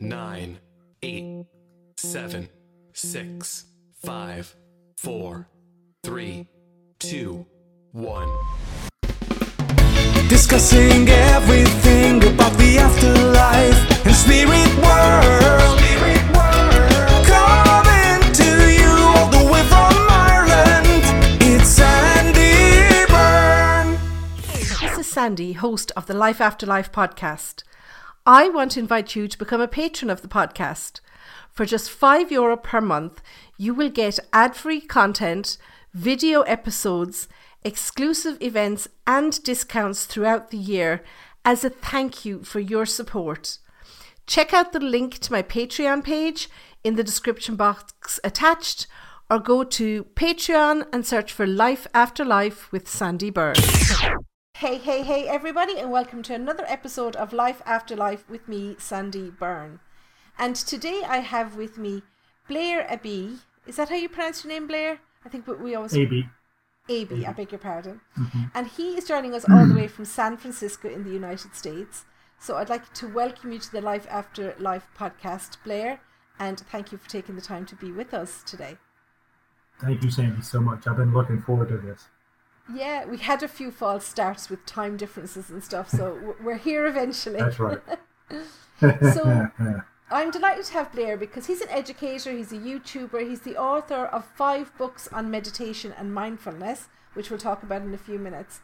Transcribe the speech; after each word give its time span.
nine, 0.00 0.58
eight, 1.02 1.46
seven, 1.96 2.48
six, 2.92 3.66
five, 4.04 4.54
four, 4.96 5.48
three, 6.02 6.48
two, 6.98 7.46
one. 7.92 8.28
Discussing 10.28 11.08
everything 11.08 12.24
about 12.24 12.52
the 12.58 12.78
afterlife 12.78 14.06
and 14.06 14.14
spirit 14.14 14.74
world. 14.82 15.78
Coming 17.26 18.32
to 18.32 18.72
you 18.72 18.90
all 19.14 19.28
the 19.30 19.52
way 19.52 19.62
from 19.64 19.94
Ireland. 20.10 21.04
It's 21.40 21.68
Sandie 21.68 23.06
Byrne. 23.08 23.98
This 24.80 24.98
is 24.98 25.06
Sandie, 25.06 25.52
host 25.52 25.92
of 25.96 26.06
the 26.06 26.14
Life 26.14 26.40
After 26.40 26.66
Life 26.66 26.90
podcast. 26.90 27.62
I 28.26 28.48
want 28.48 28.70
to 28.70 28.80
invite 28.80 29.14
you 29.14 29.28
to 29.28 29.38
become 29.38 29.60
a 29.60 29.68
patron 29.68 30.08
of 30.08 30.22
the 30.22 30.28
podcast. 30.28 31.00
For 31.50 31.66
just 31.66 31.90
€5 31.90 32.30
Euro 32.30 32.56
per 32.56 32.80
month, 32.80 33.20
you 33.58 33.74
will 33.74 33.90
get 33.90 34.18
ad 34.32 34.56
free 34.56 34.80
content, 34.80 35.58
video 35.92 36.40
episodes, 36.42 37.28
exclusive 37.64 38.40
events, 38.40 38.88
and 39.06 39.42
discounts 39.44 40.06
throughout 40.06 40.50
the 40.50 40.56
year 40.56 41.04
as 41.44 41.64
a 41.64 41.70
thank 41.70 42.24
you 42.24 42.42
for 42.42 42.60
your 42.60 42.86
support. 42.86 43.58
Check 44.26 44.54
out 44.54 44.72
the 44.72 44.80
link 44.80 45.18
to 45.18 45.30
my 45.30 45.42
Patreon 45.42 46.02
page 46.02 46.48
in 46.82 46.96
the 46.96 47.04
description 47.04 47.56
box 47.56 48.18
attached, 48.24 48.86
or 49.30 49.38
go 49.38 49.64
to 49.64 50.04
Patreon 50.14 50.86
and 50.94 51.06
search 51.06 51.30
for 51.30 51.46
Life 51.46 51.86
After 51.92 52.24
Life 52.24 52.72
with 52.72 52.88
Sandie 52.88 53.30
Byrne. 53.30 53.56
Hey, 54.58 54.78
hey, 54.78 55.02
hey, 55.02 55.26
everybody, 55.28 55.78
and 55.78 55.90
welcome 55.90 56.22
to 56.24 56.34
another 56.34 56.64
episode 56.68 57.16
of 57.16 57.32
Life 57.32 57.60
After 57.66 57.96
Life 57.96 58.28
with 58.30 58.46
me, 58.48 58.76
Sandie 58.78 59.30
Byrne. 59.30 59.80
And 60.38 60.54
today 60.54 61.02
I 61.06 61.18
have 61.18 61.56
with 61.56 61.76
me 61.76 62.02
Blair 62.48 62.86
Abee. 62.88 63.38
Is 63.66 63.76
that 63.76 63.88
how 63.88 63.96
you 63.96 64.08
pronounce 64.08 64.44
your 64.44 64.52
name, 64.52 64.66
Blair? 64.66 65.00
I 65.24 65.28
think 65.28 65.46
we- 65.46 65.54
we 65.56 65.74
always. 65.74 65.94
AB. 65.96 66.28
AB, 66.88 67.26
I 67.26 67.32
beg 67.32 67.50
your 67.50 67.58
pardon. 67.58 68.00
Mm-hmm. 68.18 68.42
And 68.54 68.66
he 68.68 68.96
is 68.96 69.06
joining 69.08 69.34
us 69.34 69.44
all 69.50 69.66
the 69.66 69.74
way 69.74 69.88
from 69.88 70.04
San 70.04 70.36
Francisco 70.36 70.88
in 70.88 71.02
the 71.04 71.10
United 71.10 71.54
States. 71.56 72.04
So 72.38 72.56
I'd 72.56 72.68
like 72.68 72.92
to 72.94 73.08
welcome 73.08 73.52
you 73.52 73.58
to 73.58 73.72
the 73.72 73.80
Life 73.80 74.06
After 74.10 74.54
Life 74.58 74.86
podcast, 74.96 75.56
Blair, 75.64 76.00
and 76.38 76.60
thank 76.60 76.92
you 76.92 76.98
for 76.98 77.08
taking 77.08 77.34
the 77.36 77.40
time 77.42 77.64
to 77.66 77.76
be 77.76 77.90
with 77.90 78.12
us 78.14 78.42
today. 78.44 78.76
Thank 79.80 80.02
you, 80.04 80.10
Sandie, 80.10 80.42
so 80.42 80.60
much. 80.60 80.86
I've 80.86 80.96
been 80.98 81.12
looking 81.12 81.40
forward 81.40 81.68
to 81.70 81.78
this. 81.78 82.08
Yeah, 82.72 83.04
we 83.04 83.18
had 83.18 83.42
a 83.42 83.48
few 83.48 83.70
false 83.70 84.06
starts 84.06 84.48
with 84.48 84.64
time 84.64 84.96
differences 84.96 85.50
and 85.50 85.62
stuff, 85.62 85.90
so 85.90 86.34
we're 86.42 86.56
here 86.56 86.86
eventually. 86.86 87.38
That's 87.38 87.58
right. 87.58 87.80
So 88.80 89.48
I'm 90.10 90.30
delighted 90.30 90.64
to 90.66 90.72
have 90.74 90.92
Blair 90.92 91.16
because 91.16 91.46
he's 91.46 91.60
an 91.60 91.68
educator, 91.70 92.32
he's 92.32 92.52
a 92.52 92.58
YouTuber, 92.58 93.26
he's 93.28 93.40
the 93.40 93.56
author 93.56 94.06
of 94.06 94.24
five 94.24 94.76
books 94.76 95.08
on 95.12 95.30
meditation 95.30 95.94
and 95.96 96.12
mindfulness, 96.12 96.88
which 97.14 97.30
we'll 97.30 97.38
talk 97.38 97.62
about 97.62 97.82
in 97.82 97.94
a 97.94 97.98
few 97.98 98.18
minutes. 98.18 98.60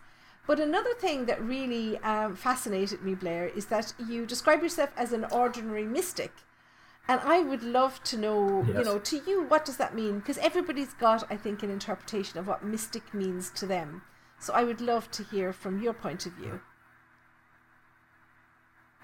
But 0.46 0.58
another 0.58 0.92
thing 0.94 1.26
that 1.26 1.40
really 1.40 1.98
um, 1.98 2.34
fascinated 2.34 3.02
me, 3.02 3.14
Blair, 3.14 3.46
is 3.48 3.66
that 3.66 3.94
you 4.08 4.26
describe 4.26 4.62
yourself 4.62 4.90
as 4.96 5.12
an 5.12 5.24
ordinary 5.26 5.84
mystic. 5.84 6.32
And 7.08 7.20
I 7.24 7.40
would 7.40 7.62
love 7.62 8.02
to 8.04 8.16
know, 8.16 8.64
you 8.66 8.84
know, 8.84 8.98
to 8.98 9.20
you, 9.26 9.42
what 9.42 9.64
does 9.64 9.78
that 9.78 9.94
mean? 9.94 10.20
Because 10.20 10.38
everybody's 10.38 10.94
got, 10.94 11.24
I 11.30 11.36
think, 11.36 11.62
an 11.62 11.70
interpretation 11.70 12.38
of 12.38 12.46
what 12.46 12.64
mystic 12.64 13.12
means 13.12 13.50
to 13.52 13.66
them. 13.66 14.02
So 14.38 14.54
I 14.54 14.64
would 14.64 14.80
love 14.80 15.10
to 15.12 15.24
hear 15.24 15.52
from 15.52 15.82
your 15.82 15.92
point 15.92 16.24
of 16.26 16.32
view. 16.32 16.60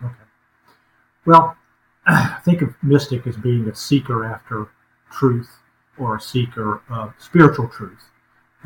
okay. 0.02 0.14
Well, 1.24 1.56
I 2.06 2.38
think 2.44 2.62
of 2.62 2.74
mystic 2.82 3.26
as 3.26 3.36
being 3.36 3.68
a 3.68 3.74
seeker 3.74 4.24
after 4.24 4.68
truth 5.10 5.58
or 5.98 6.16
a 6.16 6.20
seeker 6.20 6.82
of 6.88 7.14
spiritual 7.18 7.68
truth, 7.68 8.10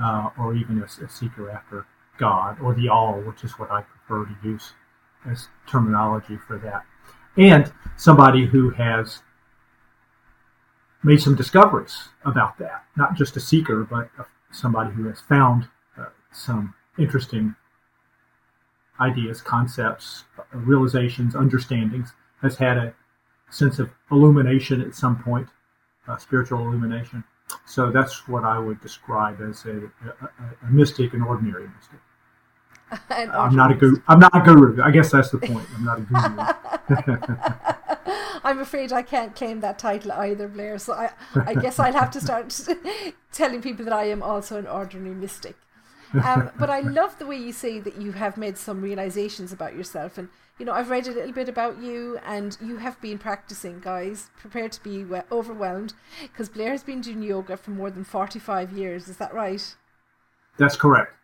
uh, 0.00 0.30
or 0.38 0.54
even 0.54 0.80
a, 0.80 0.84
a 0.84 1.08
seeker 1.08 1.50
after 1.50 1.86
God 2.18 2.60
or 2.60 2.74
the 2.74 2.88
all, 2.88 3.20
which 3.20 3.42
is 3.42 3.52
what 3.52 3.70
I 3.70 3.82
prefer 3.82 4.26
to 4.26 4.36
use 4.46 4.72
as 5.28 5.48
terminology 5.66 6.36
for 6.36 6.58
that. 6.58 6.84
And 7.36 7.72
somebody 7.96 8.46
who 8.46 8.70
has 8.70 9.22
made 11.02 11.20
some 11.20 11.34
discoveries 11.34 12.08
about 12.24 12.58
that, 12.58 12.84
not 12.96 13.14
just 13.16 13.36
a 13.36 13.40
seeker, 13.40 13.84
but 13.84 14.10
somebody 14.52 14.92
who 14.92 15.04
has 15.08 15.20
found 15.20 15.68
uh, 15.98 16.06
some 16.32 16.74
interesting 16.98 17.54
ideas, 19.00 19.40
concepts, 19.40 20.24
realizations, 20.52 21.34
understandings, 21.34 22.12
has 22.42 22.56
had 22.56 22.76
a 22.76 22.94
sense 23.50 23.78
of 23.78 23.90
illumination 24.10 24.82
at 24.82 24.94
some 24.94 25.22
point, 25.22 25.48
uh, 26.08 26.16
spiritual 26.18 26.58
illumination. 26.60 27.24
So 27.66 27.90
that's 27.90 28.28
what 28.28 28.44
I 28.44 28.58
would 28.58 28.80
describe 28.80 29.40
as 29.40 29.64
a, 29.64 29.90
a- 30.06 30.66
a 30.66 30.70
mystic, 30.70 31.14
an 31.14 31.22
ordinary 31.22 31.68
mystic. 31.76 31.98
I'm 33.10 33.54
not 33.54 33.70
a 33.70 33.74
guru. 33.74 33.96
I'm 34.08 34.20
not 34.20 34.34
a 34.34 34.40
guru. 34.40 34.82
I 34.82 34.90
guess 34.90 35.10
that's 35.10 35.30
the 35.30 35.38
point. 35.38 35.66
I'm 35.76 35.84
not 35.84 35.98
a 35.98 36.02
guru. 36.02 37.70
I'm 38.44 38.58
afraid 38.58 38.92
I 38.92 39.02
can't 39.02 39.34
claim 39.34 39.60
that 39.60 39.78
title 39.78 40.12
either, 40.12 40.48
Blair. 40.48 40.78
So 40.78 40.94
I, 40.94 41.10
I 41.34 41.54
guess 41.54 41.78
I'll 41.78 41.92
have 41.92 42.10
to 42.12 42.20
start 42.26 42.58
telling 43.32 43.62
people 43.62 43.84
that 43.84 43.94
I 43.94 44.04
am 44.04 44.22
also 44.22 44.58
an 44.58 44.66
ordinary 44.66 45.14
mystic. 45.14 45.56
Um, 46.24 46.50
but 46.58 46.70
I 46.70 46.80
love 46.80 47.18
the 47.18 47.26
way 47.26 47.36
you 47.36 47.52
say 47.52 47.78
that 47.78 48.00
you 48.00 48.12
have 48.12 48.36
made 48.36 48.58
some 48.58 48.82
realizations 48.82 49.52
about 49.52 49.76
yourself. 49.76 50.18
And, 50.18 50.28
you 50.58 50.66
know, 50.66 50.72
I've 50.72 50.90
read 50.90 51.06
a 51.06 51.12
little 51.12 51.32
bit 51.32 51.48
about 51.48 51.80
you, 51.80 52.18
and 52.26 52.56
you 52.60 52.78
have 52.78 53.00
been 53.00 53.18
practicing, 53.18 53.78
guys. 53.78 54.30
Prepare 54.36 54.70
to 54.70 54.82
be 54.82 55.06
overwhelmed 55.30 55.94
because 56.22 56.48
Blair 56.48 56.72
has 56.72 56.82
been 56.82 57.00
doing 57.00 57.22
yoga 57.22 57.56
for 57.56 57.70
more 57.70 57.90
than 57.90 58.02
45 58.02 58.72
years. 58.72 59.06
Is 59.08 59.18
that 59.18 59.32
right? 59.32 59.76
That's 60.58 60.76
correct. 60.76 61.14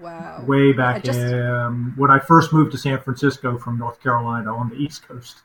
Wow. 0.00 0.44
Way 0.46 0.72
back 0.72 1.02
just- 1.04 1.32
um, 1.32 1.92
when 1.96 2.10
I 2.10 2.18
first 2.18 2.52
moved 2.52 2.72
to 2.72 2.78
San 2.78 3.00
Francisco 3.00 3.58
from 3.58 3.78
North 3.78 4.00
Carolina 4.02 4.54
on 4.54 4.68
the 4.70 4.76
East 4.76 5.06
Coast. 5.06 5.42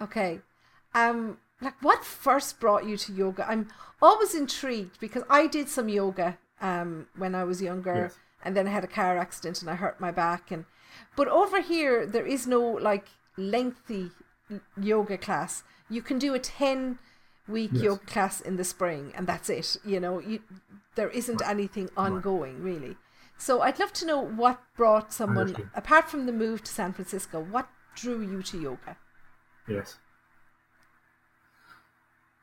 Okay. 0.00 0.40
Um 0.94 1.38
like 1.60 1.74
what 1.82 2.04
first 2.04 2.60
brought 2.60 2.84
you 2.86 2.96
to 2.96 3.12
yoga? 3.12 3.44
I'm 3.48 3.68
always 4.00 4.34
intrigued 4.34 5.00
because 5.00 5.24
I 5.28 5.46
did 5.48 5.68
some 5.68 5.88
yoga 5.88 6.38
um 6.60 7.08
when 7.16 7.34
I 7.34 7.44
was 7.44 7.60
younger 7.60 7.94
Yes. 7.94 8.18
and 8.44 8.56
then 8.56 8.66
I 8.68 8.70
had 8.70 8.84
a 8.84 8.88
car 8.88 9.18
accident 9.18 9.60
and 9.60 9.68
I 9.70 9.74
hurt 9.74 10.00
my 10.00 10.10
back 10.12 10.50
and 10.52 10.64
but 11.16 11.26
over 11.28 11.60
here 11.60 12.06
there 12.06 12.26
is 12.26 12.46
no 12.46 12.60
like 12.60 13.06
lengthy 13.36 14.10
yoga 14.80 15.18
class. 15.18 15.62
You 15.90 16.00
can 16.02 16.18
do 16.18 16.32
a 16.34 16.38
10 16.38 16.98
week 17.48 17.70
Yes. 17.72 17.82
yoga 17.82 18.06
class 18.06 18.40
in 18.40 18.56
the 18.56 18.64
spring 18.64 19.12
and 19.16 19.26
that's 19.26 19.50
it. 19.50 19.76
You 19.84 19.98
know, 20.00 20.20
you 20.20 20.40
there 20.94 21.08
isn't 21.10 21.42
anything 21.44 21.90
ongoing 21.96 22.62
really. 22.62 22.96
So 23.38 23.62
I'd 23.62 23.78
love 23.78 23.92
to 23.94 24.06
know 24.06 24.20
what 24.20 24.60
brought 24.76 25.12
someone 25.12 25.70
apart 25.74 26.10
from 26.10 26.26
the 26.26 26.32
move 26.32 26.64
to 26.64 26.72
San 26.72 26.92
Francisco, 26.92 27.40
what 27.40 27.68
drew 27.94 28.20
you 28.20 28.42
to 28.42 28.60
yoga? 28.60 28.96
Yes. 29.68 29.96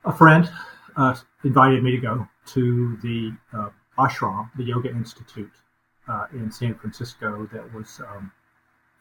A 0.06 0.14
friend 0.14 0.50
uh, 0.96 1.16
invited 1.44 1.84
me 1.84 1.92
to 1.92 1.98
go 1.98 2.28
to 2.48 2.98
the 3.04 3.34
uh, 3.54 3.70
ashram, 3.98 4.50
the 4.56 4.64
Yoga 4.64 4.90
Institute 4.90 5.52
uh, 6.08 6.28
in 6.32 6.52
San 6.52 6.76
Francisco, 6.76 7.50
that 7.52 7.74
was 7.74 8.00
um, 8.00 8.32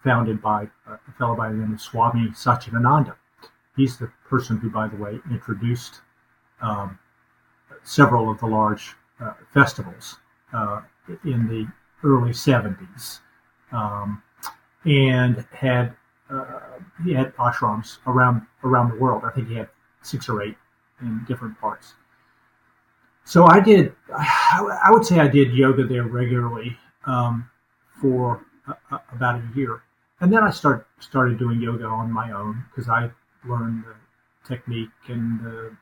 founded 0.03 0.43
by 0.43 0.69
a 0.87 1.13
fellow 1.19 1.37
by 1.37 1.49
the 1.49 1.55
name 1.55 1.75
of 1.75 1.81
Swami 1.81 2.29
Satchidananda. 2.31 3.15
He's 3.77 3.99
the 3.99 4.11
person 4.29 4.59
who, 4.59 4.71
by 4.71 4.89
the 4.89 4.97
way, 4.97 5.21
introduced 5.31 6.01
um, 6.61 6.99
several 7.83 8.31
of 8.31 8.41
the 8.41 8.47
large 8.47 8.95
uh, 9.21 9.33
festivals 9.53 10.17
uh, 10.53 10.81
in 11.25 11.47
the 11.49 11.67
early 12.05 12.33
70s 12.33 13.21
um, 13.73 14.23
and 14.85 15.45
had 15.53 15.95
uh, 16.31 16.61
he 17.05 17.13
had 17.15 17.35
ashrams 17.37 17.99
around 18.07 18.43
around 18.65 18.91
the 18.91 18.97
world. 18.99 19.23
I 19.25 19.31
think 19.31 19.49
he 19.49 19.55
had 19.57 19.69
six 20.03 20.29
or 20.29 20.43
eight 20.43 20.57
in 21.01 21.25
different 21.29 21.59
parts. 21.61 21.95
So 23.25 23.47
I 23.47 23.61
did. 23.61 23.95
I 24.15 24.89
would 24.91 25.05
say 25.05 25.19
I 25.21 25.29
did 25.29 25.53
yoga 25.55 25.85
there 25.85 26.05
regularly 26.05 26.77
um, 27.07 27.49
for 28.01 28.45
a, 28.67 28.73
a- 28.95 29.03
about 29.13 29.41
a 29.41 29.49
year, 29.55 29.83
and 30.21 30.33
then 30.33 30.43
I 30.43 30.51
start 30.51 30.87
started 31.01 31.39
doing 31.39 31.61
yoga 31.61 31.85
on 31.87 32.11
my 32.13 32.33
own 32.33 32.65
because 32.71 32.89
I 32.89 33.11
learned 33.47 33.85
the 33.85 33.95
technique 34.47 34.91
and 35.09 35.41
the, 35.43 35.77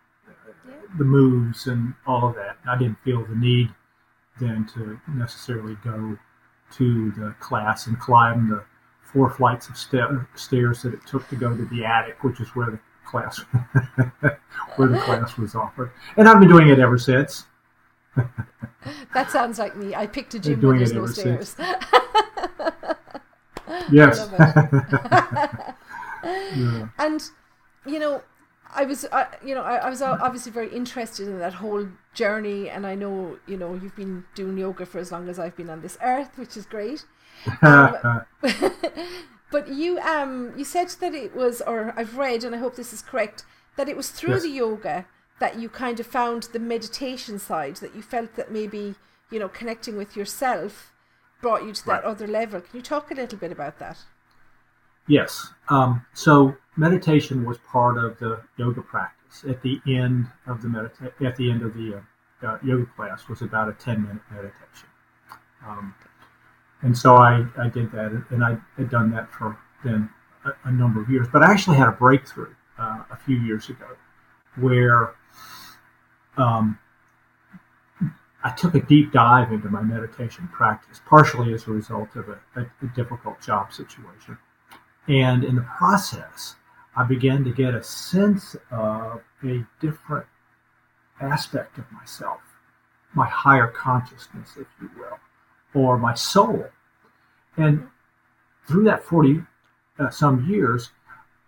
the 0.98 1.04
moves 1.04 1.66
and 1.66 1.94
all 2.06 2.28
of 2.28 2.34
that. 2.36 2.56
I 2.68 2.76
didn't 2.78 2.98
feel 3.04 3.25
the 3.25 3.34
need 3.34 3.70
then 4.40 4.67
to 4.75 4.99
necessarily 5.08 5.76
go 5.84 6.19
to 6.73 7.11
the 7.12 7.34
class 7.40 7.87
and 7.87 7.99
climb 7.99 8.49
the 8.49 8.64
four 9.02 9.31
flights 9.31 9.69
of 9.69 9.76
sta- 9.76 10.26
stairs 10.34 10.82
that 10.82 10.94
it 10.94 11.00
took 11.06 11.29
to 11.29 11.37
go 11.37 11.55
to 11.56 11.64
the 11.67 11.84
attic, 11.84 12.23
which 12.25 12.40
is 12.40 12.49
where 12.56 12.70
the 12.70 12.81
class 13.05 13.38
where 14.76 14.88
the 14.88 14.99
class 15.00 15.37
was 15.37 15.55
offered. 15.55 15.90
And 16.17 16.29
I've 16.29 16.40
been 16.40 16.49
doing 16.49 16.69
it 16.69 16.79
ever 16.79 16.99
since. 16.99 17.46
That 19.14 19.31
sounds 19.31 19.61
like 19.61 19.76
me. 19.76 19.94
I 19.94 20.08
picked 20.08 20.35
a 20.35 20.40
gym 20.40 20.61
where 20.61 20.76
there's 20.76 20.93
no 20.93 21.06
stairs. 21.06 21.55
Yes. 23.90 24.28
yeah. 26.25 26.88
And 26.99 27.23
you 27.87 27.99
know, 27.99 28.23
I 28.75 28.85
was, 28.85 29.05
uh, 29.11 29.25
you 29.44 29.55
know, 29.55 29.62
I, 29.62 29.76
I 29.76 29.90
was 29.90 30.02
obviously 30.02 30.52
very 30.52 30.69
interested 30.75 31.28
in 31.28 31.38
that 31.38 31.55
whole 31.55 31.88
journey, 32.14 32.69
and 32.69 32.87
I 32.87 32.94
know, 32.94 33.38
you 33.47 33.56
know, 33.56 33.75
you've 33.75 33.97
been 33.97 34.25
doing 34.35 34.59
yoga 34.59 34.87
for 34.87 34.99
as 34.99 35.11
long 35.12 35.29
as 35.29 35.38
I've 35.38 35.56
been 35.56 35.70
on 35.70 35.81
this 35.82 35.97
earth, 36.03 36.37
which 36.37 36.56
is 36.56 36.67
great. 36.67 37.05
Um, 37.62 37.97
but 39.50 39.69
you, 39.69 39.99
um, 40.00 40.53
you 40.56 40.64
said 40.64 40.88
that 41.00 41.14
it 41.14 41.35
was, 41.35 41.61
or 41.62 41.93
I've 41.97 42.17
read, 42.17 42.44
and 42.44 42.55
I 42.55 42.59
hope 42.59 42.76
this 42.76 42.93
is 42.93 43.03
correct, 43.03 43.44
that 43.76 43.88
it 43.88 43.97
was 43.97 44.11
through 44.11 44.35
Yes. 44.35 44.43
the 44.43 44.50
yoga 44.50 45.06
that 45.41 45.59
you 45.59 45.69
kind 45.69 45.99
of 45.99 46.06
found 46.06 46.44
the 46.53 46.59
meditation 46.59 47.38
side, 47.38 47.76
that 47.76 47.94
you 47.97 48.03
felt 48.03 48.37
that 48.37 48.53
maybe, 48.53 48.94
you 49.31 49.38
know, 49.38 49.49
connecting 49.49 49.97
with 49.97 50.17
yourself 50.17 50.93
brought 51.41 51.64
you 51.64 51.73
to 51.73 51.85
that 51.87 52.05
Right. 52.05 52.05
other 52.05 52.26
level. 52.29 52.61
Can 52.61 52.76
you 52.76 52.82
talk 52.82 53.11
a 53.11 53.14
little 53.14 53.38
bit 53.38 53.50
about 53.50 53.79
that? 53.81 53.99
Yes. 55.09 55.53
Um, 55.69 56.05
so 56.14 56.56
meditation 56.76 57.44
was 57.44 57.59
part 57.59 57.99
of 57.99 58.19
the 58.20 58.41
yoga 58.56 58.82
practice. 58.82 59.19
At 59.49 59.62
the 59.62 59.81
end 59.87 60.26
of 60.46 60.61
the 60.62 60.69
medita- 60.69 61.26
at 61.26 61.37
the 61.37 61.50
end 61.50 61.62
of 61.62 61.75
the 61.75 62.02
uh, 62.43 62.46
uh, 62.46 62.58
yoga 62.62 62.87
class 62.94 63.29
was 63.29 63.40
about 63.43 63.69
a 63.69 63.73
ten 63.73 64.02
minute 64.02 64.23
meditation, 64.31 64.88
um, 65.67 65.94
and 66.82 66.96
so 66.96 67.17
I, 67.17 67.46
I 67.58 67.69
did 67.69 67.90
that, 67.93 68.12
and 68.31 68.44
I 68.44 68.58
had 68.76 68.90
done 68.90 69.11
that 69.12 69.32
for 69.32 69.58
then 69.84 70.11
a, 70.44 70.52
a 70.64 70.73
number 70.73 71.00
of 71.00 71.08
years. 71.08 71.29
But 71.32 71.43
I 71.43 71.50
actually 71.50 71.79
had 71.79 71.88
a 71.88 71.93
breakthrough 71.93 72.55
uh, 72.79 73.05
a 73.11 73.17
few 73.25 73.38
years 73.38 73.70
ago, 73.70 73.96
where 74.56 75.14
um, 76.37 76.78
I 78.44 78.50
took 78.50 78.75
a 78.75 78.81
deep 78.81 79.12
dive 79.12 79.52
into 79.52 79.69
my 79.70 79.82
meditation 79.82 80.49
practice, 80.52 81.00
partially 81.06 81.55
as 81.55 81.67
a 81.69 81.70
result 81.70 82.17
of 82.17 82.28
a, 82.28 82.38
a, 82.56 82.62
a 82.82 82.87
difficult 82.94 83.40
job 83.40 83.73
situation. 83.73 84.37
And 85.08 85.43
in 85.43 85.56
the 85.56 85.67
process, 85.78 86.56
I 86.94 87.04
began 87.04 87.44
to 87.44 87.52
get 87.52 87.74
a 87.74 87.82
sense 87.82 88.54
of 88.70 89.22
a 89.42 89.64
different 89.80 90.26
aspect 91.20 91.78
of 91.78 91.90
myself, 91.90 92.40
my 93.14 93.26
higher 93.26 93.68
consciousness, 93.68 94.50
if 94.56 94.66
you 94.80 94.90
will, 94.98 95.18
or 95.74 95.98
my 95.98 96.14
soul. 96.14 96.66
And 97.56 97.88
through 98.66 98.84
that 98.84 99.02
40 99.02 99.42
uh, 99.98 100.10
some 100.10 100.46
years 100.48 100.90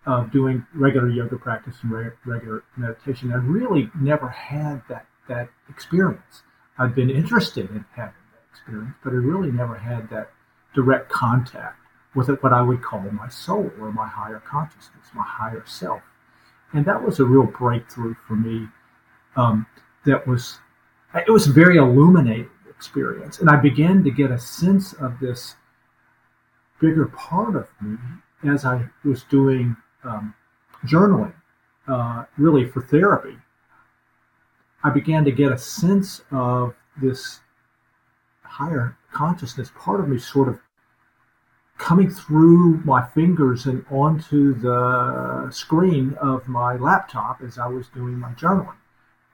of 0.05 0.31
doing 0.31 0.65
regular 0.73 1.09
yoga 1.09 1.35
practice 1.35 1.77
and 1.81 1.91
re- 1.91 2.11
regular 2.25 2.63
meditation, 2.77 3.31
I 3.31 3.37
really 3.37 3.89
never 3.99 4.29
had 4.29 4.81
that, 4.89 5.05
that 5.27 5.49
experience. 5.69 6.43
I'd 6.77 6.95
been 6.95 7.09
interested 7.09 7.69
in 7.69 7.85
having 7.95 8.13
that 8.33 8.43
experience, 8.51 8.95
but 9.03 9.11
I 9.11 9.17
really 9.17 9.51
never 9.51 9.75
had 9.75 10.09
that 10.09 10.31
direct 10.73 11.09
contact 11.09 11.79
with 12.15 12.29
what 12.41 12.53
I 12.53 12.61
would 12.61 12.81
call 12.81 13.01
my 13.11 13.27
soul 13.27 13.71
or 13.79 13.91
my 13.91 14.07
higher 14.07 14.41
consciousness, 14.47 15.07
my 15.13 15.23
higher 15.23 15.63
self. 15.67 16.01
And 16.73 16.85
that 16.85 17.01
was 17.01 17.19
a 17.19 17.25
real 17.25 17.43
breakthrough 17.43 18.15
for 18.27 18.35
me. 18.35 18.67
Um, 19.35 19.65
that 20.05 20.25
was, 20.25 20.59
it 21.13 21.31
was 21.31 21.47
a 21.47 21.51
very 21.51 21.77
illuminating 21.77 22.49
experience. 22.69 23.39
And 23.39 23.49
I 23.49 23.57
began 23.57 24.03
to 24.03 24.11
get 24.11 24.31
a 24.31 24.39
sense 24.39 24.93
of 24.93 25.19
this 25.19 25.55
bigger 26.79 27.07
part 27.07 27.55
of 27.55 27.69
me 27.81 27.97
as 28.49 28.65
I 28.65 28.85
was 29.03 29.23
doing 29.23 29.75
um, 30.03 30.33
journaling, 30.85 31.33
uh, 31.87 32.25
really 32.37 32.65
for 32.65 32.81
therapy. 32.81 33.37
I 34.83 34.89
began 34.89 35.25
to 35.25 35.31
get 35.31 35.51
a 35.51 35.57
sense 35.57 36.21
of 36.31 36.75
this 37.01 37.39
higher 38.43 38.97
consciousness 39.11 39.71
part 39.75 39.99
of 39.99 40.07
me 40.07 40.19
sort 40.19 40.47
of 40.47 40.59
coming 41.77 42.09
through 42.09 42.77
my 42.85 43.05
fingers 43.05 43.65
and 43.65 43.85
onto 43.91 44.53
the 44.59 45.49
screen 45.51 46.15
of 46.21 46.47
my 46.47 46.75
laptop 46.75 47.41
as 47.41 47.57
I 47.57 47.67
was 47.67 47.87
doing 47.89 48.17
my 48.17 48.31
journaling. 48.33 48.77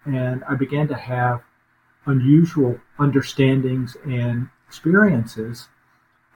And 0.06 0.44
I 0.46 0.56
began 0.56 0.88
to 0.88 0.96
have 0.96 1.44
unusual 2.06 2.80
understandings 2.98 3.96
and 4.06 4.50
experiences 4.68 5.68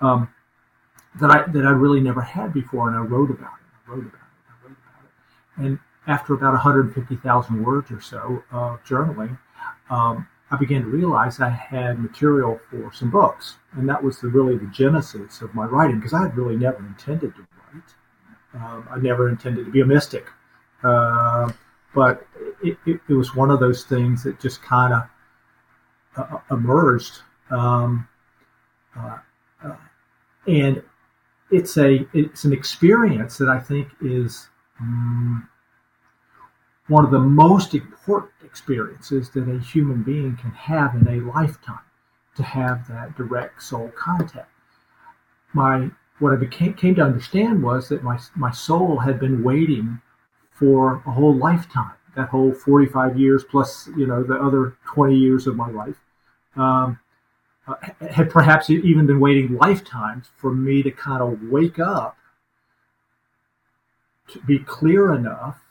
um, 0.02 0.30
that 1.19 1.31
I 1.31 1.50
that 1.52 1.66
I 1.66 1.72
really 1.72 2.02
never 2.02 2.22
had 2.22 2.54
before, 2.54 2.88
and 2.90 2.98
I 2.98 3.00
wrote 3.00 3.31
about 3.31 3.54
it. 3.54 3.66
I 3.88 3.92
wrote 3.92 4.06
about 4.06 4.13
it. 4.13 4.46
I 4.50 4.68
wrote 4.68 4.78
about 4.78 5.04
it. 5.06 5.66
And 5.66 5.80
after 6.08 6.34
about 6.34 6.51
150,000 6.51 7.63
words 7.63 7.90
or 7.92 8.01
so 8.01 8.44
of 8.51 8.84
journaling, 8.84 9.40
um, 9.90 10.28
I 10.52 10.58
began 10.58 10.84
to 10.84 10.88
realize 10.88 11.40
I 11.40 11.50
had 11.50 12.00
material 12.00 12.60
for 12.70 12.92
some 12.94 13.10
books, 13.10 13.56
and 13.74 13.90
that 13.90 14.04
was 14.04 14.20
the, 14.20 14.28
really 14.28 14.58
the 14.58 14.68
genesis 14.68 15.42
of 15.42 15.56
my 15.56 15.66
writing 15.66 15.98
because 15.98 16.14
I 16.14 16.22
had 16.22 16.38
really 16.38 16.56
never 16.56 16.78
intended 16.78 17.36
to 17.36 17.42
write. 17.42 18.64
Um, 18.64 18.88
I 18.90 19.00
never 19.00 19.28
intended 19.28 19.66
to 19.66 19.72
be 19.72 19.82
a 19.82 19.86
mystic, 19.86 20.28
uh, 20.84 21.52
but 21.96 22.28
it, 22.64 22.78
it, 22.86 23.02
it 23.10 23.14
was 23.14 23.36
one 23.36 23.50
of 23.50 23.60
those 23.60 23.84
things 23.86 24.24
that 24.24 24.40
just 24.40 24.62
kind 24.62 24.94
of 24.94 25.04
uh, 26.16 26.38
emerged, 26.52 27.22
um, 27.50 28.08
uh, 28.98 29.18
uh, 29.64 29.76
and 30.48 30.82
it's 31.52 31.78
a 31.78 32.08
it's 32.14 32.46
an 32.46 32.54
experience 32.54 33.38
that 33.40 33.50
I 33.50 33.60
think 33.60 33.90
is. 34.02 34.48
Um, 34.80 35.50
one 36.88 37.04
of 37.04 37.12
the 37.12 37.20
most 37.20 37.74
important 37.74 38.32
experiences 38.44 39.30
that 39.32 39.50
a 39.50 39.60
human 39.60 40.04
being 40.04 40.38
can 40.38 40.52
have 40.52 40.96
in 40.96 41.08
a 41.08 41.26
lifetime 41.26 41.80
to 42.36 42.44
have 42.44 42.88
that 42.88 43.16
direct 43.18 43.62
soul 43.62 43.92
contact. 43.98 44.52
My 45.54 45.90
what 46.20 46.32
I 46.32 46.38
became 46.38 46.74
came 46.74 46.96
to 46.96 47.02
understand 47.02 47.64
was 47.64 47.90
that 47.90 48.04
my 48.04 48.20
my 48.36 48.52
soul 48.52 49.00
had 49.00 49.20
been 49.20 49.44
waiting 49.44 50.02
for 50.52 51.02
a 51.06 51.12
whole 51.12 51.36
lifetime, 51.36 51.94
that 52.16 52.30
whole 52.30 52.54
45 52.54 53.20
years 53.20 53.44
plus 53.44 53.90
you 53.98 54.06
know 54.06 54.24
the 54.24 54.36
other 54.36 54.78
20 54.86 55.16
years 55.16 55.48
of 55.48 55.56
my 55.56 55.70
life, 55.70 55.98
um, 56.56 57.00
uh, 57.68 57.76
had 58.12 58.30
perhaps 58.30 58.70
even 58.70 59.08
been 59.08 59.20
waiting 59.20 59.58
lifetimes 59.58 60.28
for 60.38 60.54
me 60.54 60.84
to 60.84 60.92
kind 60.92 61.22
of 61.22 61.42
wake 61.50 61.80
up, 61.80 62.18
to 64.28 64.40
be 64.42 64.60
clear 64.60 65.14
enough 65.14 65.65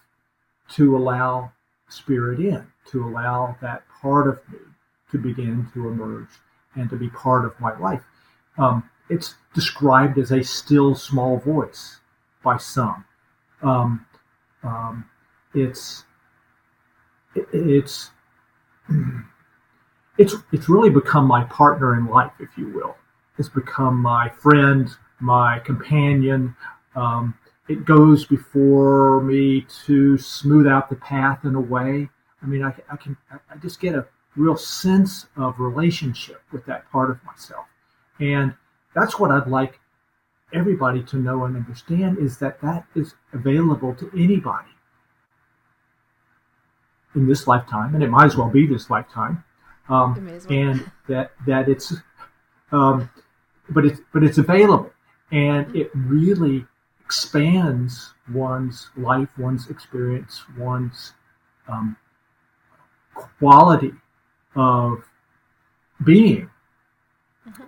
to 0.70 0.96
allow 0.96 1.52
spirit 1.88 2.40
in, 2.40 2.66
to 2.90 3.04
allow 3.06 3.56
that 3.60 3.82
part 4.02 4.28
of 4.28 4.40
me 4.50 4.58
to 5.10 5.18
begin 5.18 5.68
to 5.74 5.88
emerge 5.88 6.28
and 6.74 6.90
to 6.90 6.96
be 6.96 7.08
part 7.10 7.44
of 7.44 7.58
my 7.60 7.76
life. 7.78 8.02
Um, 8.58 8.88
it's 9.08 9.34
described 9.54 10.18
as 10.18 10.32
a 10.32 10.42
still 10.42 10.94
small 10.94 11.38
voice 11.38 12.00
by 12.42 12.56
some. 12.56 13.04
Um, 13.62 14.06
um, 14.62 15.06
it's 15.54 16.04
it- 17.34 17.48
it's 17.52 18.10
it's 20.18 20.34
it's 20.52 20.68
really 20.68 20.90
become 20.90 21.26
my 21.26 21.44
partner 21.44 21.96
in 21.96 22.06
life, 22.06 22.32
if 22.38 22.48
you 22.56 22.68
will. 22.68 22.96
It's 23.38 23.48
become 23.48 24.00
my 24.00 24.28
friend, 24.28 24.88
my 25.20 25.58
companion. 25.60 26.54
Um, 26.94 27.34
it 27.68 27.84
goes 27.84 28.24
before 28.26 29.22
me 29.22 29.66
to 29.86 30.18
smooth 30.18 30.66
out 30.66 30.88
the 30.90 30.96
path 30.96 31.44
in 31.44 31.54
a 31.54 31.60
way. 31.60 32.08
I 32.42 32.46
mean, 32.46 32.62
I, 32.62 32.74
I 32.90 32.96
can 32.96 33.16
I 33.32 33.56
just 33.62 33.80
get 33.80 33.94
a 33.94 34.06
real 34.36 34.56
sense 34.56 35.26
of 35.36 35.58
relationship 35.58 36.42
with 36.52 36.66
that 36.66 36.90
part 36.90 37.10
of 37.10 37.22
myself, 37.24 37.66
and 38.20 38.54
that's 38.94 39.18
what 39.18 39.30
I'd 39.30 39.46
like 39.46 39.80
everybody 40.52 41.02
to 41.02 41.16
know 41.16 41.44
and 41.44 41.56
understand 41.56 42.18
is 42.18 42.38
that 42.38 42.60
that 42.60 42.86
is 42.94 43.14
available 43.32 43.94
to 43.96 44.10
anybody 44.14 44.68
in 47.14 47.26
this 47.26 47.46
lifetime, 47.46 47.94
and 47.94 48.02
it 48.04 48.10
might 48.10 48.26
as 48.26 48.36
well 48.36 48.50
be 48.50 48.66
this 48.66 48.90
lifetime, 48.90 49.42
um, 49.88 50.16
It 50.16 50.20
may 50.22 50.32
as 50.34 50.46
well. 50.46 50.58
and 50.58 50.90
that 51.08 51.32
that 51.46 51.68
it's, 51.68 51.94
um, 52.72 53.08
but 53.70 53.84
it's 53.86 54.00
but 54.12 54.22
it's 54.22 54.38
available, 54.38 54.90
and 55.30 55.74
it 55.74 55.90
really 55.94 56.66
expands 57.04 58.12
one's 58.32 58.90
life, 58.96 59.28
one's 59.38 59.68
experience, 59.68 60.42
one's 60.58 61.12
um, 61.68 61.96
quality 63.14 63.92
of 64.56 65.04
being 66.04 66.48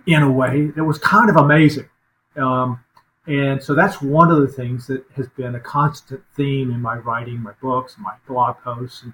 in 0.05 0.23
a 0.23 0.31
way 0.31 0.67
that 0.75 0.83
was 0.83 0.97
kind 0.97 1.29
of 1.29 1.35
amazing. 1.37 1.89
Um, 2.35 2.83
and 3.27 3.61
so 3.61 3.75
that's 3.75 4.01
one 4.01 4.31
of 4.31 4.39
the 4.39 4.47
things 4.47 4.87
that 4.87 5.03
has 5.15 5.27
been 5.29 5.55
a 5.55 5.59
constant 5.59 6.21
theme 6.35 6.71
in 6.71 6.81
my 6.81 6.97
writing, 6.97 7.41
my 7.41 7.53
books, 7.61 7.95
my 7.99 8.15
blog 8.27 8.57
posts, 8.63 9.03
and 9.03 9.13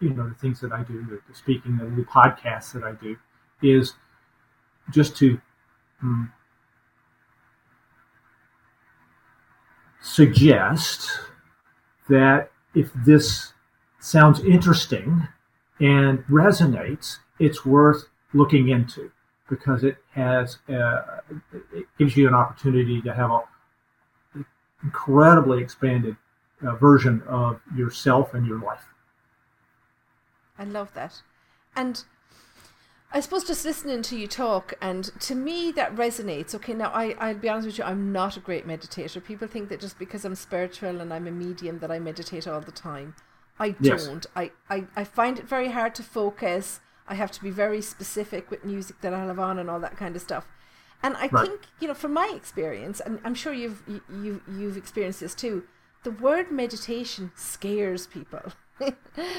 you 0.00 0.10
know 0.10 0.28
the 0.28 0.34
things 0.34 0.60
that 0.60 0.72
I 0.72 0.82
do, 0.82 1.04
the, 1.04 1.20
the 1.28 1.34
speaking, 1.34 1.76
the, 1.76 1.84
the 1.84 2.02
podcasts 2.02 2.72
that 2.72 2.82
I 2.82 2.92
do, 2.92 3.16
is 3.62 3.94
just 4.90 5.16
to 5.18 5.40
mm, 6.04 6.30
suggest 10.02 11.10
that 12.08 12.50
if 12.74 12.90
this 13.06 13.52
sounds 14.00 14.40
interesting 14.40 15.26
and 15.80 16.24
resonates, 16.26 17.18
it's 17.38 17.64
worth 17.64 18.08
looking 18.34 18.68
into 18.68 19.10
because 19.48 19.84
it 19.84 19.96
has 20.12 20.58
uh, 20.68 21.20
it 21.72 21.86
gives 21.98 22.16
you 22.16 22.26
an 22.28 22.34
opportunity 22.34 23.00
to 23.02 23.12
have 23.12 23.30
a 23.30 23.42
incredibly 24.82 25.62
expanded 25.62 26.16
uh, 26.66 26.74
version 26.76 27.22
of 27.28 27.60
yourself 27.76 28.34
and 28.34 28.46
your 28.46 28.58
life. 28.60 28.84
I 30.58 30.64
love 30.64 30.92
that. 30.94 31.22
And 31.76 32.04
I 33.14 33.20
suppose 33.20 33.44
just 33.44 33.66
listening 33.66 34.00
to 34.02 34.16
you 34.16 34.26
talk, 34.26 34.72
and 34.80 35.04
to 35.20 35.34
me 35.34 35.70
that 35.72 35.94
resonates. 35.94 36.54
Okay, 36.54 36.72
now 36.72 36.90
I, 36.94 37.14
I'll 37.18 37.34
be 37.34 37.48
honest 37.50 37.66
with 37.66 37.78
you, 37.78 37.84
I'm 37.84 38.10
not 38.10 38.38
a 38.38 38.40
great 38.40 38.66
meditator. 38.66 39.22
People 39.22 39.46
think 39.48 39.68
that 39.68 39.80
just 39.80 39.98
because 39.98 40.24
I'm 40.24 40.34
spiritual 40.34 40.98
and 41.00 41.12
I'm 41.12 41.26
a 41.26 41.30
medium 41.30 41.78
that 41.80 41.90
I 41.90 41.98
meditate 41.98 42.48
all 42.48 42.62
the 42.62 42.72
time. 42.72 43.14
I 43.60 43.76
Yes. 43.80 44.08
don't. 44.08 44.24
I, 44.34 44.50
I, 44.70 44.86
I 44.96 45.04
find 45.04 45.38
it 45.38 45.46
very 45.46 45.68
hard 45.68 45.94
to 45.96 46.02
focus. 46.02 46.80
I 47.06 47.14
have 47.14 47.30
to 47.32 47.42
be 47.42 47.50
very 47.50 47.82
specific 47.82 48.50
with 48.50 48.64
music 48.64 49.02
that 49.02 49.12
I'll 49.12 49.28
have 49.28 49.38
on 49.38 49.58
and 49.58 49.68
all 49.68 49.80
that 49.80 49.96
kind 49.98 50.16
of 50.16 50.22
stuff. 50.22 50.46
And 51.02 51.14
I 51.18 51.28
Right. 51.30 51.48
think, 51.48 51.62
you 51.80 51.88
know, 51.88 51.94
from 51.94 52.14
my 52.14 52.32
experience, 52.34 53.00
and 53.00 53.18
I'm 53.24 53.34
sure 53.34 53.52
you've 53.52 53.82
you, 53.86 54.00
you 54.08 54.40
you've 54.48 54.76
experienced 54.78 55.20
this 55.20 55.34
too, 55.34 55.64
the 56.04 56.12
word 56.12 56.50
meditation 56.50 57.32
scares 57.34 58.06
people. 58.06 58.52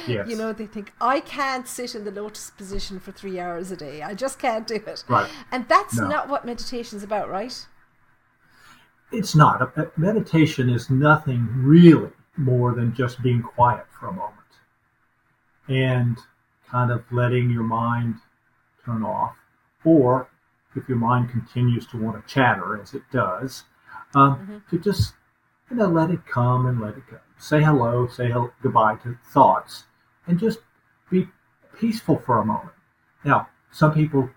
Yes. 0.07 0.29
You 0.29 0.35
know, 0.35 0.53
they 0.53 0.67
think 0.67 0.93
I 1.01 1.19
can't 1.19 1.67
sit 1.67 1.95
in 1.95 2.03
the 2.05 2.11
lotus 2.11 2.51
position 2.51 2.99
for 2.99 3.11
three 3.11 3.39
hours 3.39 3.71
a 3.71 3.75
day. 3.75 4.01
I 4.03 4.13
just 4.13 4.37
can't 4.37 4.67
do 4.67 4.75
it. 4.75 5.03
Right. 5.07 5.29
And 5.51 5.67
that's 5.67 5.97
No. 5.97 6.07
not 6.07 6.29
what 6.29 6.45
meditation's 6.45 7.03
about, 7.03 7.29
right? 7.29 7.65
It's 9.11 9.35
not. 9.35 9.61
A- 9.77 9.91
Meditation 9.97 10.69
is 10.69 10.89
nothing 10.89 11.47
really 11.55 12.11
more 12.37 12.73
than 12.73 12.93
just 12.93 13.21
being 13.21 13.41
quiet 13.41 13.85
for 13.99 14.07
a 14.07 14.11
moment 14.11 14.39
and 15.67 16.17
kind 16.67 16.91
of 16.91 17.03
letting 17.11 17.49
your 17.49 17.63
mind 17.63 18.15
turn 18.85 19.03
off. 19.03 19.35
Or 19.83 20.27
if 20.75 20.87
your 20.89 20.97
mind 20.97 21.29
continues 21.29 21.85
to 21.87 21.97
want 21.97 22.15
to 22.25 22.33
chatter, 22.33 22.79
as 22.81 22.93
it 22.93 23.03
does, 23.11 23.63
um, 24.15 24.63
to 24.69 24.77
just 24.79 25.13
you 25.69 25.77
know 25.77 25.87
let 25.87 26.09
it 26.09 26.25
come 26.25 26.65
and 26.65 26.79
let 26.79 26.97
it 26.97 27.03
go. 27.09 27.19
Say 27.37 27.61
hello, 27.61 28.07
say 28.07 28.29
hel- 28.29 28.53
goodbye 28.61 28.95
to 29.03 29.17
thoughts, 29.33 29.85
and 30.27 30.39
just 30.39 30.59
be 31.09 31.27
peaceful 31.77 32.17
for 32.17 32.39
a 32.39 32.45
moment. 32.45 32.75
Now, 33.23 33.47
some 33.71 33.93
people 33.93 34.29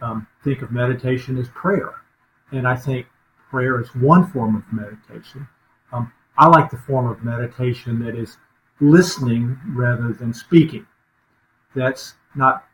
um, 0.00 0.26
think 0.44 0.62
of 0.62 0.70
meditation 0.70 1.38
as 1.38 1.48
prayer, 1.48 1.94
and 2.52 2.66
I 2.66 2.76
think 2.76 3.06
prayer 3.50 3.80
is 3.80 3.94
one 3.94 4.26
form 4.30 4.56
of 4.56 4.72
meditation. 4.72 5.46
Um, 5.92 6.12
I 6.38 6.46
like 6.46 6.70
the 6.70 6.78
form 6.78 7.06
of 7.06 7.24
meditation 7.24 7.98
that 8.04 8.14
is 8.14 8.38
listening 8.80 9.58
rather 9.68 10.12
than 10.12 10.32
speaking. 10.32 10.86
That's 11.74 12.14
not 12.34 12.64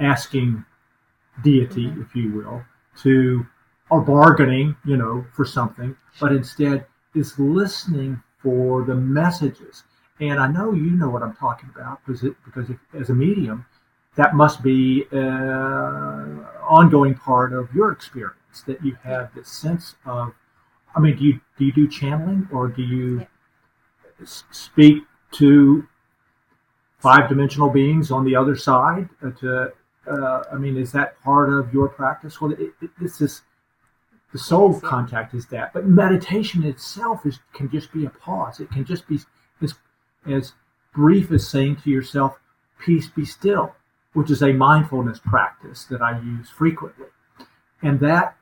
asking 0.00 0.64
deity, 1.42 1.92
if 1.98 2.14
you 2.14 2.32
will, 2.32 2.64
to 3.02 3.46
or 3.90 4.00
bargaining, 4.00 4.74
you 4.86 4.96
know, 4.96 5.26
for 5.34 5.44
something, 5.44 5.94
but 6.18 6.32
instead 6.32 6.86
is 7.14 7.38
listening 7.38 8.22
for 8.42 8.84
the 8.84 8.94
messages. 8.94 9.84
And 10.20 10.38
I 10.38 10.46
know 10.46 10.72
you 10.72 10.90
know 10.90 11.08
what 11.08 11.22
I'm 11.22 11.34
talking 11.34 11.70
about 11.74 12.00
because 12.04 12.22
it, 12.24 12.34
because 12.44 12.70
if, 12.70 12.76
as 12.94 13.10
a 13.10 13.14
medium, 13.14 13.66
that 14.16 14.34
must 14.34 14.62
be 14.62 15.06
an 15.10 16.44
ongoing 16.62 17.14
part 17.14 17.52
of 17.52 17.72
your 17.74 17.92
experience 17.92 18.62
that 18.66 18.84
you 18.84 18.96
have 19.02 19.34
this 19.34 19.48
sense 19.48 19.94
of. 20.04 20.34
I 20.94 21.00
mean, 21.00 21.16
do 21.16 21.24
you 21.24 21.40
do 21.58 21.64
you 21.64 21.72
do 21.72 21.88
channeling 21.88 22.48
or 22.52 22.68
do 22.68 22.82
you 22.82 23.20
Yeah. 23.20 23.26
speak 24.24 25.04
to 25.32 25.86
five 26.98 27.28
dimensional 27.28 27.70
beings 27.70 28.10
on 28.10 28.24
the 28.24 28.36
other 28.36 28.56
side? 28.56 29.08
Uh, 29.24 29.30
to 29.30 29.72
uh, 30.06 30.42
I 30.52 30.56
mean, 30.56 30.76
is 30.76 30.92
that 30.92 31.20
part 31.22 31.52
of 31.52 31.72
your 31.72 31.88
practice? 31.88 32.40
Well, 32.40 32.52
it, 32.52 32.74
it, 32.80 32.90
this 33.00 33.20
is 33.20 33.42
the 34.32 34.38
soul 34.38 34.80
contact 34.80 35.34
is 35.34 35.46
that, 35.48 35.74
but 35.74 35.86
meditation 35.86 36.64
itself 36.64 37.26
is 37.26 37.38
can 37.52 37.70
just 37.70 37.92
be 37.92 38.06
a 38.06 38.10
pause. 38.10 38.60
It 38.60 38.70
can 38.70 38.84
just 38.84 39.06
be 39.06 39.20
as 39.60 39.74
as 40.26 40.54
brief 40.94 41.30
as 41.30 41.46
saying 41.46 41.76
to 41.76 41.90
yourself, 41.90 42.40
"Peace, 42.78 43.08
be 43.08 43.26
still," 43.26 43.76
which 44.14 44.30
is 44.30 44.42
a 44.42 44.54
mindfulness 44.54 45.18
practice 45.18 45.84
that 45.84 46.00
I 46.00 46.18
use 46.18 46.48
frequently, 46.48 47.08
and 47.82 48.00
that 48.00 48.38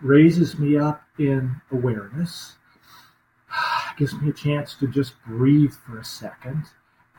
raises 0.00 0.58
me 0.58 0.78
up 0.78 1.02
in 1.18 1.60
awareness, 1.70 2.56
gives 3.98 4.14
me 4.14 4.30
a 4.30 4.32
chance 4.32 4.74
to 4.76 4.86
just 4.86 5.22
breathe 5.26 5.74
for 5.74 5.98
a 5.98 6.04
second, 6.04 6.64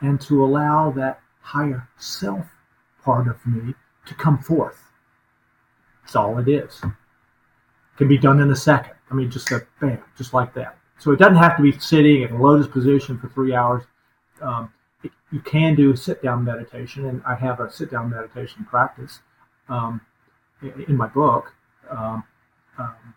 and 0.00 0.20
to 0.22 0.44
allow 0.44 0.90
that 0.90 1.20
higher 1.40 1.88
self 1.98 2.48
part 3.00 3.28
of 3.28 3.46
me 3.46 3.74
to 4.06 4.14
come 4.14 4.38
forth. 4.38 4.90
That's 6.02 6.16
all 6.16 6.38
it 6.38 6.48
is 6.48 6.82
can 7.96 8.08
be 8.08 8.18
done 8.18 8.40
in 8.40 8.50
a 8.50 8.56
second. 8.56 8.94
I 9.10 9.14
mean, 9.14 9.30
just 9.30 9.50
a 9.52 9.66
bam, 9.80 10.02
just 10.16 10.34
like 10.34 10.54
that. 10.54 10.78
So 10.98 11.12
it 11.12 11.18
doesn't 11.18 11.36
have 11.36 11.56
to 11.56 11.62
be 11.62 11.72
sitting 11.78 12.22
in 12.22 12.38
lotus 12.38 12.66
position 12.66 13.18
for 13.18 13.28
three 13.28 13.54
hours. 13.54 13.84
Um, 14.40 14.72
it, 15.02 15.12
you 15.30 15.40
can 15.40 15.74
do 15.74 15.94
sit 15.94 16.22
down 16.22 16.44
meditation, 16.44 17.06
and 17.06 17.22
I 17.26 17.34
have 17.34 17.60
a 17.60 17.70
sit 17.70 17.90
down 17.90 18.10
meditation 18.10 18.64
practice 18.64 19.20
um, 19.68 20.00
in, 20.62 20.84
in 20.88 20.96
my 20.96 21.06
book. 21.06 21.52
Um, 21.90 22.24
um, 22.78 23.14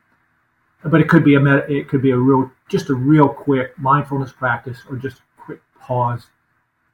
but 0.83 1.01
it 1.01 1.09
could 1.09 1.23
be 1.25 1.35
a 1.35 1.39
med- 1.39 1.69
it 1.69 1.89
could 1.89 2.01
be 2.01 2.11
a 2.11 2.17
real 2.17 2.49
just 2.69 2.89
a 2.89 2.93
real 2.93 3.27
quick 3.27 3.77
mindfulness 3.77 4.31
practice, 4.31 4.81
or 4.89 4.95
just 4.95 5.17
a 5.17 5.41
quick 5.41 5.61
pause 5.79 6.27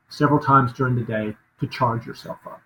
several 0.10 0.40
times 0.40 0.74
during 0.74 0.96
the 0.96 1.04
day 1.04 1.36
to 1.60 1.68
charge 1.68 2.06
yourself 2.06 2.38
up. 2.46 2.62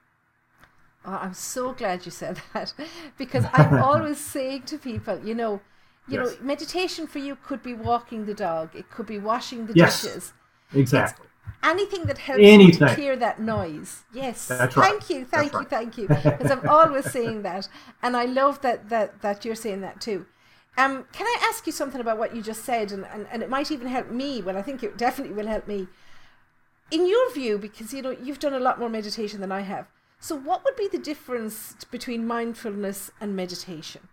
Oh, 1.05 1.11
I'm 1.21 1.33
so 1.33 1.73
glad 1.73 2.05
you 2.05 2.11
said 2.11 2.41
that 2.53 2.73
because 3.17 3.45
I'm 3.51 3.73
always 3.77 4.17
saying 4.19 4.63
to 4.63 4.77
people, 4.77 5.19
you 5.19 5.35
know, 5.35 5.61
you 6.07 6.17
Yes. 6.17 6.17
know, 6.17 6.37
meditation 6.41 7.05
for 7.07 7.19
you 7.19 7.35
could 7.35 7.61
be 7.61 7.73
walking 7.73 8.25
the 8.25 8.33
dog, 8.33 8.75
it 8.75 8.89
could 8.89 9.05
be 9.05 9.19
washing 9.19 9.65
the 9.67 9.73
Yes. 9.73 9.75
dishes, 9.75 10.33
Exactly. 10.73 11.27
anything 11.63 12.05
that 12.05 12.17
helps 12.19 12.57
you 12.57 12.67
to 12.69 12.79
Anything. 12.79 12.81
clear 12.81 13.15
that 13.15 13.39
noise. 13.39 14.03
Yes, 14.11 14.67
right. 14.75 14.75
thank 14.77 15.09
you, 15.09 15.25
thank 15.25 15.57
That's 15.57 15.59
you, 15.59 15.65
thank 15.65 15.97
you. 15.97 16.09
Because 16.33 16.49
I'm 16.51 16.63
always 16.67 17.05
saying 17.05 17.43
that, 17.43 17.67
and 18.01 18.15
I 18.17 18.25
love 18.25 18.61
that 18.61 18.89
that 18.89 19.21
that 19.21 19.45
you're 19.45 19.55
saying 19.55 19.81
that 19.81 20.01
too. 20.01 20.25
Um, 20.77 21.05
can 21.11 21.25
I 21.27 21.37
ask 21.49 21.65
you 21.67 21.73
something 21.73 21.99
about 21.99 22.17
what 22.17 22.33
you 22.35 22.41
just 22.41 22.63
said, 22.63 22.91
and, 22.91 23.05
and, 23.05 23.27
and 23.31 23.43
it 23.43 23.49
might 23.49 23.71
even 23.71 23.87
help 23.87 24.09
me? 24.09 24.41
Well, 24.41 24.57
I 24.57 24.61
think 24.61 24.81
it 24.83 24.97
definitely 24.97 25.33
will 25.35 25.47
help 25.47 25.67
me. 25.67 25.87
In 26.91 27.07
your 27.07 27.31
view, 27.33 27.57
because 27.57 27.93
you 27.93 28.01
know 28.03 28.11
you've 28.11 28.39
done 28.39 28.53
a 28.53 28.59
lot 28.59 28.79
more 28.79 28.89
meditation 28.89 29.41
than 29.41 29.51
I 29.51 29.61
have, 29.61 29.87
so 30.19 30.35
what 30.35 30.63
would 30.65 30.75
be 30.75 30.87
the 30.87 30.97
difference 30.97 31.75
between 31.89 32.27
mindfulness 32.27 33.11
and 33.21 33.35
meditation? 33.35 34.07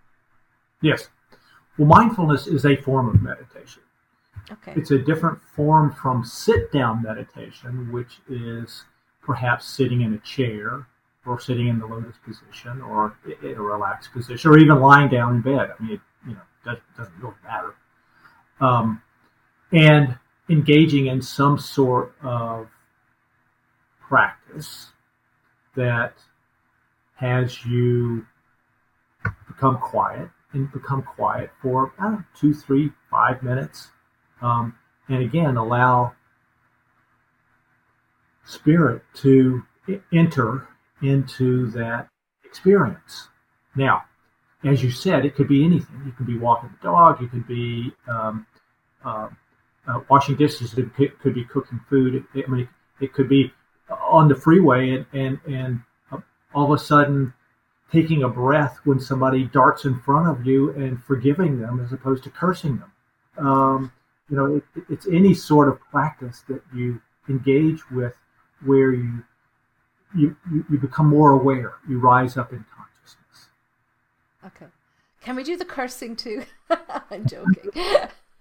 Yes. 0.81 1.09
Well, 1.77 1.89
mindfulness 1.89 2.47
is 2.47 2.65
a 2.65 2.77
form 2.77 3.09
of 3.09 3.23
meditation. 3.23 3.83
Okay. 4.51 4.75
It's 4.77 4.93
a 4.93 4.99
different 4.99 5.41
form 5.43 5.93
from 5.93 6.25
sit 6.25 6.71
down 6.71 7.03
meditation, 7.03 7.91
which 7.91 8.21
is 8.29 8.85
perhaps 9.21 9.67
sitting 9.67 10.03
in 10.03 10.15
a 10.15 10.19
chair 10.19 10.87
or 11.27 11.41
sitting 11.41 11.67
in 11.67 11.81
the 11.81 11.87
lotus 11.87 12.17
position 12.25 12.81
or 12.81 13.17
in 13.43 13.57
a 13.57 13.61
relaxed 13.61 14.13
position 14.13 14.51
or 14.51 14.59
even 14.59 14.79
lying 14.79 15.09
down 15.09 15.37
in 15.37 15.41
bed. 15.43 15.73
I 15.77 15.83
mean, 15.83 15.95
it 15.95 16.01
you 16.29 16.35
know, 16.35 16.41
doesn't, 16.65 16.83
doesn't 16.97 17.21
really 17.21 17.35
matter. 17.43 17.75
Um, 18.61 19.03
and 19.73 20.17
engaging 20.49 21.07
in 21.07 21.21
some 21.21 21.59
sort 21.59 22.15
of 22.23 22.69
practice 24.01 24.93
that 25.77 26.15
has 27.17 27.65
you 27.65 28.27
become 29.47 29.79
quiet 29.79 30.29
and 30.53 30.71
become 30.73 31.03
quiet 31.03 31.51
for 31.63 31.93
two, 32.39 32.55
three, 32.55 32.91
five 33.11 33.43
minutes. 33.43 33.89
Um, 34.43 34.75
and 35.09 35.23
again, 35.23 35.57
allow 35.57 36.13
spirit 38.45 39.03
to 39.15 39.63
enter 40.13 40.69
into 41.03 41.71
that 41.71 42.09
experience. 42.45 43.29
Now, 43.75 44.05
as 44.65 44.83
you 44.83 44.91
said, 44.91 45.25
it 45.25 45.35
could 45.35 45.49
be 45.49 45.65
anything. 45.65 46.03
You 46.05 46.13
could 46.13 46.27
be 46.27 46.39
walking 46.39 46.71
the 46.71 46.89
dog. 46.89 47.21
You 47.21 47.29
could 47.29 47.47
be 47.47 47.93
um, 48.09 48.47
uh, 49.05 49.29
uh, 49.87 50.01
washing 50.09 50.37
dishes. 50.37 50.77
It 50.77 50.95
could, 50.95 51.19
could 51.21 51.35
be 51.35 51.45
cooking 51.45 51.81
food. 51.89 52.27
It, 52.35 52.45
I 52.47 52.51
mean, 52.51 52.69
it 53.01 53.13
could 53.13 53.29
be 53.29 53.53
on 53.91 54.29
the 54.29 54.35
freeway 54.35 54.91
and 54.91 55.07
and 55.13 55.41
and 55.47 55.81
all 56.55 56.73
of 56.73 56.81
a 56.81 56.83
sudden 56.83 57.33
taking 57.93 58.25
a 58.25 58.29
breath 58.29 58.79
when 58.85 58.99
somebody 58.99 59.45
darts 59.45 59.85
in 59.85 60.01
front 60.01 60.29
of 60.29 60.47
you 60.47 60.71
and 60.73 61.03
forgiving 61.05 61.61
them 61.61 61.81
as 61.85 61.93
opposed 61.93 62.25
to 62.25 62.31
cursing 62.31 62.79
them. 62.79 63.47
Um, 63.47 63.93
you 64.29 64.37
know, 64.37 64.57
it, 64.57 64.65
it's 64.89 65.07
any 65.07 65.35
sort 65.35 65.69
of 65.69 65.81
practice 65.81 66.43
that 66.49 66.63
you 66.75 67.01
engage 67.29 67.89
with 67.91 68.15
where 68.65 68.93
you 68.93 69.23
you 70.17 70.37
you 70.71 70.79
become 70.79 71.09
more 71.09 71.33
aware. 71.33 71.75
You 71.89 71.99
rise 71.99 72.37
up 72.37 72.53
in 72.53 72.65
consciousness. 72.75 73.49
Okay. 74.45 74.67
Can 75.21 75.37
we 75.37 75.43
do 75.43 75.57
the 75.57 75.65
cursing 75.65 76.17
too? 76.17 76.45
I'm 77.11 77.27
joking. 77.27 77.71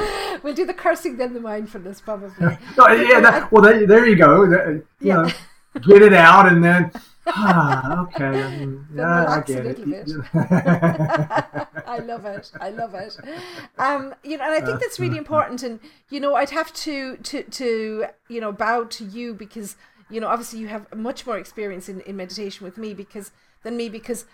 we'll 0.42 0.54
do 0.54 0.64
the 0.66 0.74
cursing 0.74 1.16
then 1.16 1.34
the 1.34 1.40
mindfulness 1.40 2.00
probably. 2.00 2.56
Oh, 2.78 2.92
yeah, 2.92 3.20
that, 3.20 3.50
well, 3.52 3.62
there, 3.62 3.86
there 3.86 4.06
you 4.06 4.16
go. 4.16 4.46
That, 4.48 4.82
you 5.00 5.08
Yeah. 5.08 5.14
know, 5.14 5.30
get 5.86 6.02
it 6.02 6.12
out, 6.14 6.48
and 6.48 6.62
then 6.62 6.90
ah, 7.26 8.02
okay, 8.04 8.24
I 8.26 8.48
yeah, 8.94 9.26
I 9.28 9.40
get 9.40 9.66
it. 9.66 9.88
bit. 9.88 10.10
I 10.34 11.66
I 11.86 11.98
love 12.00 12.24
it. 12.24 12.52
I 12.60 12.70
love 12.70 12.94
it. 12.94 13.18
Um, 13.78 14.14
you 14.22 14.36
know, 14.36 14.44
and 14.44 14.52
I 14.52 14.60
think 14.60 14.80
that's 14.80 14.98
really 14.98 15.16
important. 15.16 15.62
And 15.62 15.80
you 16.10 16.20
know, 16.20 16.34
I'd 16.34 16.50
have 16.50 16.72
to 16.74 17.16
to 17.16 17.42
to 17.42 18.06
you 18.28 18.40
know 18.40 18.52
bow 18.52 18.84
to 18.84 19.04
you 19.04 19.34
because 19.34 19.76
you 20.10 20.20
know 20.20 20.28
obviously 20.28 20.58
you 20.58 20.68
have 20.68 20.92
much 20.94 21.26
more 21.26 21.38
experience 21.38 21.88
in, 21.88 22.00
in 22.02 22.16
meditation 22.16 22.64
with 22.64 22.78
me 22.78 22.94
because 22.94 23.30
than 23.62 23.76
me 23.76 23.88
because 23.88 24.24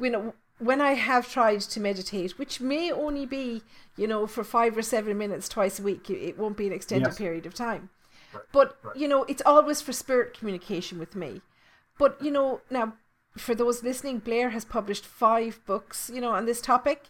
you 0.00 0.10
know 0.10 0.34
when 0.64 0.80
I 0.80 0.92
have 0.94 1.28
tried 1.30 1.60
to 1.60 1.80
meditate, 1.80 2.38
which 2.38 2.60
may 2.60 2.90
only 2.92 3.26
be 3.26 3.62
you 3.96 4.06
know 4.06 4.26
for 4.26 4.44
five 4.44 4.76
or 4.76 4.82
seven 4.82 5.18
minutes 5.18 5.48
twice 5.48 5.78
a 5.78 5.82
week, 5.82 6.08
it 6.10 6.38
won't 6.38 6.56
be 6.56 6.66
an 6.66 6.72
extended 6.72 7.08
Yes. 7.08 7.18
period 7.18 7.46
of 7.46 7.54
time. 7.54 7.90
Right, 8.32 8.44
But 8.52 8.78
right. 8.82 8.96
you 8.96 9.08
know, 9.08 9.24
it's 9.24 9.42
always 9.44 9.80
for 9.82 9.92
spirit 9.92 10.36
communication 10.38 10.98
with 10.98 11.14
me. 11.14 11.42
But 11.98 12.20
you 12.22 12.30
know, 12.30 12.60
now 12.70 12.94
for 13.36 13.54
those 13.54 13.82
listening, 13.82 14.18
Blair 14.18 14.50
has 14.50 14.64
published 14.64 15.04
five 15.06 15.60
books, 15.66 16.10
you 16.12 16.20
know, 16.20 16.30
on 16.32 16.46
this 16.46 16.60
topic. 16.60 17.08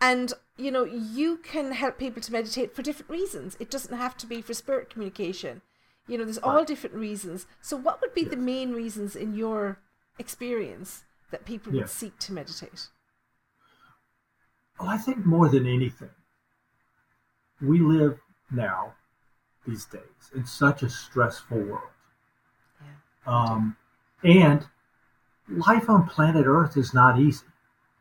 And 0.00 0.32
you 0.56 0.70
know, 0.70 0.84
you 0.84 1.36
can 1.38 1.72
help 1.72 1.98
people 1.98 2.22
to 2.22 2.32
meditate 2.32 2.74
for 2.74 2.82
different 2.82 3.10
reasons. 3.10 3.56
It 3.60 3.70
doesn't 3.70 3.96
have 3.96 4.16
to 4.18 4.26
be 4.26 4.42
for 4.42 4.54
spirit 4.54 4.90
communication. 4.90 5.62
You 6.06 6.18
know, 6.18 6.24
there's 6.24 6.38
all 6.38 6.56
Right. 6.56 6.66
different 6.66 6.96
reasons. 6.96 7.46
So 7.60 7.76
what 7.76 8.00
would 8.00 8.14
be 8.14 8.24
the 8.24 8.36
main 8.36 8.72
reasons 8.72 9.14
in 9.16 9.34
your 9.34 9.78
experience 10.18 11.04
that 11.30 11.44
people 11.44 11.72
would 11.72 11.88
seek 11.88 12.18
to 12.20 12.32
meditate? 12.32 12.88
Well, 14.78 14.88
I 14.88 14.96
think 14.96 15.26
more 15.26 15.48
than 15.48 15.66
anything, 15.66 16.10
we 17.60 17.80
live 17.80 18.18
now, 18.50 18.94
these 19.66 19.84
days, 19.84 20.30
in 20.34 20.46
such 20.46 20.82
a 20.82 20.88
stressful 20.88 21.58
world. 21.58 21.90
Um, 23.26 23.76
and 24.22 24.64
life 25.48 25.90
on 25.90 26.08
planet 26.08 26.46
Earth 26.46 26.76
is 26.76 26.94
not 26.94 27.18
easy. 27.20 27.44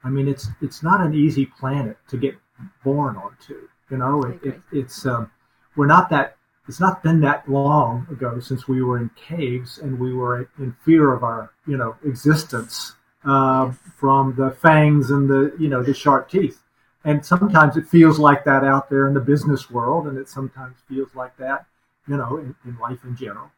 I 0.04 0.10
mean, 0.10 0.28
it's 0.28 0.48
it's 0.62 0.84
not 0.84 1.02
an 1.02 1.14
easy 1.14 1.46
planet 1.46 1.98
to 2.10 2.18
get 2.18 2.36
born 2.84 3.18
onto. 3.18 3.68
You 3.90 3.98
know, 3.98 4.24
it, 4.24 4.40
it, 4.44 4.62
it's 4.72 5.06
um, 5.06 5.32
we're 5.76 5.88
not 5.88 6.10
that. 6.12 6.38
It's 6.68 6.80
not 6.80 7.02
been 7.02 7.22
that 7.22 7.50
long 7.50 8.08
ago 8.12 8.40
since 8.40 8.68
we 8.68 8.82
were 8.82 8.98
in 8.98 9.10
caves 9.16 9.78
and 9.78 9.98
we 10.00 10.14
were 10.14 10.50
in 10.60 10.76
fear 10.84 11.14
of 11.14 11.24
our, 11.24 11.52
you 11.66 11.78
know, 11.78 11.96
existence 12.04 12.97
uh, 13.26 13.72
from 13.98 14.36
the 14.36 14.52
fangs 14.52 15.12
and 15.12 15.30
the, 15.30 15.54
you 15.60 15.68
know, 15.68 15.84
the 15.84 15.94
sharp 15.94 16.30
teeth. 16.30 16.62
And 17.04 17.26
sometimes 17.26 17.78
it 17.78 17.88
feels 17.88 18.20
like 18.20 18.44
that 18.46 18.64
out 18.64 18.90
there 18.90 19.08
in 19.08 19.14
the 19.14 19.22
business 19.22 19.70
world, 19.70 20.08
and 20.08 20.18
it 20.18 20.28
sometimes 20.28 20.76
feels 20.90 21.14
like 21.16 21.36
that, 21.38 21.66
you 22.08 22.18
know, 22.18 22.38
in, 22.38 22.56
in 22.66 22.78
life 22.80 23.04
in 23.04 23.16
general. 23.16 23.50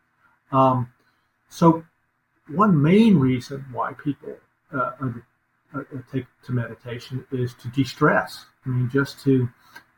Um, 0.51 0.91
so, 1.49 1.83
one 2.47 2.79
main 2.79 3.17
reason 3.17 3.65
why 3.71 3.93
people 3.93 4.35
uh, 4.73 4.91
uh, 5.73 5.83
take 6.11 6.25
to 6.45 6.51
meditation 6.51 7.25
is 7.31 7.53
to 7.55 7.67
de-stress. 7.69 8.45
I 8.65 8.69
mean, 8.69 8.89
just 8.91 9.23
to 9.23 9.49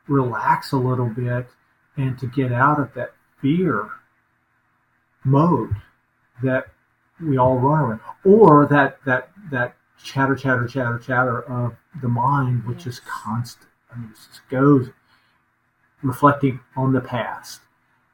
relax 0.08 0.72
a 0.72 0.78
little 0.78 1.10
bit 1.10 1.48
and 1.98 2.18
to 2.20 2.28
get 2.28 2.52
out 2.52 2.80
of 2.80 2.94
that 2.94 3.14
fear 3.42 3.90
mode 5.24 5.76
that 6.44 6.68
we 7.24 7.38
all 7.38 7.58
run 7.58 7.80
around, 7.82 8.02
or 8.24 8.66
that 8.68 9.00
that 9.06 9.30
that 9.52 9.76
chatter, 10.04 10.36
chatter, 10.36 10.68
chatter, 10.68 11.00
chatter 11.00 11.42
of 11.44 11.76
the 12.02 12.08
mind, 12.08 12.66
which 12.66 12.88
is 12.88 13.00
constant. 13.02 13.70
I 13.92 13.98
mean, 13.98 14.10
it 14.10 14.16
just 14.16 14.42
goes 14.50 14.90
reflecting 16.02 16.60
on 16.76 16.94
the 16.94 17.02
past, 17.02 17.62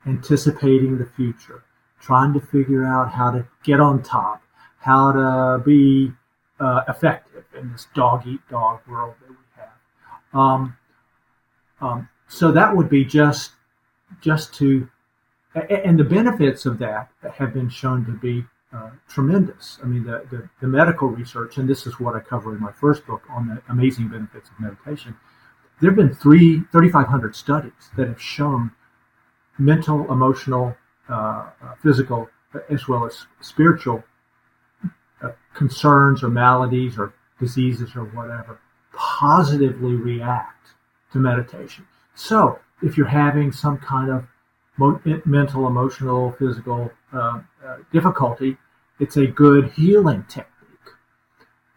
anticipating 0.05 0.97
the 0.97 1.05
future, 1.05 1.63
trying 2.01 2.33
to 2.33 2.41
figure 2.41 2.83
out 2.83 3.11
how 3.11 3.31
to 3.31 3.47
get 3.63 3.79
on 3.79 4.03
top, 4.03 4.41
how 4.79 5.11
to 5.11 5.63
be 5.63 6.11
uh, 6.59 6.81
effective 6.87 7.45
in 7.57 7.71
this 7.71 7.87
dog 7.93 8.25
eat 8.27 8.41
dog 8.49 8.79
world 8.87 9.15
that 9.21 9.29
we 9.29 9.35
have. 9.55 10.39
Um, 10.39 10.77
um, 11.79 12.09
so 12.27 12.51
that 12.51 12.75
would 12.75 12.89
be 12.89 13.05
just 13.05 13.51
just 14.21 14.53
to, 14.55 14.89
and 15.53 15.99
the 15.99 16.03
benefits 16.03 16.65
of 16.65 16.79
that 16.79 17.09
have 17.35 17.53
been 17.53 17.69
shown 17.69 18.05
to 18.05 18.11
be 18.11 18.45
uh, 18.73 18.89
tremendous. 19.07 19.79
I 19.83 19.87
mean, 19.87 20.03
the, 20.03 20.25
the, 20.29 20.49
the 20.61 20.67
medical 20.67 21.07
research, 21.07 21.57
and 21.57 21.69
this 21.69 21.87
is 21.87 21.99
what 21.99 22.15
I 22.15 22.19
cover 22.19 22.55
in 22.55 22.61
my 22.61 22.71
first 22.71 23.05
book 23.05 23.23
on 23.29 23.47
the 23.47 23.61
amazing 23.71 24.09
benefits 24.09 24.49
of 24.49 24.59
meditation. 24.59 25.15
There 25.79 25.89
have 25.89 25.97
been 25.97 26.13
three, 26.13 26.59
3,500 26.71 27.35
studies 27.35 27.71
that 27.95 28.07
have 28.07 28.21
shown 28.21 28.71
mental, 29.57 30.11
emotional, 30.11 30.75
uh, 31.09 31.13
uh, 31.13 31.75
physical, 31.81 32.29
as 32.69 32.87
well 32.87 33.05
as 33.05 33.25
spiritual 33.41 34.03
uh, 35.21 35.31
concerns 35.53 36.23
or 36.23 36.29
maladies 36.29 36.97
or 36.97 37.13
diseases 37.39 37.95
or 37.95 38.05
whatever 38.05 38.59
positively 38.97 39.93
react 39.93 40.69
to 41.13 41.19
meditation. 41.19 41.85
So, 42.15 42.59
if 42.81 42.97
you're 42.97 43.07
having 43.07 43.51
some 43.51 43.77
kind 43.77 44.11
of 44.11 44.25
mo- 44.77 44.99
mental, 45.25 45.67
emotional, 45.67 46.31
physical 46.33 46.91
uh, 47.13 47.39
uh, 47.65 47.77
difficulty, 47.91 48.57
it's 48.99 49.17
a 49.17 49.27
good 49.27 49.71
healing 49.71 50.23
technique. 50.27 50.53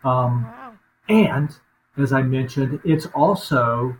Um, 0.05 0.45
Wow. 0.45 0.73
and 1.09 1.51
as 1.97 2.13
I 2.13 2.23
mentioned, 2.23 2.81
it's 2.85 3.07
also 3.07 3.97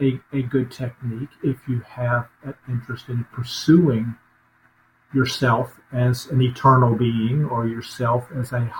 a, 0.00 0.20
a 0.32 0.42
good 0.42 0.70
technique 0.70 1.28
if 1.42 1.56
you 1.68 1.80
have 1.80 2.28
an 2.44 2.54
interest 2.68 3.08
in 3.08 3.24
pursuing 3.32 4.14
yourself 5.14 5.78
as 5.92 6.26
an 6.26 6.42
eternal 6.42 6.94
being 6.94 7.44
or 7.46 7.66
yourself 7.66 8.26
as 8.36 8.52
a 8.52 8.70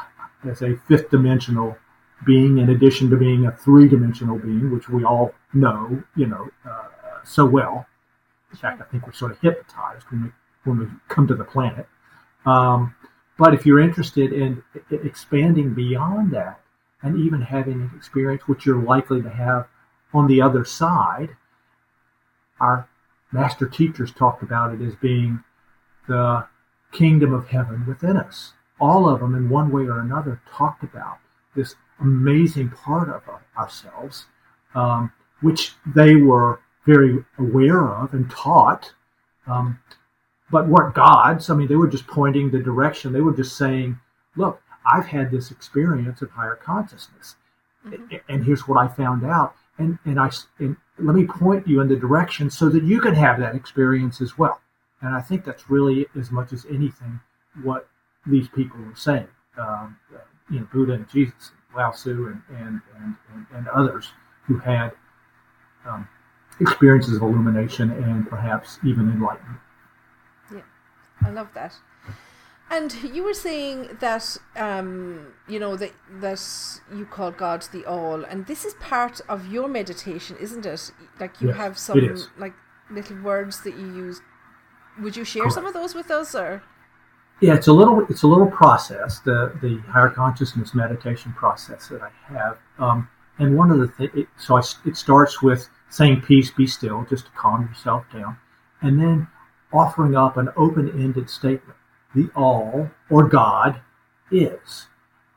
as 0.45 0.63
a 0.63 0.77
fifth 0.89 1.11
dimensional 1.11 1.77
being 2.25 2.59
in 2.59 2.71
addition 2.71 3.09
to 3.11 3.17
being 3.17 3.47
a 3.47 3.53
three 3.53 3.89
dimensional 3.89 4.39
being, 4.39 4.71
which 4.71 4.89
we 4.89 5.05
all 5.05 5.33
know, 5.53 6.03
you 6.15 6.27
know, 6.27 6.49
uh, 6.69 6.89
so 7.25 7.45
well. 7.45 7.87
In 8.51 8.57
fact, 8.57 8.81
I 8.81 8.85
think 8.85 9.07
we're 9.07 9.13
sort 9.13 9.33
of 9.33 9.41
hypnotized 9.41 10.07
when 10.11 10.25
we 10.25 10.31
when 10.67 10.79
we 10.79 10.87
come 11.09 11.27
to 11.27 11.35
the 11.35 11.45
planet. 11.45 11.87
Um, 12.45 12.95
but 13.39 13.55
if 13.55 13.67
you're 13.67 13.81
interested 13.81 14.33
in 14.33 14.63
expanding 14.91 15.75
beyond 15.75 16.33
that 16.33 16.61
and 17.03 17.19
even 17.19 17.43
having 17.43 17.83
an 17.83 17.91
experience 17.97 18.43
which 18.47 18.65
you're 18.65 18.83
likely 18.83 19.23
to 19.23 19.31
have 19.31 19.69
on 20.15 20.27
the 20.27 20.41
other 20.41 20.65
side, 20.65 21.31
our 22.61 22.89
master 23.33 23.67
teachers 23.67 24.13
talked 24.13 24.43
about 24.43 24.73
it 24.73 24.81
as 24.81 24.95
being 24.97 25.43
the 26.09 26.47
kingdom 26.93 27.35
of 27.35 27.49
heaven 27.49 27.85
within 27.87 28.17
us. 28.17 28.53
All 28.81 29.09
of 29.09 29.21
them, 29.21 29.35
in 29.35 29.49
one 29.49 29.71
way 29.71 29.85
or 29.85 30.01
another, 30.01 30.41
talked 30.51 30.83
about 30.83 31.19
this 31.55 31.75
amazing 32.01 32.71
part 32.71 33.09
of 33.09 33.23
ourselves, 33.57 34.27
um, 34.75 35.13
which 35.41 35.75
they 35.95 36.17
were 36.17 36.61
very 36.87 37.25
aware 37.39 37.89
of 37.89 38.15
and 38.15 38.31
taught, 38.31 38.93
um, 39.47 39.79
but 40.51 40.69
weren't 40.69 40.95
gods. 40.95 41.51
I 41.51 41.55
mean, 41.55 41.69
they 41.69 41.77
were 41.77 41.89
just 41.89 42.07
pointing 42.07 42.51
the 42.51 42.59
direction. 42.61 43.13
They 43.13 43.21
were 43.21 43.35
just 43.35 43.57
saying, 43.57 43.99
look, 44.37 44.61
I've 44.91 45.07
had 45.07 45.31
this 45.31 45.51
experience 45.51 46.23
of 46.23 46.31
higher 46.31 46.57
consciousness. 46.57 47.37
A- 47.93 48.21
And 48.29 48.45
here's 48.45 48.69
what 48.69 48.79
I 48.79 48.89
found 48.89 49.25
out. 49.25 49.55
And, 49.79 49.99
and 50.05 50.19
I 50.19 50.31
and 50.59 50.77
let 50.99 51.15
me 51.15 51.27
point 51.27 51.67
you 51.69 51.81
in 51.81 51.89
the 51.89 51.97
direction 51.97 52.49
so 52.51 52.69
that 52.71 52.83
you 52.85 53.01
can 53.01 53.15
have 53.15 53.39
that 53.41 53.55
experience 53.55 54.21
as 54.21 54.39
well. 54.39 54.61
And 55.03 55.15
I 55.15 55.21
think 55.21 55.45
that's 55.45 55.69
really, 55.69 56.07
as 56.19 56.31
much 56.31 56.53
as 56.53 56.65
anything, 56.67 57.21
what 57.63 57.89
these 58.27 58.49
people 58.49 58.79
were 58.81 58.95
saying. 58.97 59.29
Um, 59.59 59.97
you 60.51 60.61
know, 60.61 60.69
Buddha 60.73 60.93
and 60.95 61.09
Jesus, 61.11 61.51
Lao 61.77 61.91
Tzu, 61.91 62.27
and 62.29 62.43
and, 62.59 62.81
and, 62.99 63.17
and, 63.35 63.47
and 63.53 63.69
others 63.69 64.09
who 64.47 64.59
had 64.59 64.93
um, 65.87 66.09
experiences 66.61 67.17
of 67.17 67.23
illumination 67.23 67.91
and 67.91 68.29
perhaps 68.29 68.79
even 68.85 69.11
enlightenment. 69.11 69.59
I 71.27 71.31
love 71.31 71.49
that. 71.55 71.75
And 72.69 72.93
you 73.15 73.23
were 73.23 73.35
saying 73.35 73.99
that 74.01 74.37
um, 74.57 75.35
you 75.49 75.59
know 75.61 75.77
that 75.77 75.93
that 76.21 76.43
you 76.99 77.05
call 77.07 77.31
God 77.31 77.63
the 77.73 77.85
All, 77.85 78.25
and 78.25 78.47
this 78.47 78.65
is 78.65 78.75
part 78.75 79.21
of 79.29 79.47
your 79.47 79.69
meditation, 79.69 80.37
isn't 80.41 80.67
it? 80.67 80.91
Like 81.21 81.41
you 81.41 81.49
Yes, 81.49 81.57
have 81.57 81.79
some 81.79 82.17
like 82.37 82.55
little 82.91 83.21
words 83.23 83.63
that 83.63 83.77
you 83.77 83.87
use. 83.87 84.21
Would 85.01 85.17
you 85.17 85.25
share 85.25 85.51
some 85.51 85.67
of 85.67 85.75
those 85.75 85.95
with 85.95 86.11
us, 86.11 86.35
or 86.35 86.63
Yeah, 87.41 87.55
it's 87.55 87.69
a 87.69 87.73
little 87.73 88.05
it's 88.09 88.23
a 88.25 88.27
little 88.27 88.51
process 88.51 89.21
the 89.21 89.53
the 89.63 89.79
higher 89.93 90.11
consciousness 90.11 90.75
meditation 90.75 91.33
process 91.35 91.89
that 91.89 92.03
I 92.03 92.11
have. 92.33 92.59
Um, 92.79 93.09
and 93.39 93.57
one 93.57 93.71
of 93.71 93.79
the 93.79 93.89
things, 93.89 94.27
so 94.39 94.57
I, 94.57 94.63
it 94.85 94.97
starts 94.97 95.43
with 95.43 95.69
saying 95.91 96.23
peace, 96.23 96.51
be 96.51 96.67
still, 96.67 97.07
just 97.09 97.27
to 97.27 97.31
calm 97.33 97.69
yourself 97.69 98.05
down, 98.13 98.39
and 98.83 99.01
then 99.01 99.29
offering 99.73 100.17
up 100.17 100.37
an 100.37 100.51
open-ended 100.57 101.29
statement: 101.31 101.79
the 102.15 102.31
all 102.35 102.91
or 103.11 103.29
God 103.29 103.81
is, 104.31 104.87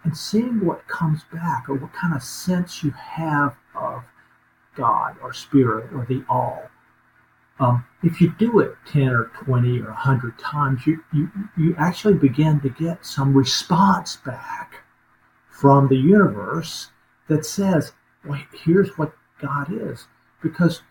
and 0.04 0.18
seeing 0.18 0.66
what 0.66 0.88
comes 0.88 1.24
back 1.32 1.70
or 1.70 1.76
what 1.76 1.94
kind 1.94 2.14
of 2.14 2.24
sense 2.24 2.84
you 2.84 2.92
have 2.92 3.56
of 3.76 4.04
God 4.76 5.16
or 5.22 5.34
spirit 5.34 5.92
or 5.94 6.06
the 6.08 6.24
all. 6.30 6.70
Um, 7.60 7.86
if 8.04 8.22
you 8.22 8.34
do 8.40 8.60
it 8.60 8.76
10 8.88 9.10
or 9.10 9.32
20 9.44 9.80
or 9.82 9.88
100 9.88 10.40
times, 10.40 10.88
you, 10.88 11.04
you, 11.12 11.30
you 11.58 11.76
actually 11.78 12.14
begin 12.14 12.62
to 12.62 12.70
get 12.70 13.06
some 13.06 13.36
response 13.36 14.16
back 14.16 14.84
from 15.50 15.90
the 15.90 15.98
universe 15.98 16.92
that 17.28 17.46
says, 17.46 17.92
wait, 18.24 18.46
here's 18.54 18.98
what 18.98 19.14
God 19.42 19.68
is, 19.72 20.08
because 20.42 20.82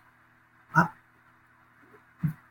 I, 0.75 0.89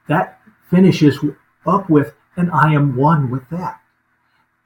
that 0.08 0.37
finishes 0.70 1.18
up 1.66 1.88
with, 1.90 2.14
and 2.36 2.50
I 2.50 2.72
am 2.72 2.96
one 2.96 3.30
with 3.30 3.48
that. 3.50 3.80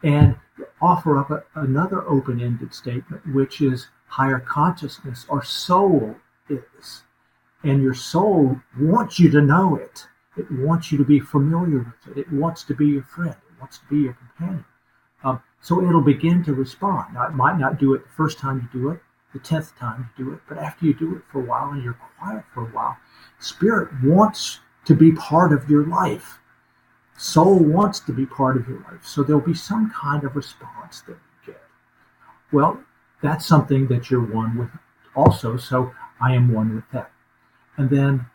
And 0.03 0.37
offer 0.81 1.19
up 1.19 1.31
a, 1.31 1.45
another 1.55 2.07
open 2.09 2.41
ended 2.41 2.75
statement, 2.75 3.23
which 3.35 3.61
is 3.61 3.89
higher 4.07 4.41
consciousness 4.41 5.25
or 5.29 5.43
soul 5.43 6.17
is. 6.49 7.03
And 7.63 7.83
your 7.83 7.95
soul 7.95 8.61
wants 8.79 9.19
you 9.19 9.31
to 9.31 9.41
know 9.41 9.77
it. 9.77 10.07
It 10.37 10.51
wants 10.51 10.91
you 10.91 10.99
to 10.99 11.05
be 11.05 11.21
familiar 11.21 11.79
with 11.79 12.17
it. 12.17 12.21
It 12.21 12.33
wants 12.33 12.65
to 12.65 12.75
be 12.75 12.87
your 12.89 13.05
friend. 13.05 13.35
It 13.35 13.61
wants 13.61 13.79
to 13.79 13.85
be 13.87 13.99
your 13.99 14.15
companion. 14.15 14.65
Um, 15.25 15.43
so 15.61 15.87
it'll 15.87 16.01
begin 16.01 16.43
to 16.45 16.55
respond. 16.55 17.15
Now, 17.15 17.27
it 17.27 17.35
might 17.35 17.59
not 17.59 17.79
do 17.79 17.95
it 17.95 18.03
the 18.03 18.11
first 18.17 18.39
time 18.39 18.69
you 18.73 18.81
do 18.81 18.91
it, 18.91 19.01
the 19.33 19.39
tenth 19.39 19.77
time 19.79 20.11
you 20.19 20.25
do 20.25 20.33
it, 20.33 20.41
but 20.49 20.59
after 20.59 20.85
you 20.85 20.95
do 20.95 21.15
it 21.17 21.23
for 21.31 21.41
a 21.41 21.45
while 21.45 21.71
and 21.71 21.83
you're 21.83 21.99
quiet 22.19 22.45
for 22.53 22.63
a 22.63 22.71
while, 22.73 22.97
spirit 23.39 23.89
wants 24.03 24.61
to 24.85 24.95
be 24.95 25.13
part 25.13 25.53
of 25.53 25.69
your 25.69 25.87
life. 25.87 26.39
Soul 27.17 27.59
wants 27.59 28.01
to 28.01 28.13
be 28.13 28.27
part 28.27 28.57
of 28.57 28.69
your 28.69 28.81
life. 28.81 29.05
So 29.05 29.23
there'll 29.23 29.41
be 29.41 29.55
some 29.55 29.91
kind 29.91 30.25
of 30.25 30.35
response 30.35 31.03
that 31.03 31.13
you 31.13 31.53
get. 31.53 31.63
Well, 32.51 32.81
that's 33.23 33.47
something 33.47 33.87
that 33.89 34.11
you're 34.11 34.25
one 34.25 34.57
with 34.57 34.71
also. 35.15 35.57
So 35.57 35.95
I 36.21 36.35
am 36.35 36.53
one 36.53 36.75
with 36.75 36.85
that. 36.93 37.11
And 37.77 37.89
then 37.89 38.27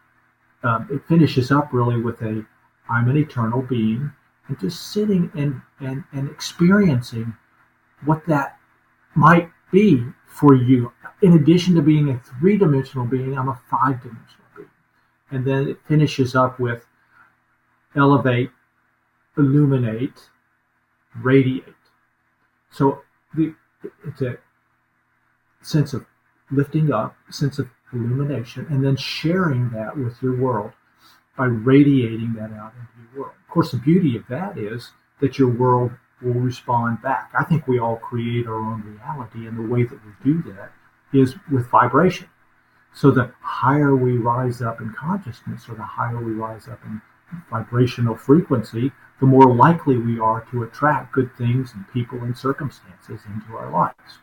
um, 0.64 0.88
it 0.92 1.06
finishes 1.08 1.52
up 1.52 1.74
really 1.74 2.02
with 2.02 2.22
a 2.22 2.46
I'm 2.90 3.10
an 3.10 3.18
eternal 3.18 3.62
being 3.62 4.12
and 4.48 4.60
just 4.60 4.92
sitting 4.92 5.30
and, 5.36 5.62
and, 5.80 6.04
and 6.14 6.30
experiencing 6.30 7.36
what 8.06 8.26
that 8.28 8.58
might 9.16 9.50
be 9.72 10.04
for 10.26 10.56
you. 10.56 10.92
In 11.22 11.34
addition 11.34 11.76
to 11.76 11.82
being 11.82 12.10
a 12.10 12.20
three 12.20 12.58
dimensional 12.58 13.06
being, 13.06 13.38
I'm 13.38 13.50
a 13.50 13.60
five 13.70 14.02
dimensional. 14.02 14.47
And 15.32 15.46
then 15.46 15.68
it 15.68 15.78
finishes 15.88 16.36
up 16.36 16.60
with 16.60 16.86
elevate, 17.96 18.52
illuminate, 19.38 20.30
radiate. 21.22 21.76
So 22.72 23.02
the, 23.36 23.54
it's 24.06 24.22
a 24.22 24.38
sense 25.62 25.94
of 25.94 26.06
lifting 26.52 26.92
up, 26.92 27.16
sense 27.30 27.60
of 27.60 27.70
illumination, 27.94 28.68
and 28.70 28.84
then 28.84 28.96
sharing 28.96 29.70
that 29.72 29.98
with 29.98 30.22
your 30.22 30.38
world 30.38 30.72
by 31.38 31.46
radiating 31.46 32.34
that 32.34 32.52
out 32.52 32.74
into 32.74 33.12
your 33.14 33.24
world. 33.24 33.36
Of 33.48 33.54
course, 33.54 33.72
the 33.72 33.78
beauty 33.78 34.16
of 34.16 34.28
that 34.30 34.58
is 34.58 34.92
that 35.22 35.38
your 35.38 35.50
world 35.50 35.92
will 36.22 36.34
respond 36.34 37.02
back. 37.02 37.32
I 37.38 37.44
think 37.44 37.68
we 37.68 37.80
all 37.80 37.98
create 37.98 38.48
our 38.48 38.56
own 38.56 38.82
reality, 38.82 39.48
and 39.48 39.58
the 39.58 39.74
way 39.74 39.84
that 39.84 40.00
we 40.06 40.12
do 40.24 40.42
that 40.54 40.72
is 41.14 41.36
with 41.52 41.70
vibration. 41.70 42.28
So 42.94 43.12
the 43.12 43.32
higher 43.42 43.96
we 43.96 44.18
rise 44.18 44.62
up 44.62 44.82
in 44.82 44.92
consciousness, 44.94 45.70
or 45.70 45.76
the 45.76 45.84
higher 45.84 46.18
we 46.20 46.32
rise 46.32 46.68
up 46.68 46.80
in 46.86 47.02
vibrational 47.50 48.16
frequency, 48.16 48.92
the 49.20 49.26
more 49.26 49.54
likely 49.54 49.98
we 49.98 50.20
are 50.20 50.42
to 50.52 50.64
attract 50.64 51.14
good 51.14 51.36
things 51.38 51.74
and 51.74 51.86
people 51.92 52.20
and 52.24 52.38
circumstances 52.38 53.22
into 53.28 53.56
our 53.56 53.70
lives. 53.70 54.20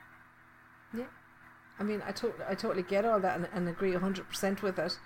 Yeah. 0.96 1.04
I 1.78 1.82
mean, 1.82 2.02
I, 2.06 2.12
to- 2.12 2.34
I 2.48 2.54
totally 2.54 2.82
get 2.82 3.04
all 3.04 3.20
that 3.20 3.36
and, 3.36 3.48
and 3.52 3.68
agree 3.68 3.92
100% 3.92 4.62
with 4.62 4.78
it. 4.78 4.98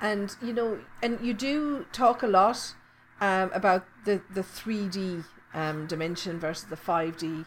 And, 0.00 0.34
you 0.42 0.52
know, 0.52 0.80
and 1.02 1.18
you 1.20 1.34
do 1.34 1.86
talk 1.92 2.22
a 2.22 2.26
lot 2.26 2.74
um, 3.20 3.50
about 3.52 3.86
the, 4.04 4.22
the 4.32 4.42
3D 4.42 5.24
um, 5.52 5.86
dimension 5.86 6.38
versus 6.38 6.64
the 6.64 6.76
5D. 6.76 7.44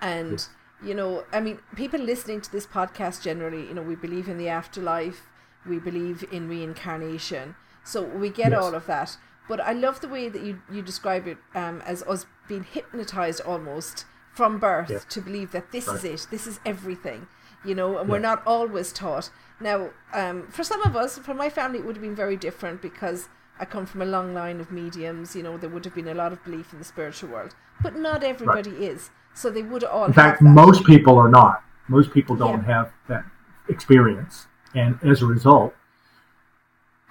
And, 0.00 0.32
Yes. 0.32 0.48
You 0.82 0.94
know, 0.94 1.24
I 1.32 1.40
mean, 1.40 1.58
people 1.76 2.00
listening 2.00 2.40
to 2.42 2.50
this 2.52 2.66
podcast 2.66 3.22
generally, 3.22 3.66
you 3.66 3.74
know, 3.74 3.82
we 3.82 3.94
believe 3.96 4.28
in 4.28 4.38
the 4.38 4.48
afterlife, 4.48 5.28
we 5.66 5.78
believe 5.78 6.24
in 6.32 6.48
reincarnation. 6.48 7.54
So 7.84 8.02
we 8.02 8.28
get 8.30 8.52
Yes. 8.52 8.62
all 8.62 8.74
of 8.74 8.86
that. 8.86 9.16
But 9.48 9.60
I 9.60 9.72
love 9.72 10.00
the 10.00 10.08
way 10.08 10.28
that 10.30 10.42
you, 10.42 10.62
you 10.72 10.80
describe 10.82 11.26
it 11.26 11.36
um, 11.54 11.82
as 11.86 12.02
us 12.04 12.26
being 12.48 12.64
hypnotized 12.64 13.40
almost 13.42 14.06
from 14.32 14.58
birth 14.58 14.90
Yes. 14.90 15.04
to 15.10 15.20
believe 15.20 15.52
that 15.52 15.70
this 15.70 15.86
is 15.86 16.02
it, 16.04 16.26
this 16.30 16.46
is 16.46 16.60
everything, 16.66 17.26
you 17.64 17.74
know, 17.74 17.98
and 17.98 18.08
we're 18.08 18.18
not 18.18 18.42
always 18.46 18.92
taught. 18.92 19.30
Now, 19.60 19.90
um, 20.12 20.48
for 20.48 20.64
some 20.64 20.82
of 20.82 20.96
us, 20.96 21.18
for 21.18 21.34
my 21.34 21.48
family, 21.50 21.78
it 21.78 21.84
would 21.84 21.96
have 21.96 22.02
been 22.02 22.14
very 22.16 22.36
different 22.36 22.82
because 22.82 23.28
I 23.58 23.64
come 23.64 23.86
from 23.86 24.02
a 24.02 24.06
long 24.06 24.34
line 24.34 24.60
of 24.60 24.72
mediums, 24.72 25.36
you 25.36 25.42
know, 25.42 25.56
there 25.56 25.70
would 25.70 25.84
have 25.84 25.94
been 25.94 26.08
a 26.08 26.14
lot 26.14 26.32
of 26.32 26.42
belief 26.44 26.72
in 26.72 26.78
the 26.78 26.84
spiritual 26.84 27.30
world. 27.30 27.54
But 27.82 27.96
not 27.96 28.24
everybody 28.24 28.70
is. 28.70 29.10
So 29.34 29.50
they 29.50 29.62
would 29.62 29.84
all 29.84 30.06
In 30.06 30.12
fact, 30.12 30.40
that. 30.42 30.48
most 30.48 30.84
people 30.84 31.18
are 31.18 31.28
not. 31.28 31.62
Most 31.88 32.12
people 32.12 32.34
don't 32.36 32.60
Yeah. 32.62 32.74
have 32.74 32.92
that 33.08 33.24
experience. 33.68 34.46
And 34.74 34.98
as 35.02 35.22
a 35.22 35.26
result, 35.26 35.74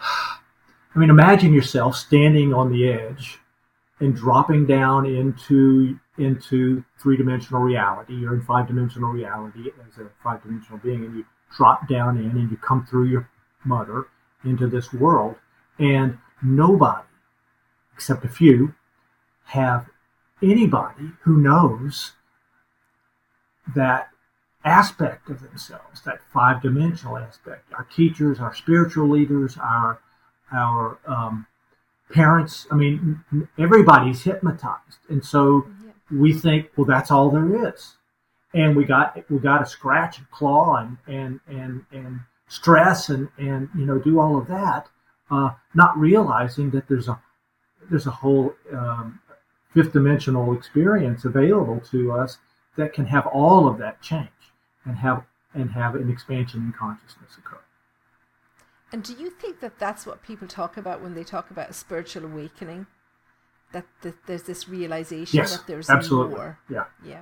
I 0.02 1.00
mean, 1.00 1.10
imagine 1.10 1.54
yourself 1.54 1.96
standing 1.96 2.54
on 2.54 2.72
the 2.72 2.90
edge 2.90 3.40
and 4.00 4.16
dropping 4.16 4.66
down 4.66 5.06
into 5.06 5.98
into 6.20 6.84
three 7.00 7.18
dimensional 7.18 7.64
reality. 7.64 8.14
You're 8.14 8.36
in 8.36 8.42
five 8.42 8.68
dimensional 8.68 9.12
reality 9.12 9.72
as 9.88 9.98
a 9.98 10.10
five 10.24 10.44
dimensional 10.44 10.78
being, 10.78 11.04
and 11.06 11.16
you 11.16 11.26
drop 11.56 11.88
down 11.88 12.18
in 12.18 12.30
and 12.32 12.52
you 12.52 12.58
come 12.58 12.86
through 12.86 13.06
your 13.06 13.28
mother 13.66 14.06
into 14.44 14.68
this 14.68 14.94
world, 14.94 15.36
and 15.80 16.18
nobody, 16.44 17.08
except 17.94 18.26
a 18.26 18.30
few, 18.30 18.76
have 19.46 19.88
anybody 20.42 21.12
who 21.22 21.38
knows 21.38 22.14
that 23.76 24.10
aspect 24.66 25.30
of 25.30 25.42
themselves, 25.42 26.02
that 26.04 26.20
five 26.34 26.62
dimensional 26.62 27.18
aspect. 27.18 27.66
Our 27.74 27.86
teachers, 27.86 28.40
our 28.40 28.54
spiritual 28.54 29.10
leaders, 29.10 29.58
our 29.58 30.00
our 30.52 31.00
um, 31.08 31.48
parents. 32.12 32.68
I 32.72 32.76
mean, 32.76 33.24
everybody's 33.58 34.24
hypnotized, 34.24 35.00
and 35.10 35.24
so 35.24 35.68
we 36.12 36.34
think, 36.34 36.70
well, 36.76 36.86
that's 36.86 37.12
all 37.12 37.30
there 37.30 37.68
is, 37.68 37.96
and 38.54 38.76
we 38.76 38.86
got 38.86 39.30
we 39.30 39.40
got 39.40 39.60
to 39.60 39.66
scratch 39.66 40.18
and 40.18 40.30
claw 40.32 40.78
and 40.78 40.98
and 41.08 41.40
and 41.48 41.86
and 41.92 42.22
stress 42.48 43.10
and 43.10 43.30
and 43.38 43.70
you 43.76 43.86
know 43.86 44.00
do 44.00 44.20
all 44.20 44.38
of 44.38 44.48
that, 44.48 44.88
uh, 45.32 45.52
not 45.74 45.98
realizing 45.98 46.70
that 46.72 46.88
there's 46.88 47.08
a 47.08 47.20
there's 47.90 48.08
a 48.08 48.12
whole 48.12 48.54
um, 48.72 49.20
fifth 49.74 49.94
dimensional 49.94 50.54
experience 50.54 51.26
available 51.26 51.80
to 51.92 52.12
us 52.12 52.38
that 52.78 52.94
can 52.94 53.06
have 53.06 53.26
all 53.28 53.68
of 53.68 53.78
that 53.78 54.02
change 54.02 54.30
and 54.86 54.98
have 54.98 55.24
and 55.54 55.72
have 55.72 55.96
an 55.96 56.10
expansion 56.10 56.62
in 56.62 56.74
consciousness 56.74 57.38
occur. 57.38 57.60
And 58.92 59.04
do 59.04 59.14
you 59.14 59.30
think 59.32 59.60
that 59.60 59.80
that's 59.80 60.06
what 60.06 60.22
people 60.24 60.48
talk 60.48 60.78
about 60.78 61.02
when 61.02 61.16
they 61.16 61.24
talk 61.24 61.50
about 61.52 61.70
a 61.70 61.74
spiritual 61.74 62.26
awakening? 62.26 62.86
That, 63.72 63.86
that 64.04 64.28
there's 64.28 64.44
this 64.44 64.70
realization 64.70 65.38
Yes, 65.38 65.58
that 65.58 65.66
there's 65.66 65.90
absolutely. 65.90 66.36
more. 66.36 66.60
Yeah, 66.70 66.84
Yeah. 67.04 67.22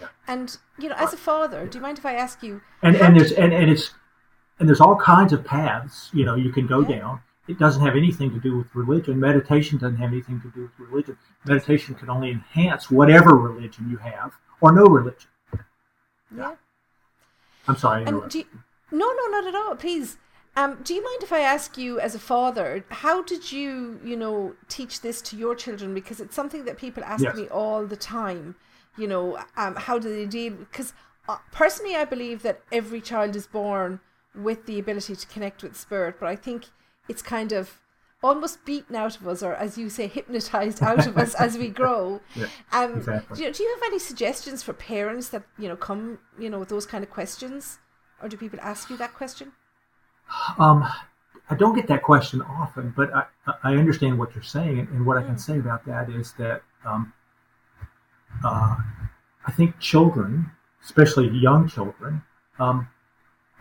Yeah. 0.00 0.06
And, 0.28 0.56
you 0.78 0.88
know, 0.88 0.94
as 0.96 1.12
a 1.12 1.16
father, 1.16 1.66
do 1.66 1.78
you 1.78 1.82
mind 1.82 1.98
if 1.98 2.06
I 2.06 2.14
ask 2.14 2.42
you? 2.44 2.60
and 2.82 2.94
and 2.96 3.16
there's 3.18 3.32
and, 3.32 3.52
and 3.52 3.68
it's 3.68 3.90
and 4.60 4.68
there's 4.68 4.80
all 4.80 4.94
kinds 4.96 5.32
of 5.32 5.44
paths 5.44 6.08
you 6.12 6.24
know 6.24 6.36
you 6.36 6.52
can 6.52 6.66
go 6.68 6.80
Yeah. 6.82 6.98
down. 7.00 7.20
It 7.50 7.58
doesn't 7.58 7.84
have 7.84 7.96
anything 7.96 8.30
to 8.30 8.38
do 8.38 8.56
with 8.56 8.72
religion. 8.76 9.18
Meditation 9.18 9.76
doesn't 9.78 9.96
have 9.98 10.12
anything 10.12 10.40
to 10.42 10.48
do 10.50 10.62
with 10.62 10.88
religion. 10.88 11.16
Meditation 11.44 11.94
can 11.96 12.08
only 12.08 12.30
enhance 12.30 12.90
whatever 12.90 13.34
religion 13.34 13.90
you 13.90 13.96
have 13.96 14.32
or 14.60 14.70
no 14.72 14.84
religion. 14.84 15.28
yeah. 16.36 16.54
I'm 17.66 17.76
sorry. 17.76 18.04
I 18.04 18.08
And 18.08 18.30
do 18.30 18.38
you, 18.38 18.44
no, 18.92 19.06
no, 19.12 19.26
not 19.30 19.46
at 19.46 19.54
all. 19.54 19.74
Please. 19.74 20.16
Um, 20.56 20.78
do 20.82 20.94
you 20.94 21.02
mind 21.04 21.22
if 21.22 21.32
I 21.32 21.40
ask 21.40 21.78
you, 21.78 22.00
as 22.00 22.14
a 22.14 22.18
father, 22.18 22.84
how 22.90 23.22
did 23.22 23.50
you, 23.52 24.00
you 24.04 24.16
know, 24.16 24.54
teach 24.68 25.00
this 25.00 25.22
to 25.22 25.36
your 25.36 25.54
children? 25.54 25.94
Because 25.94 26.20
it's 26.20 26.34
something 26.34 26.64
that 26.64 26.76
people 26.76 27.02
ask 27.04 27.22
Yes. 27.22 27.36
me 27.36 27.48
all 27.48 27.86
the 27.86 27.96
time. 27.96 28.56
You 28.96 29.06
know, 29.08 29.38
um, 29.56 29.74
how 29.76 29.98
do 29.98 30.08
they 30.08 30.26
deal? 30.26 30.52
Because 30.54 30.92
uh, 31.28 31.38
personally, 31.52 31.94
I 31.96 32.04
believe 32.04 32.42
that 32.42 32.62
every 32.72 33.00
child 33.00 33.36
is 33.36 33.46
born 33.46 34.00
with 34.34 34.66
the 34.66 34.78
ability 34.78 35.14
to 35.16 35.26
connect 35.26 35.62
with 35.62 35.76
spirit, 35.76 36.16
but 36.20 36.28
I 36.28 36.36
think 36.36 36.66
it's 37.10 37.22
kind 37.22 37.52
of 37.52 37.80
almost 38.22 38.64
beaten 38.64 38.94
out 38.94 39.16
of 39.18 39.26
us, 39.26 39.42
or 39.42 39.54
as 39.54 39.78
you 39.78 39.88
say, 39.88 40.06
hypnotized 40.06 40.82
out 40.82 41.06
of 41.06 41.16
us 41.16 41.34
as 41.34 41.56
we 41.56 41.68
grow. 41.80 42.20
Yeah, 42.36 42.46
Um, 42.72 42.98
exactly. 42.98 43.36
do, 43.36 43.44
you, 43.44 43.52
do 43.52 43.62
you 43.62 43.70
have 43.74 43.82
any 43.90 43.98
suggestions 43.98 44.62
for 44.62 44.72
parents 44.72 45.30
that 45.30 45.42
you 45.58 45.68
know 45.68 45.76
come, 45.76 46.18
you 46.38 46.50
know, 46.50 46.58
with 46.58 46.68
those 46.68 46.86
kind 46.86 47.02
of 47.02 47.10
questions, 47.10 47.78
or 48.22 48.28
do 48.28 48.36
people 48.36 48.58
ask 48.62 48.90
you 48.90 48.96
that 48.98 49.14
question? 49.14 49.52
Um, 50.58 50.86
I 51.48 51.56
don't 51.56 51.74
get 51.74 51.88
that 51.88 52.02
question 52.04 52.40
often, 52.42 52.92
but 52.96 53.12
I, 53.12 53.24
I 53.64 53.74
understand 53.74 54.18
what 54.18 54.34
you're 54.34 54.44
saying, 54.44 54.78
and, 54.78 54.88
and 54.90 55.06
what 55.06 55.16
I 55.16 55.22
can 55.22 55.38
say 55.38 55.58
about 55.58 55.84
that 55.86 56.08
is 56.10 56.32
that 56.34 56.62
um, 56.84 57.12
uh, 58.44 58.76
I 59.46 59.52
think 59.52 59.78
children, 59.80 60.50
especially 60.84 61.28
young 61.30 61.68
children, 61.68 62.22
um, 62.60 62.86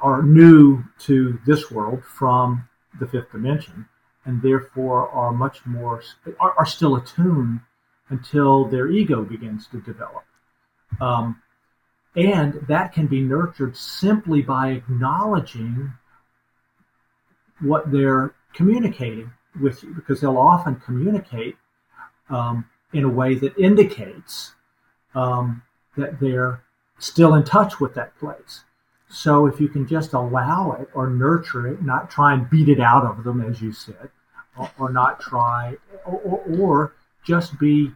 are 0.02 0.22
new 0.22 0.84
to 1.00 1.40
this 1.46 1.72
world 1.72 2.04
from 2.06 2.69
the 3.00 3.08
fifth 3.08 3.32
dimension, 3.32 3.88
and 4.26 4.42
therefore 4.42 5.10
are 5.10 5.32
much 5.32 5.66
more 5.66 6.02
are, 6.40 6.54
are 6.58 6.66
still 6.66 6.96
attuned 6.96 7.62
until 8.10 8.66
their 8.66 8.88
ego 8.90 9.24
begins 9.24 9.68
to 9.68 9.80
develop. 9.82 10.24
Um, 11.00 11.42
and 12.16 12.66
that 12.68 12.94
can 12.94 13.08
be 13.08 13.22
nurtured 13.22 13.78
simply 13.78 14.42
by 14.42 14.70
acknowledging 14.70 15.94
what 17.60 17.92
they're 17.92 18.34
communicating 18.54 19.32
with 19.62 19.84
you 19.84 19.94
because 19.94 20.22
they'll 20.22 20.38
often 20.38 20.76
communicate 20.78 21.56
um, 22.30 22.66
in 22.94 23.04
a 23.04 23.10
way 23.10 23.36
that 23.36 23.58
indicates 23.58 24.54
um, 25.14 25.62
that 25.98 26.20
they're 26.20 26.64
still 26.98 27.34
in 27.36 27.44
touch 27.44 27.80
with 27.80 27.94
that 27.94 28.18
place. 28.18 28.64
So 29.10 29.48
if 29.48 29.60
you 29.60 29.68
can 29.68 29.88
just 29.88 30.14
allow 30.14 30.74
it 30.74 30.90
or 30.94 31.10
nurture 31.10 31.68
it, 31.68 31.82
not 31.82 32.12
try 32.12 32.34
and 32.34 32.50
beat 32.50 32.70
it 32.70 32.80
out 32.80 33.06
of 33.06 33.24
them, 33.24 33.42
as 33.42 33.62
you 33.62 33.74
said, 33.74 34.10
or, 34.58 34.72
or 34.78 34.92
not 34.92 35.20
try, 35.20 35.76
or, 36.06 36.20
or, 36.20 36.60
or 36.60 36.94
just 37.26 37.58
be 37.60 37.92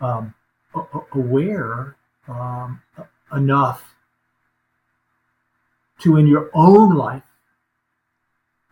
um, 0.00 0.32
aware 1.12 1.96
um, 2.28 2.80
enough 3.34 3.94
to, 6.00 6.16
in 6.16 6.28
your 6.28 6.50
own 6.54 6.94
life, 6.94 7.22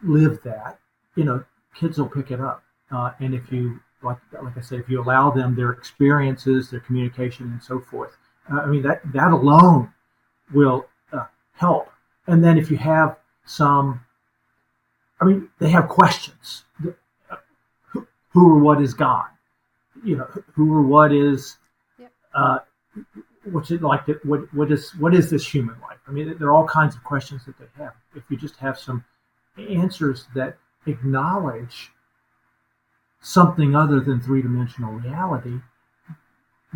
live 0.02 0.40
that. 0.44 0.78
You 1.16 1.24
know, 1.24 1.44
kids 1.74 1.98
will 1.98 2.08
pick 2.08 2.30
it 2.30 2.40
up, 2.40 2.62
uh, 2.90 3.12
and 3.18 3.34
if 3.34 3.50
you 3.50 3.80
like, 4.02 4.18
like 4.42 4.56
I 4.56 4.60
said, 4.60 4.80
if 4.80 4.88
you 4.88 5.00
allow 5.00 5.30
them 5.30 5.56
their 5.56 5.72
experiences, 5.72 6.70
their 6.70 6.80
communication, 6.80 7.46
and 7.46 7.62
so 7.62 7.80
forth, 7.80 8.16
uh, 8.52 8.60
I 8.60 8.66
mean 8.66 8.82
that 8.82 9.00
that 9.12 9.30
alone 9.30 9.92
will 10.52 10.86
help. 11.64 11.86
And 12.26 12.42
then 12.44 12.58
if 12.62 12.70
you 12.70 12.78
have 12.94 13.16
some, 13.46 14.00
I 15.20 15.24
mean, 15.24 15.48
they 15.60 15.70
have 15.70 15.88
questions. 15.88 16.64
Who, 16.80 16.94
who 18.32 18.42
or 18.54 18.58
what 18.58 18.80
is 18.80 18.92
God? 18.94 19.28
You 20.02 20.16
know, 20.18 20.28
who 20.54 20.66
or 20.78 20.82
what 20.82 21.10
is, 21.12 21.58
Yep. 21.98 22.12
uh, 22.34 22.58
what's 23.52 23.70
it 23.70 23.82
like? 23.82 24.04
That 24.06 24.24
what 24.30 24.40
what 24.58 24.68
is 24.72 24.82
what 25.02 25.12
is 25.14 25.30
this 25.30 25.46
human 25.54 25.76
life? 25.88 26.00
I 26.08 26.10
mean, 26.10 26.36
there 26.38 26.48
are 26.48 26.52
all 26.58 26.66
kinds 26.80 26.94
of 26.96 27.04
questions 27.04 27.40
that 27.46 27.56
they 27.58 27.70
have. 27.82 27.94
If 28.14 28.24
you 28.30 28.36
just 28.36 28.56
have 28.56 28.76
some 28.78 29.04
answers 29.56 30.26
that 30.34 30.56
acknowledge 30.86 31.76
something 33.20 33.74
other 33.74 34.00
than 34.00 34.20
three 34.20 34.42
dimensional 34.42 34.92
reality, 34.92 35.56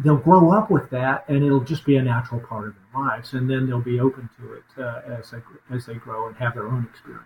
they'll 0.05 0.17
grow 0.17 0.53
up 0.53 0.71
with 0.71 0.91
that, 0.91 1.25
and 1.29 1.45
it'll 1.45 1.61
just 1.65 1.85
be 1.85 1.97
a 1.97 2.03
natural 2.03 2.41
part 2.41 2.69
of 2.69 2.75
their 2.75 3.03
lives, 3.03 3.33
and 3.33 3.49
then 3.51 3.67
they'll 3.67 3.81
be 3.81 4.01
open 4.01 4.29
to 4.39 4.55
it 4.55 4.65
uh, 4.79 5.01
as 5.19 5.31
they 5.31 5.39
as 5.75 5.87
they 5.87 5.95
grow 5.95 6.29
and 6.29 6.37
have 6.37 6.55
their 6.55 6.67
own 6.69 6.87
experiences. 6.91 7.25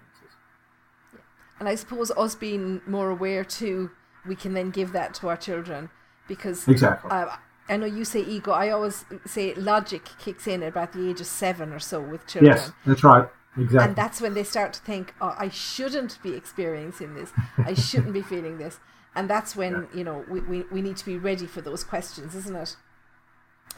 And 1.61 1.69
I 1.69 1.75
suppose 1.77 2.11
us 2.13 2.35
being 2.35 2.81
more 2.87 3.11
aware 3.11 3.45
too, 3.45 3.91
we 4.27 4.35
can 4.35 4.55
then 4.55 4.71
give 4.71 4.93
that 4.93 5.15
to 5.15 5.29
our 5.29 5.37
children 5.37 5.91
because 6.27 6.67
Exactly. 6.67 7.11
uh, 7.11 7.37
I 7.69 7.77
know 7.77 7.87
you 7.87 8.05
say 8.05 8.21
ego. 8.21 8.51
I 8.51 8.71
always 8.71 9.05
say 9.27 9.55
logic 9.55 10.09
kicks 10.19 10.47
in 10.47 10.63
at 10.63 10.71
about 10.71 10.93
the 10.93 11.09
age 11.09 11.21
of 11.21 11.27
seven 11.27 11.73
or 11.73 11.79
so 11.79 12.01
with 12.01 12.27
children. 12.27 12.57
yes, 12.57 12.73
that's 12.85 13.05
right. 13.05 13.29
Exactly. 13.57 13.87
And 13.87 13.97
that's 13.97 14.21
when 14.21 14.35
they 14.35 14.45
start 14.45 14.73
to 14.73 14.81
think, 14.81 15.15
oh, 15.21 15.35
I 15.39 15.51
shouldn't 15.51 16.21
be 16.23 16.35
experiencing 16.35 17.15
this. 17.15 17.33
I 17.59 17.75
shouldn't 17.75 18.15
be 18.15 18.23
feeling 18.23 18.57
this. 18.57 18.81
And 19.15 19.29
that's 19.29 19.55
when, 19.55 19.89
you 19.95 20.05
know, 20.05 20.25
we, 20.29 20.41
we, 20.41 20.63
we 20.71 20.83
need 20.83 20.97
to 20.97 21.05
be 21.05 21.19
ready 21.19 21.47
for 21.47 21.61
those 21.61 21.85
questions, 21.85 22.35
isn't 22.35 22.57
it? 22.57 22.77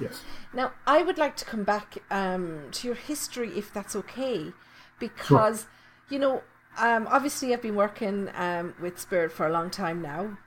yes. 0.01 0.23
Now, 0.53 0.73
I 0.87 1.03
would 1.03 1.19
like 1.19 1.37
to 1.37 1.45
come 1.45 1.65
back 1.65 1.99
um, 2.11 2.69
to 2.73 2.89
your 2.89 2.97
history, 2.97 3.51
if 3.57 3.73
that's 3.73 3.97
okay, 3.97 4.53
because, 4.99 5.67
you 6.09 6.19
know, 6.19 6.43
um, 6.79 7.07
obviously 7.11 7.53
I've 7.53 7.63
been 7.63 7.75
working 7.75 8.31
um, 8.35 8.75
with 8.81 8.99
Spirit 8.99 9.33
for 9.33 9.47
a 9.47 9.53
long 9.53 9.71
time 9.71 10.03
now. 10.03 10.39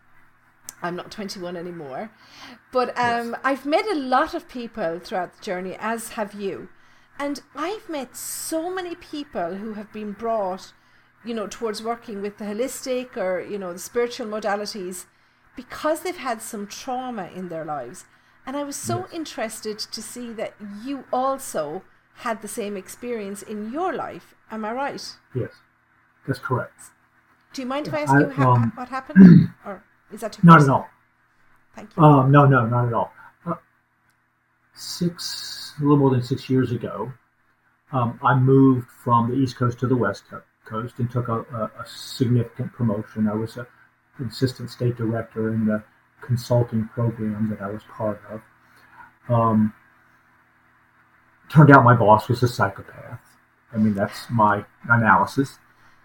I'm 0.81 0.95
not 0.95 1.11
21 1.11 1.55
anymore. 1.55 2.11
But 2.71 2.97
um, 2.97 3.35
I've 3.43 3.65
met 3.65 3.85
a 3.87 3.95
lot 3.95 4.33
of 4.33 4.47
people 4.47 4.99
throughout 4.99 5.35
the 5.35 5.43
journey, 5.43 5.75
as 5.79 6.09
have 6.09 6.33
you. 6.33 6.69
And 7.19 7.41
I've 7.55 7.89
met 7.89 8.15
so 8.15 8.73
many 8.73 8.93
people 8.95 9.55
who 9.55 9.73
have 9.73 9.91
been 9.91 10.11
brought, 10.11 10.73
you 11.25 11.33
know, 11.33 11.47
towards 11.47 11.81
working 11.83 12.21
with 12.21 12.37
the 12.37 12.45
holistic 12.45 13.17
or, 13.17 13.41
you 13.41 13.57
know, 13.57 13.73
the 13.73 13.79
spiritual 13.79 14.27
modalities 14.27 15.05
because 15.55 16.01
they've 16.01 16.17
had 16.17 16.41
some 16.41 16.67
trauma 16.67 17.29
in 17.35 17.49
their 17.49 17.65
lives. 17.65 18.05
And 18.45 18.55
I 18.55 18.63
was 18.63 18.75
so 18.75 18.99
Yes. 18.99 19.09
interested 19.13 19.79
to 19.79 20.01
see 20.01 20.31
that 20.33 20.53
you 20.83 21.03
also 21.11 21.83
had 22.23 22.41
the 22.41 22.47
same 22.47 22.77
experience 22.77 23.41
in 23.41 23.71
your 23.71 23.93
life. 23.93 24.33
Am 24.51 24.63
I 24.63 24.71
right? 24.71 25.17
Yes. 25.33 25.51
That's 26.25 26.39
correct. 26.39 26.79
Do 27.53 27.61
you 27.61 27.67
mind 27.67 27.87
if 27.87 27.93
I 27.93 28.01
ask 28.01 28.13
I- 28.13 28.19
you 28.19 28.43
um, 28.45 28.71
what 28.75 28.89
happened? 28.89 29.49
or 29.65 29.83
is 30.11 30.21
that 30.21 30.33
too 30.33 30.41
Not 30.43 30.61
at 30.61 30.69
all. 30.69 30.87
Thank 31.75 31.95
you. 31.95 32.03
Um, 32.03 32.31
no, 32.31 32.45
no, 32.45 32.65
not 32.65 32.87
at 32.87 32.93
all. 32.93 33.11
Uh, 33.45 33.55
six, 34.73 35.73
a 35.79 35.81
little 35.81 35.97
more 35.97 36.09
than 36.11 36.21
six 36.23 36.49
years 36.49 36.71
ago, 36.71 37.11
um, 37.91 38.19
I 38.23 38.35
moved 38.35 38.87
from 38.89 39.29
the 39.29 39.35
East 39.35 39.55
Coast 39.57 39.79
to 39.79 39.87
the 39.87 39.95
West 39.95 40.23
Co- 40.29 40.41
Coast 40.67 40.99
and 40.99 41.09
took 41.09 41.27
a, 41.27 41.39
a, 41.53 41.71
a 41.79 41.85
significant 41.85 42.73
promotion. 42.73 43.27
I 43.27 43.35
was 43.35 43.57
a, 43.57 43.67
an 44.17 44.27
assistant 44.27 44.69
state 44.69 44.97
director 44.97 45.53
in 45.53 45.65
the 45.65 45.83
consulting 46.21 46.87
program 46.89 47.49
that 47.49 47.61
I 47.61 47.69
was 47.71 47.81
part 47.89 48.21
of. 48.29 48.41
Um, 49.29 49.73
turned 51.49 51.71
out 51.71 51.83
my 51.83 51.95
boss 51.95 52.27
was 52.27 52.43
a 52.43 52.47
psychopath. 52.47 53.19
I 53.73 53.77
mean, 53.77 53.93
that's 53.93 54.29
my 54.29 54.65
analysis. 54.89 55.59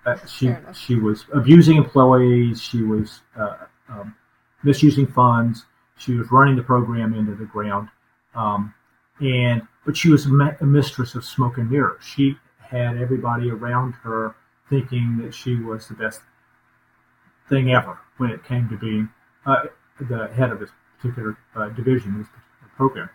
Uh, 0.05 0.17
she 0.27 0.55
she 0.75 0.97
was 0.97 1.25
abusing 1.33 1.77
employees. 1.77 2.61
She 2.61 2.83
was 2.83 3.21
uh, 3.37 3.57
um, 3.89 4.17
misusing 4.65 5.07
funds. 5.07 5.67
She 5.97 6.15
was 6.15 6.31
running 6.33 6.57
the 6.57 6.63
program 6.63 7.15
into 7.15 7.37
the 7.37 7.45
ground, 7.45 7.89
um, 8.35 8.75
and 9.21 9.63
but 9.85 9.97
she 9.97 10.11
was 10.11 10.27
a 10.27 10.65
mistress 10.65 11.15
of 11.15 11.25
smoke 11.25 11.59
and 11.59 11.71
mirrors. 11.71 12.03
She 12.05 12.37
had 12.59 12.97
everybody 12.97 13.51
around 13.51 13.93
her 14.03 14.35
thinking 14.73 15.19
that 15.19 15.35
she 15.35 15.55
was 15.57 15.87
the 15.89 15.95
best 15.95 16.23
thing 17.51 17.71
ever 17.71 17.99
when 18.17 18.31
it 18.31 18.43
came 18.43 18.71
to 18.71 18.77
being 18.79 19.07
uh, 19.45 19.65
the 20.01 20.29
head 20.29 20.51
of 20.51 20.61
this 20.61 20.71
particular 20.97 21.37
uh, 21.55 21.69
division, 21.69 22.17
this 22.17 22.29
particular 22.29 22.73
program. 22.75 23.11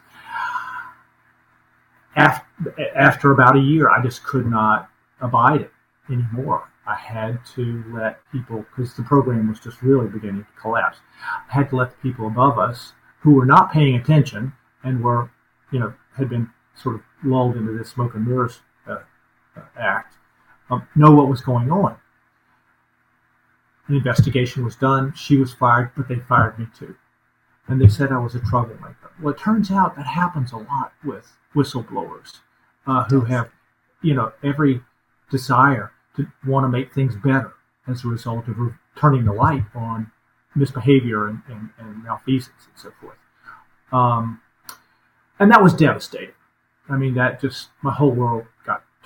After, 2.16 2.96
after 2.96 3.32
about 3.32 3.56
a 3.56 3.60
year, 3.60 3.90
I 3.90 4.04
just 4.04 4.24
could 4.24 4.46
not 4.46 4.90
abide 5.20 5.62
it 5.62 5.72
anymore. 6.12 6.70
I 6.86 6.94
had 6.94 7.40
to 7.56 7.84
let 7.92 8.20
people, 8.32 8.64
because 8.70 8.94
the 8.94 9.02
program 9.02 9.50
was 9.50 9.60
just 9.60 9.82
really 9.82 10.08
beginning 10.08 10.44
to 10.44 10.62
collapse. 10.62 11.00
I 11.50 11.54
had 11.54 11.72
to 11.72 11.76
let 11.76 11.90
the 11.90 11.98
people 11.98 12.28
above 12.28 12.60
us 12.60 12.94
who 13.22 13.34
were 13.34 13.48
not 13.48 13.74
paying 13.74 13.96
attention 13.96 14.54
and 14.84 15.04
were, 15.04 15.32
you 15.72 15.80
know, 15.80 15.96
had 16.16 16.30
been 16.30 16.52
sort 16.76 16.96
of 16.96 17.02
lulled 17.24 17.58
into 17.58 17.76
this 17.76 17.90
smoke 17.90 18.14
and 18.14 18.28
mirrors 18.28 18.62
uh, 18.88 19.00
uh, 19.56 19.62
act, 19.76 20.18
know 20.96 21.12
what 21.12 21.30
was 21.30 21.42
going 21.42 21.72
on. 21.72 21.98
An 23.88 23.96
investigation 23.96 24.66
was 24.66 24.76
done. 24.76 25.14
She 25.16 25.38
was 25.38 25.54
fired, 25.54 25.92
but 25.96 26.08
they 26.08 26.16
fired 26.16 26.60
me 26.60 26.68
too. 26.78 26.96
And 27.68 27.82
they 27.82 27.88
said 27.88 28.12
I 28.12 28.18
was 28.18 28.36
a 28.36 28.40
troublemaker. 28.40 29.12
Well, 29.22 29.34
it 29.34 29.40
turns 29.40 29.72
out 29.72 29.96
that 29.96 30.08
happens 30.08 30.52
a 30.52 30.58
lot 30.58 30.94
with 31.04 31.38
whistleblowers 31.56 32.40
uh, 32.86 33.06
who 33.06 33.22
have, 33.22 33.50
you 34.02 34.14
know, 34.14 34.34
every 34.44 34.82
desire 35.32 35.92
to 36.16 36.28
want 36.46 36.64
to 36.64 36.70
make 36.70 36.94
things 36.94 37.16
better 37.16 37.54
as 37.88 38.04
a 38.04 38.08
result 38.08 38.48
of 38.48 38.58
turning 38.96 39.26
the 39.26 39.34
light 39.34 39.64
on 39.76 40.12
misbehavior 40.56 41.28
and, 41.28 41.42
and, 41.48 41.70
and 41.78 42.04
malfeasance 42.04 42.68
and 42.68 42.82
so 42.82 42.92
forth. 43.00 43.18
Um, 43.92 44.42
and 45.40 45.52
that 45.52 45.62
was 45.62 45.74
devastating. 45.74 46.34
I 46.90 46.96
mean, 46.96 47.14
that 47.16 47.42
just, 47.42 47.70
my 47.82 47.94
whole 47.94 48.12
world 48.12 48.46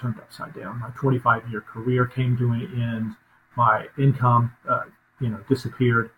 turned 0.01 0.17
upside 0.17 0.53
down. 0.55 0.79
My 0.79 0.89
25 0.95 1.49
year 1.49 1.61
career 1.61 2.05
came 2.05 2.37
to 2.37 2.51
an 2.51 2.61
end. 2.81 3.15
My 3.55 3.87
income, 3.97 4.53
uh, 4.67 4.83
you 5.19 5.29
know, 5.29 5.39
disappeared. 5.49 6.11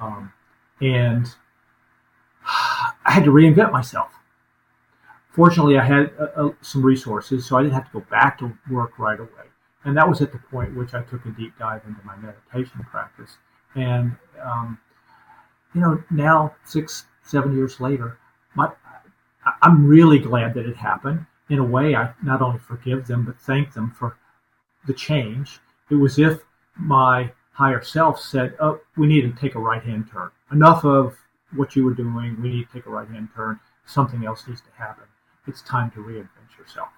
Um, 0.00 0.32
and 0.80 1.26
I 2.46 3.12
had 3.12 3.24
to 3.24 3.30
reinvent 3.30 3.72
myself. 3.72 4.12
Fortunately, 5.30 5.78
I 5.78 5.84
had 5.84 6.10
uh, 6.18 6.24
uh, 6.36 6.50
some 6.60 6.84
resources, 6.84 7.46
so 7.46 7.56
I 7.56 7.62
didn't 7.62 7.74
have 7.74 7.86
to 7.92 8.00
go 8.00 8.06
back 8.10 8.38
to 8.38 8.52
work 8.70 8.98
right 8.98 9.18
away. 9.18 9.28
And 9.84 9.96
that 9.96 10.08
was 10.08 10.20
at 10.20 10.32
the 10.32 10.38
point 10.38 10.76
which 10.76 10.92
I 10.92 11.02
took 11.02 11.24
a 11.24 11.30
deep 11.30 11.58
dive 11.58 11.82
into 11.86 12.00
my 12.04 12.16
meditation 12.16 12.84
practice. 12.90 13.36
And, 13.74 14.16
um, 14.42 14.78
you 15.74 15.80
know, 15.80 16.02
now, 16.10 16.54
six, 16.64 17.04
seven 17.22 17.56
years 17.56 17.80
later, 17.80 18.18
my, 18.54 18.70
I'm 19.62 19.86
really 19.86 20.18
glad 20.18 20.54
that 20.54 20.66
it 20.66 20.76
happened. 20.76 21.24
In 21.50 21.58
a 21.58 21.64
way, 21.64 21.94
I 21.94 22.12
not 22.22 22.40
only 22.40 22.58
forgive 22.58 23.06
them, 23.06 23.24
but 23.24 23.38
thank 23.38 23.74
them 23.74 23.90
for 23.90 24.16
the 24.86 24.94
change. 24.94 25.58
It 25.90 25.96
was 25.96 26.18
if 26.18 26.40
my 26.76 27.32
higher 27.52 27.82
self 27.82 28.20
said, 28.20 28.54
Oh, 28.60 28.80
we 28.96 29.06
need 29.06 29.22
to 29.22 29.40
take 29.40 29.54
a 29.54 29.60
right 29.60 29.82
hand 29.82 30.08
turn. 30.10 30.30
Enough 30.50 30.84
of 30.84 31.16
what 31.54 31.76
you 31.76 31.84
were 31.84 31.94
doing. 31.94 32.40
We 32.40 32.48
need 32.48 32.68
to 32.68 32.72
take 32.72 32.86
a 32.86 32.90
right 32.90 33.08
hand 33.08 33.28
turn. 33.34 33.60
Something 33.86 34.24
else 34.24 34.46
needs 34.46 34.60
to 34.62 34.70
happen. 34.78 35.04
It's 35.46 35.62
time 35.62 35.90
to 35.92 35.98
reinvent 35.98 36.58
yourself. 36.58 36.88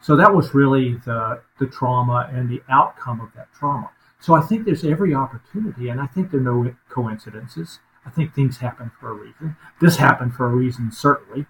So 0.00 0.16
that 0.16 0.34
was 0.34 0.54
really 0.54 0.94
the, 1.04 1.40
the 1.60 1.66
trauma 1.66 2.28
and 2.32 2.48
the 2.48 2.62
outcome 2.68 3.20
of 3.20 3.28
that 3.36 3.48
trauma. 3.56 3.90
So 4.18 4.34
I 4.34 4.40
think 4.40 4.64
there's 4.64 4.84
every 4.84 5.14
opportunity, 5.14 5.88
and 5.88 6.00
I 6.00 6.06
think 6.06 6.30
there 6.30 6.40
are 6.40 6.44
no 6.44 6.74
coincidences. 6.88 7.78
I 8.04 8.10
think 8.10 8.34
things 8.34 8.56
happen 8.58 8.90
for 8.98 9.10
a 9.10 9.14
reason. 9.14 9.56
This 9.80 9.96
happened 9.96 10.34
for 10.34 10.46
a 10.46 10.50
reason, 10.50 10.90
certainly. 10.90 11.46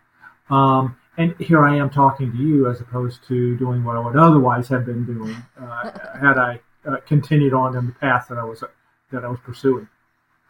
Um, 0.50 0.96
and 1.16 1.36
here 1.38 1.64
I 1.64 1.76
am 1.76 1.90
talking 1.90 2.32
to 2.32 2.38
you 2.38 2.68
as 2.68 2.80
opposed 2.80 3.26
to 3.28 3.56
doing 3.56 3.84
what 3.84 3.96
I 3.96 4.00
would 4.00 4.16
otherwise 4.16 4.68
have 4.68 4.86
been 4.86 5.04
doing 5.04 5.36
uh, 5.60 5.90
had 6.20 6.38
I 6.38 6.60
uh, 6.86 6.96
continued 7.06 7.54
on 7.54 7.76
in 7.76 7.86
the 7.86 7.92
path 7.92 8.26
that 8.28 8.38
I 8.38 8.44
was 8.44 8.64
that 9.10 9.24
I 9.24 9.28
was 9.28 9.38
pursuing. 9.40 9.88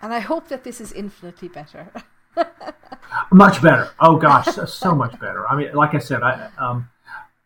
And 0.01 0.12
I 0.12 0.20
hope 0.20 0.48
that 0.48 0.64
this 0.64 0.81
is 0.81 0.92
infinitely 0.92 1.48
better. 1.48 1.90
Much 3.33 3.62
better. 3.62 3.90
Oh 4.01 4.16
gosh, 4.16 4.46
so, 4.46 4.64
so 4.64 4.94
much 4.94 5.18
better. 5.20 5.46
I 5.48 5.57
mean, 5.57 5.75
like 5.75 5.94
I 5.94 5.98
said, 5.98 6.22
I 6.22 6.51
um, 6.59 6.88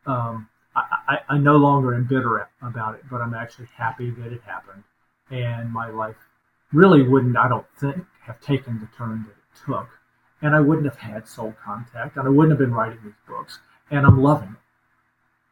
um, 0.07 0.49
I, 0.75 0.83
I, 1.09 1.19
I 1.31 1.39
no 1.39 1.57
longer 1.57 1.95
am 1.95 2.05
bitter 2.05 2.49
about 2.63 2.95
it, 2.95 3.03
but 3.11 3.21
I'm 3.21 3.35
actually 3.35 3.69
happy 3.77 4.11
that 4.11 4.33
it 4.33 4.43
happened, 4.45 4.85
and 5.31 5.73
my 5.73 5.91
life 5.91 6.17
really 6.73 7.03
wouldn't, 7.03 7.37
I 7.37 7.49
don't 7.49 7.67
think, 7.79 8.05
have 8.23 8.41
taken 8.41 8.81
the 8.81 8.89
turn 8.97 9.25
that 9.27 9.31
it 9.31 9.67
took, 9.67 9.89
and 10.47 10.55
I 10.55 10.61
wouldn't 10.61 10.87
have 10.87 10.99
had 10.99 11.27
soul 11.27 11.55
contact, 11.63 12.17
and 12.17 12.27
I 12.27 12.31
wouldn't 12.31 12.53
have 12.53 12.59
been 12.59 12.73
writing 12.73 12.99
these 13.05 13.13
books, 13.29 13.59
and 13.91 14.07
I'm 14.07 14.23
loving 14.23 14.57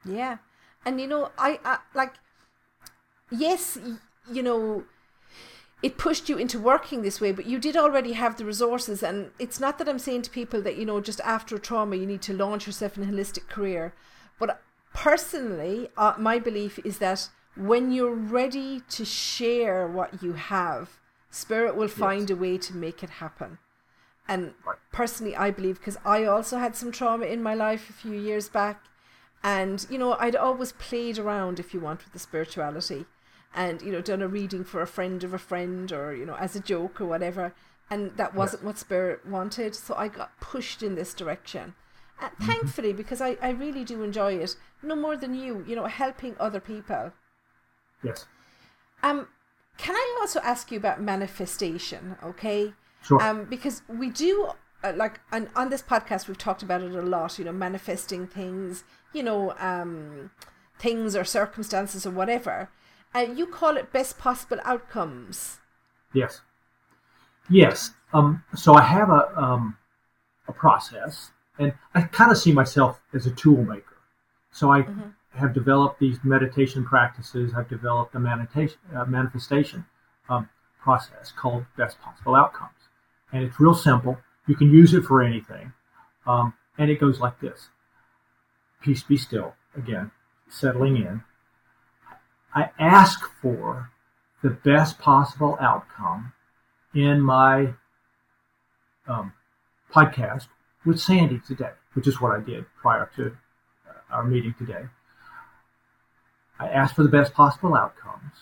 it. 0.06 0.10
Yeah. 0.10 0.38
And 0.86 1.00
you 1.00 1.06
know, 1.06 1.32
I, 1.36 1.58
I 1.64 1.78
like 1.94 2.14
yes, 3.30 3.78
you 4.30 4.42
know, 4.42 4.84
it 5.82 5.98
pushed 5.98 6.28
you 6.28 6.38
into 6.38 6.58
working 6.58 7.02
this 7.02 7.20
way, 7.20 7.32
but 7.32 7.46
you 7.46 7.58
did 7.58 7.76
already 7.76 8.12
have 8.12 8.36
the 8.36 8.44
resources. 8.44 9.02
And 9.02 9.30
it's 9.38 9.60
not 9.60 9.78
that 9.78 9.88
I'm 9.88 9.98
saying 9.98 10.22
to 10.22 10.30
people 10.30 10.62
that, 10.62 10.76
you 10.76 10.86
know, 10.86 11.00
just 11.00 11.20
after 11.20 11.56
a 11.56 11.60
trauma, 11.60 11.96
you 11.96 12.06
need 12.06 12.22
to 12.22 12.32
launch 12.32 12.66
yourself 12.66 12.96
in 12.96 13.02
a 13.02 13.06
holistic 13.06 13.48
career. 13.48 13.94
But 14.38 14.62
personally, 14.94 15.88
uh, 15.96 16.14
my 16.18 16.38
belief 16.38 16.78
is 16.84 16.98
that 16.98 17.28
when 17.56 17.92
you're 17.92 18.14
ready 18.14 18.80
to 18.90 19.04
share 19.04 19.86
what 19.86 20.22
you 20.22 20.32
have, 20.34 20.98
Spirit 21.30 21.76
will 21.76 21.88
find 21.88 22.30
a 22.30 22.36
way 22.36 22.56
to 22.58 22.76
make 22.76 23.02
it 23.02 23.10
happen. 23.10 23.58
And 24.26 24.54
personally, 24.92 25.36
I 25.36 25.50
believe 25.50 25.78
because 25.78 25.98
I 26.04 26.24
also 26.24 26.58
had 26.58 26.74
some 26.76 26.90
trauma 26.90 27.26
in 27.26 27.42
my 27.42 27.54
life 27.54 27.90
a 27.90 27.92
few 27.92 28.12
years 28.12 28.48
back. 28.48 28.82
And, 29.42 29.86
you 29.90 29.98
know, 29.98 30.16
I'd 30.18 30.36
always 30.36 30.72
played 30.72 31.18
around, 31.18 31.60
if 31.60 31.74
you 31.74 31.80
want, 31.80 32.02
with 32.02 32.14
the 32.14 32.18
spirituality 32.18 33.04
and, 33.54 33.82
you 33.82 33.92
know, 33.92 34.00
done 34.00 34.22
a 34.22 34.28
reading 34.28 34.64
for 34.64 34.80
a 34.80 34.86
friend 34.86 35.22
of 35.22 35.34
a 35.34 35.38
friend 35.38 35.92
or, 35.92 36.14
you 36.16 36.24
know, 36.24 36.36
as 36.36 36.56
a 36.56 36.60
joke 36.60 37.00
or 37.00 37.04
whatever. 37.04 37.54
And 37.90 38.16
that 38.16 38.34
wasn't 38.34 38.64
what 38.64 38.78
Spirit 38.78 39.26
wanted. 39.26 39.74
So 39.74 39.94
I 39.94 40.08
got 40.08 40.40
pushed 40.40 40.82
in 40.82 40.94
this 40.94 41.12
direction. 41.12 41.74
And 42.18 42.32
thankfully, 42.40 42.94
because 42.94 43.20
I, 43.20 43.36
I 43.42 43.50
really 43.50 43.84
do 43.84 44.02
enjoy 44.02 44.36
it, 44.36 44.56
no 44.82 44.96
more 44.96 45.16
than 45.16 45.34
you, 45.34 45.62
you 45.68 45.76
know, 45.76 45.84
helping 45.84 46.34
other 46.40 46.60
people. 46.60 47.12
Yes, 48.02 48.26
Um, 49.02 49.28
can 49.76 49.94
I 49.94 50.16
also 50.20 50.40
ask 50.40 50.72
you 50.72 50.78
about 50.78 51.02
manifestation? 51.02 52.16
Okay. 52.22 52.72
Sure. 53.04 53.22
Um, 53.22 53.44
because 53.44 53.82
we 53.88 54.10
do 54.10 54.50
uh, 54.82 54.92
like 54.96 55.20
on, 55.32 55.48
on 55.54 55.70
this 55.70 55.82
podcast 55.82 56.28
we've 56.28 56.38
talked 56.38 56.62
about 56.62 56.82
it 56.82 56.94
a 56.94 57.02
lot. 57.02 57.38
You 57.38 57.44
know, 57.44 57.52
manifesting 57.52 58.26
things. 58.26 58.84
You 59.12 59.22
know, 59.22 59.54
um, 59.58 60.30
things 60.78 61.14
or 61.14 61.24
circumstances 61.24 62.04
or 62.06 62.10
whatever. 62.10 62.70
Uh, 63.14 63.20
you 63.20 63.46
call 63.46 63.76
it 63.76 63.92
best 63.92 64.18
possible 64.18 64.58
outcomes. 64.64 65.58
Yes. 66.12 66.40
Yes. 67.48 67.92
Um, 68.12 68.42
so 68.54 68.74
I 68.74 68.82
have 68.82 69.10
a 69.10 69.32
um, 69.36 69.76
a 70.48 70.52
process, 70.52 71.30
and 71.58 71.72
I 71.94 72.02
kind 72.02 72.30
of 72.30 72.38
see 72.38 72.52
myself 72.52 73.00
as 73.12 73.26
a 73.26 73.30
tool 73.30 73.64
maker. 73.64 73.96
So 74.52 74.70
I 74.72 74.86
have 75.34 75.52
developed 75.52 75.98
these 75.98 76.18
meditation 76.22 76.84
practices. 76.84 77.52
I've 77.56 77.68
developed 77.68 78.14
a 78.14 78.20
meditation 78.20 78.78
uh, 78.94 79.04
manifestation 79.04 79.84
um, 80.28 80.48
process 80.80 81.32
called 81.32 81.66
Best 81.76 82.00
Possible 82.00 82.34
Outcomes, 82.34 82.83
and 83.34 83.42
it's 83.42 83.58
real 83.60 83.74
simple. 83.74 84.18
You 84.46 84.54
can 84.54 84.70
use 84.70 84.94
it 84.94 85.02
for 85.02 85.22
anything, 85.22 85.72
um, 86.26 86.54
and 86.78 86.90
it 86.90 87.00
goes 87.00 87.20
like 87.20 87.40
this: 87.40 87.68
Peace, 88.80 89.02
be 89.02 89.16
still. 89.16 89.54
Again, 89.76 90.12
settling 90.48 90.96
in. 90.96 91.22
I 92.54 92.70
ask 92.78 93.28
for 93.42 93.90
the 94.42 94.50
best 94.50 95.00
possible 95.00 95.58
outcome 95.60 96.32
in 96.94 97.20
my 97.20 97.74
um, 99.08 99.32
podcast 99.92 100.46
with 100.86 101.00
Sandie 101.00 101.40
today, 101.44 101.72
which 101.94 102.06
is 102.06 102.20
what 102.20 102.38
I 102.38 102.40
did 102.40 102.66
prior 102.80 103.10
to 103.16 103.36
uh, 103.88 104.14
our 104.14 104.24
meeting 104.24 104.54
today. 104.56 104.84
I 106.60 106.68
asked 106.68 106.94
for 106.94 107.02
the 107.02 107.08
best 107.08 107.34
possible 107.34 107.74
outcomes. 107.74 108.32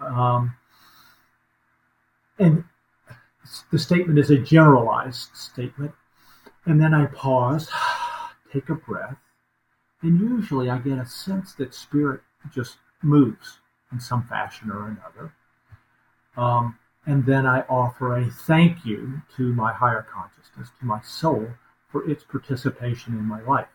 Um, 0.00 0.54
and 2.38 2.64
the 3.70 3.78
statement 3.78 4.18
is 4.18 4.30
a 4.30 4.38
generalized 4.38 5.34
statement. 5.34 5.92
And 6.64 6.80
then 6.80 6.94
I 6.94 7.06
pause, 7.06 7.70
take 8.52 8.68
a 8.68 8.74
breath, 8.74 9.16
and 10.02 10.20
usually 10.20 10.68
I 10.68 10.78
get 10.78 10.98
a 10.98 11.06
sense 11.06 11.54
that 11.54 11.74
spirit 11.74 12.20
just 12.52 12.76
moves 13.02 13.58
in 13.92 14.00
some 14.00 14.22
fashion 14.24 14.70
or 14.70 14.88
another. 14.88 15.32
Um, 16.36 16.78
and 17.06 17.24
then 17.24 17.46
I 17.46 17.60
offer 17.62 18.16
a 18.16 18.28
thank 18.28 18.84
you 18.84 19.22
to 19.36 19.52
my 19.54 19.72
higher 19.72 20.06
consciousness, 20.12 20.70
to 20.80 20.86
my 20.86 21.00
soul, 21.02 21.48
for 21.90 22.08
its 22.10 22.24
participation 22.24 23.14
in 23.14 23.24
my 23.24 23.40
life. 23.42 23.68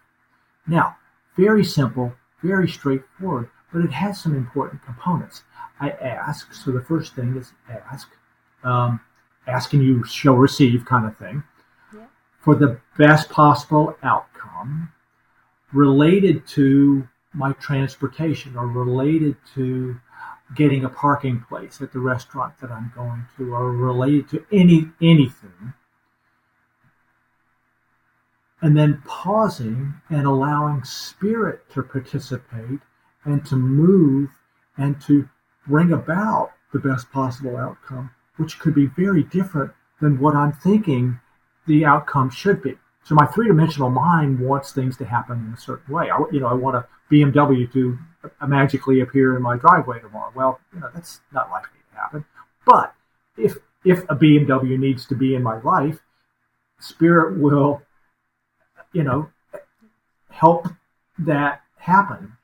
Now, 0.67 0.97
very 1.37 1.63
simple, 1.63 2.13
very 2.43 2.67
straightforward, 2.67 3.49
but 3.71 3.83
it 3.83 3.91
has 3.91 4.21
some 4.21 4.35
important 4.35 4.83
components. 4.83 5.43
I 5.79 5.91
ask, 5.91 6.53
so 6.53 6.71
the 6.71 6.81
first 6.81 7.15
thing 7.15 7.35
is 7.37 7.53
ask, 7.69 8.09
um, 8.63 8.99
ask 9.47 9.73
and 9.73 9.83
you 9.83 10.03
shall 10.03 10.35
receive 10.35 10.85
kind 10.85 11.05
of 11.05 11.17
thing, 11.17 11.43
Yeah. 11.93 12.05
for 12.39 12.55
the 12.55 12.79
best 12.97 13.29
possible 13.29 13.97
outcome 14.03 14.91
related 15.73 16.45
to 16.47 17.07
my 17.33 17.53
transportation 17.53 18.57
or 18.57 18.67
related 18.67 19.37
to 19.55 19.99
getting 20.53 20.83
a 20.83 20.89
parking 20.89 21.39
place 21.41 21.81
at 21.81 21.93
the 21.93 21.99
restaurant 21.99 22.57
that 22.59 22.71
I'm 22.71 22.91
going 22.93 23.25
to 23.37 23.53
or 23.53 23.71
related 23.71 24.27
to 24.29 24.45
any 24.51 24.91
anything 25.01 25.73
and 28.61 28.77
then 28.77 29.01
pausing 29.05 29.93
and 30.09 30.25
allowing 30.25 30.83
spirit 30.83 31.69
to 31.71 31.81
participate 31.81 32.79
and 33.23 33.45
to 33.45 33.55
move 33.55 34.29
and 34.77 35.01
to 35.01 35.29
bring 35.67 35.91
about 35.93 36.51
the 36.73 36.79
best 36.79 37.11
possible 37.11 37.55
outcome 37.55 38.11
which 38.41 38.59
could 38.59 38.75
be 38.75 38.87
very 38.87 39.23
different 39.23 39.71
than 40.01 40.19
what 40.19 40.35
I'm 40.35 40.53
thinking 40.53 41.19
the 41.67 41.85
outcome 41.85 42.29
should 42.29 42.61
be. 42.61 42.77
So 43.03 43.15
my 43.15 43.25
three-dimensional 43.25 43.89
mind 43.89 44.39
wants 44.39 44.71
things 44.71 44.97
to 44.97 45.05
happen 45.05 45.45
in 45.47 45.53
a 45.53 45.57
certain 45.57 45.93
way. 45.93 46.09
I, 46.09 46.17
you 46.31 46.39
know 46.39 46.47
I 46.47 46.53
want 46.53 46.75
a 46.75 46.87
BMW 47.11 47.71
to 47.73 47.97
magically 48.47 49.01
appear 49.01 49.35
in 49.35 49.41
my 49.41 49.57
driveway 49.57 49.99
tomorrow. 49.99 50.31
Well 50.35 50.59
you 50.73 50.79
know 50.79 50.89
that's 50.93 51.21
not 51.31 51.49
likely 51.49 51.79
to 51.91 51.99
happen. 51.99 52.25
But 52.65 52.93
if 53.37 53.57
if 53.83 54.03
a 54.09 54.15
BMW 54.15 54.77
needs 54.77 55.05
to 55.07 55.15
be 55.15 55.35
in 55.35 55.43
my 55.43 55.59
life 55.61 55.99
spirit 56.79 57.37
will 57.37 57.83
you 58.93 59.03
know, 59.03 59.29
help 60.29 60.67
that 61.19 61.61
happen, 61.77 62.37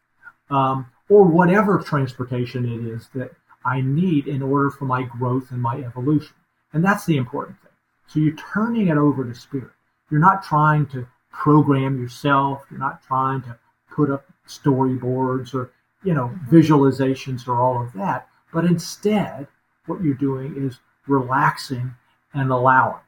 um, 0.49 0.87
or 1.09 1.23
whatever 1.23 1.79
transportation 1.79 2.65
it 2.65 2.85
is 2.85 3.09
that 3.13 3.31
I 3.65 3.81
need 3.81 4.27
in 4.27 4.41
order 4.41 4.69
for 4.69 4.85
my 4.85 5.03
growth 5.03 5.51
and 5.51 5.61
my 5.61 5.77
evolution. 5.77 6.35
And 6.73 6.83
that's 6.83 7.05
the 7.05 7.17
important 7.17 7.59
thing. 7.61 7.71
So 8.07 8.19
you're 8.19 8.35
turning 8.35 8.87
it 8.87 8.97
over 8.97 9.23
to 9.23 9.35
spirit. 9.35 9.71
You're 10.09 10.19
not 10.19 10.43
trying 10.43 10.85
to 10.87 11.07
program 11.31 11.99
yourself. 11.99 12.65
You're 12.71 12.79
not 12.79 13.03
trying 13.03 13.41
to 13.43 13.57
put 13.93 14.09
up 14.09 14.25
storyboards 14.47 15.53
or, 15.53 15.71
you 16.03 16.13
know, 16.13 16.27
mm-hmm. 16.27 16.55
visualizations 16.55 17.47
or 17.47 17.61
all 17.61 17.81
of 17.81 17.93
that. 17.93 18.27
But 18.53 18.65
instead, 18.65 19.47
what 19.85 20.03
you're 20.03 20.13
doing 20.13 20.55
is 20.57 20.79
relaxing 21.07 21.95
and 22.33 22.51
allowing. 22.51 23.01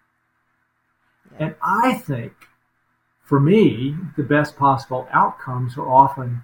And 1.38 1.56
I 1.62 1.94
think 1.94 2.34
for 3.24 3.40
me, 3.40 3.96
the 4.18 4.24
best 4.24 4.58
possible 4.58 5.08
outcomes 5.12 5.78
are 5.78 5.88
often 5.88 6.44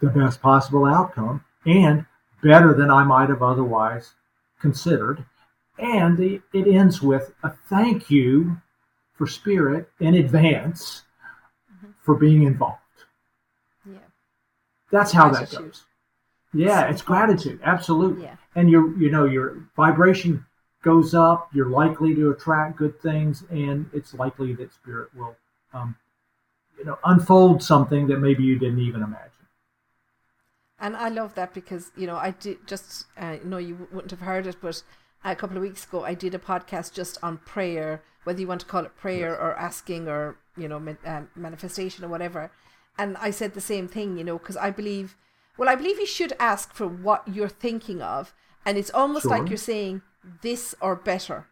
the 0.00 0.08
best 0.08 0.40
possible 0.40 0.86
outcome 0.86 1.44
and 1.64 2.06
better 2.44 2.74
than 2.74 2.90
I 2.90 3.02
might 3.02 3.30
have 3.30 3.42
otherwise 3.42 4.12
considered. 4.60 5.24
And 5.78 6.16
the, 6.16 6.40
it 6.52 6.68
ends 6.68 7.02
with 7.02 7.32
a 7.42 7.50
thank 7.68 8.10
you 8.10 8.58
for 9.14 9.26
spirit 9.26 9.88
in 9.98 10.14
advance 10.14 11.02
for 12.02 12.14
being 12.14 12.44
involved. 12.44 12.78
Yeah. 13.90 13.98
That's 14.92 15.10
how 15.10 15.30
that 15.30 15.50
goes. 15.50 15.84
Yeah, 16.52 16.88
it's 16.88 17.02
gratitude, 17.02 17.60
absolutely. 17.64 18.24
Yeah. 18.24 18.36
And 18.54 18.70
your, 18.70 18.96
you 18.96 19.10
know, 19.10 19.24
your 19.24 19.66
vibration 19.74 20.44
goes 20.84 21.14
up. 21.14 21.48
You're 21.52 21.70
likely 21.70 22.14
to 22.14 22.30
attract 22.30 22.76
good 22.76 23.00
things, 23.00 23.42
and 23.50 23.90
it's 23.92 24.14
likely 24.14 24.52
that 24.54 24.72
spirit 24.72 25.08
will, 25.16 25.34
um, 25.72 25.96
you 26.78 26.84
know, 26.84 26.98
unfold 27.04 27.62
something 27.62 28.06
that 28.06 28.18
maybe 28.18 28.44
you 28.44 28.58
didn't 28.58 28.80
even 28.80 29.02
imagine. 29.02 29.30
And 30.78 30.96
I 30.96 31.08
love 31.08 31.34
that 31.34 31.54
because, 31.54 31.92
you 31.96 32.06
know, 32.06 32.16
I 32.16 32.30
did 32.32 32.66
just, 32.66 33.06
uh, 33.16 33.36
no, 33.44 33.58
you 33.58 33.88
wouldn't 33.92 34.10
have 34.10 34.20
heard 34.20 34.46
it, 34.46 34.56
but 34.60 34.82
a 35.24 35.36
couple 35.36 35.56
of 35.56 35.62
weeks 35.62 35.84
ago, 35.84 36.04
I 36.04 36.14
did 36.14 36.34
a 36.34 36.38
podcast 36.38 36.92
just 36.92 37.16
on 37.22 37.38
prayer, 37.38 38.02
whether 38.24 38.40
you 38.40 38.48
want 38.48 38.60
to 38.62 38.66
call 38.66 38.84
it 38.84 38.96
prayer 38.96 39.32
or 39.38 39.54
asking 39.56 40.08
or, 40.08 40.36
you 40.56 40.68
know, 40.68 40.80
ma- 40.80 40.94
um, 41.06 41.30
manifestation 41.36 42.04
or 42.04 42.08
whatever. 42.08 42.50
And 42.98 43.16
I 43.18 43.30
said 43.30 43.54
the 43.54 43.60
same 43.60 43.88
thing, 43.88 44.18
you 44.18 44.24
know, 44.24 44.38
because 44.38 44.56
I 44.56 44.70
believe 44.70 45.16
Well, 45.56 45.68
I 45.68 45.76
believe 45.76 46.00
you 46.00 46.06
should 46.06 46.32
ask 46.40 46.74
for 46.74 46.86
what 46.88 47.22
you're 47.28 47.48
thinking 47.48 48.02
of, 48.02 48.34
and 48.66 48.76
it's 48.76 48.90
almost 48.90 49.26
like 49.26 49.48
you're 49.50 49.56
saying 49.56 50.02
this 50.42 50.74
or 50.80 50.96
better, 50.96 51.46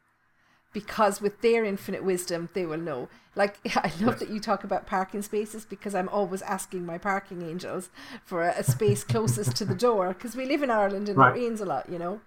because 0.73 1.20
with 1.20 1.41
their 1.43 1.64
infinite 1.64 2.03
wisdom, 2.05 2.49
they 2.55 2.66
will 2.66 2.79
know. 2.79 3.09
Like 3.35 3.59
I 3.77 3.91
love 4.01 4.18
that 4.18 4.31
you 4.31 4.41
talk 4.41 4.64
about 4.64 4.87
parking 4.87 5.23
spaces 5.23 5.64
because 5.64 5.95
I'm 5.95 6.09
always 6.09 6.43
asking 6.43 6.85
my 6.87 6.99
parking 6.99 7.43
angels 7.43 7.91
for 8.25 8.43
a, 8.43 8.55
a 8.59 8.62
space 8.64 9.05
closest 9.05 9.57
to 9.57 9.64
the 9.64 9.75
door 9.75 10.09
because 10.09 10.37
we 10.37 10.47
live 10.47 10.62
in 10.62 10.70
Ireland 10.70 11.09
and 11.09 11.18
Right. 11.18 11.37
it 11.37 11.41
rains 11.41 11.61
a 11.61 11.64
lot, 11.66 11.89
you 11.89 11.99
know. 11.99 12.20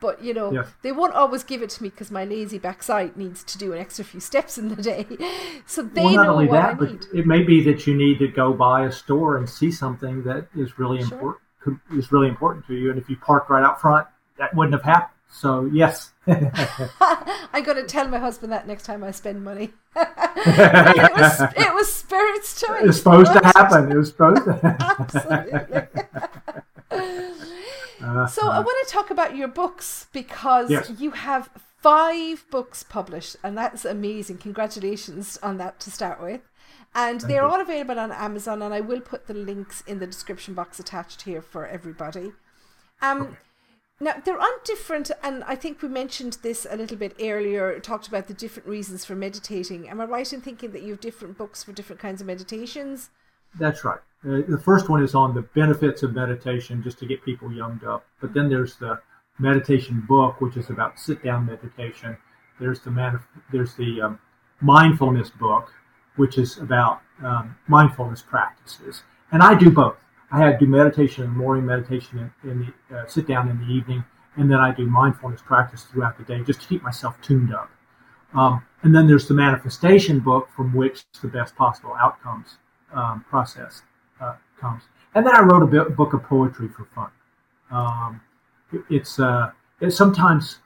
But 0.00 0.22
you 0.24 0.34
know, 0.34 0.52
Yes. 0.52 0.66
they 0.82 0.90
won't 0.92 1.14
always 1.14 1.44
give 1.44 1.62
it 1.62 1.70
to 1.70 1.82
me 1.82 1.88
because 1.90 2.10
my 2.10 2.24
lazy 2.24 2.58
backside 2.58 3.16
needs 3.16 3.44
to 3.44 3.58
do 3.58 3.72
an 3.72 3.78
extra 3.78 4.04
few 4.04 4.20
steps 4.20 4.58
in 4.58 4.68
the 4.68 4.82
day. 4.82 5.06
So 5.66 5.82
they 5.82 6.02
well, 6.04 6.14
not 6.14 6.26
know 6.26 6.32
only 6.32 6.46
what 6.46 6.58
I 6.58 6.62
that, 6.68 6.78
but 6.78 6.90
need. 6.92 7.04
it 7.14 7.26
may 7.26 7.42
be 7.42 7.62
that 7.64 7.86
you 7.86 7.94
need 7.94 8.18
to 8.20 8.28
go 8.28 8.52
by 8.52 8.86
a 8.86 8.92
store 8.92 9.36
and 9.36 9.48
see 9.48 9.70
something 9.70 10.22
that 10.24 10.48
is 10.56 10.78
really 10.78 11.02
Sure. 11.02 11.12
important 11.12 11.42
is 11.92 12.10
really 12.10 12.28
important 12.28 12.66
to 12.66 12.74
you. 12.74 12.90
And 12.90 12.98
if 12.98 13.08
you 13.10 13.16
parked 13.16 13.50
right 13.50 13.62
out 13.62 13.80
front, 13.80 14.06
that 14.38 14.54
wouldn't 14.54 14.72
have 14.74 14.82
happened. 14.82 15.17
So 15.30 15.66
yes, 15.72 16.12
I'm 16.26 17.62
going 17.62 17.76
to 17.76 17.84
tell 17.86 18.08
my 18.08 18.18
husband 18.18 18.52
that 18.52 18.66
next 18.66 18.84
time 18.84 19.04
I 19.04 19.10
spend 19.10 19.44
money. 19.44 19.70
it 19.96 21.12
was 21.16 21.40
it 21.56 21.74
was 21.74 21.92
spirit's 21.92 22.60
choice. 22.60 22.80
it 22.82 22.86
was 22.86 22.96
supposed 22.98 23.32
to 23.32 23.40
happen. 23.56 23.92
It 23.92 23.96
was 23.96 24.08
supposed 24.08 24.44
to. 24.44 24.52
happen. 24.54 24.76
Absolutely. 24.98 25.82
Uh, 28.00 28.26
So 28.28 28.48
I 28.48 28.60
want 28.60 28.86
to 28.86 28.92
talk 28.92 29.10
about 29.10 29.34
your 29.36 29.48
books 29.48 30.06
because 30.12 30.70
Yes. 30.70 30.88
you 30.98 31.10
have 31.10 31.50
five 31.82 32.46
books 32.50 32.84
published, 32.84 33.34
and 33.42 33.58
that's 33.58 33.84
amazing. 33.84 34.38
Congratulations 34.38 35.36
on 35.42 35.58
that 35.58 35.80
to 35.80 35.90
start 35.90 36.22
with. 36.22 36.40
And 36.94 37.20
they're 37.22 37.42
you. 37.42 37.48
all 37.48 37.60
available 37.60 37.98
on 37.98 38.12
Amazon, 38.12 38.62
and 38.62 38.72
I 38.72 38.80
will 38.80 39.00
put 39.00 39.26
the 39.26 39.34
links 39.34 39.82
in 39.86 39.98
the 39.98 40.06
description 40.06 40.54
box 40.54 40.78
attached 40.78 41.22
here 41.22 41.42
for 41.42 41.66
everybody. 41.66 42.32
Um, 43.02 43.36
Now 44.00 44.14
they're 44.24 44.38
on 44.40 44.58
different, 44.64 45.10
and 45.22 45.42
I 45.44 45.56
think 45.56 45.82
we 45.82 45.88
mentioned 45.88 46.38
this 46.42 46.66
a 46.70 46.76
little 46.76 46.96
bit 46.96 47.16
earlier. 47.20 47.78
Talked 47.80 48.06
about 48.06 48.28
the 48.28 48.34
different 48.34 48.68
reasons 48.68 49.04
for 49.04 49.16
meditating. 49.16 49.88
Am 49.88 50.00
I 50.00 50.04
right 50.04 50.32
in 50.32 50.40
thinking 50.40 50.70
that 50.70 50.82
you 50.82 50.90
have 50.92 51.00
different 51.00 51.36
books 51.36 51.64
for 51.64 51.72
different 51.72 52.00
kinds 52.00 52.20
of 52.20 52.26
meditations? 52.26 53.10
That's 53.58 53.84
right. 53.84 53.98
Uh, 54.24 54.42
the 54.48 54.60
first 54.62 54.88
one 54.88 55.02
is 55.02 55.14
on 55.14 55.34
the 55.34 55.42
benefits 55.42 56.02
of 56.02 56.14
meditation, 56.14 56.82
just 56.82 56.98
to 56.98 57.06
get 57.06 57.24
people 57.24 57.52
younged 57.52 57.84
up. 57.84 58.04
But 58.20 58.34
then 58.34 58.48
there's 58.48 58.76
the 58.76 59.00
meditation 59.38 60.04
book, 60.08 60.40
which 60.40 60.56
is 60.56 60.70
about 60.70 60.98
sit-down 60.98 61.46
meditation. 61.46 62.16
There's 62.60 62.80
the 62.80 62.90
man, 62.90 63.18
there's 63.52 63.74
the 63.74 64.00
um, 64.02 64.18
mindfulness 64.60 65.30
book, 65.30 65.72
which 66.16 66.38
is 66.38 66.58
about 66.58 67.00
um, 67.24 67.56
mindfulness 67.66 68.22
practices. 68.22 69.02
And 69.32 69.42
I 69.42 69.54
do 69.54 69.70
both. 69.70 69.96
I 70.30 70.38
had 70.38 70.58
do 70.58 70.66
meditation 70.66 71.24
in 71.24 71.30
the 71.30 71.36
morning, 71.36 71.64
meditation 71.64 72.30
in, 72.44 72.50
in 72.50 72.72
the 72.90 72.98
uh, 72.98 73.06
sit 73.06 73.26
down 73.26 73.48
in 73.48 73.58
the 73.58 73.66
evening, 73.72 74.04
and 74.36 74.50
then 74.50 74.58
I 74.58 74.72
do 74.72 74.86
mindfulness 74.86 75.40
practice 75.42 75.84
throughout 75.84 76.18
the 76.18 76.24
day, 76.24 76.42
just 76.44 76.60
to 76.62 76.68
keep 76.68 76.82
myself 76.82 77.20
tuned 77.22 77.54
up. 77.54 77.70
Um, 78.34 78.62
and 78.82 78.94
then 78.94 79.06
there's 79.06 79.26
the 79.26 79.34
manifestation 79.34 80.20
book, 80.20 80.48
from 80.54 80.74
which 80.74 81.04
the 81.22 81.28
best 81.28 81.56
possible 81.56 81.94
outcomes 81.98 82.58
um, 82.92 83.24
process 83.28 83.82
uh, 84.20 84.34
comes. 84.60 84.82
And 85.14 85.26
then 85.26 85.34
I 85.34 85.40
wrote 85.40 85.62
a 85.62 85.66
bit, 85.66 85.96
book 85.96 86.12
of 86.12 86.22
poetry 86.24 86.68
for 86.68 86.84
fun. 86.94 87.10
Um, 87.70 88.20
it- 88.72 88.84
it's 88.90 89.18
uh, 89.18 89.50
it's 89.80 89.96
sometimes 89.96 90.58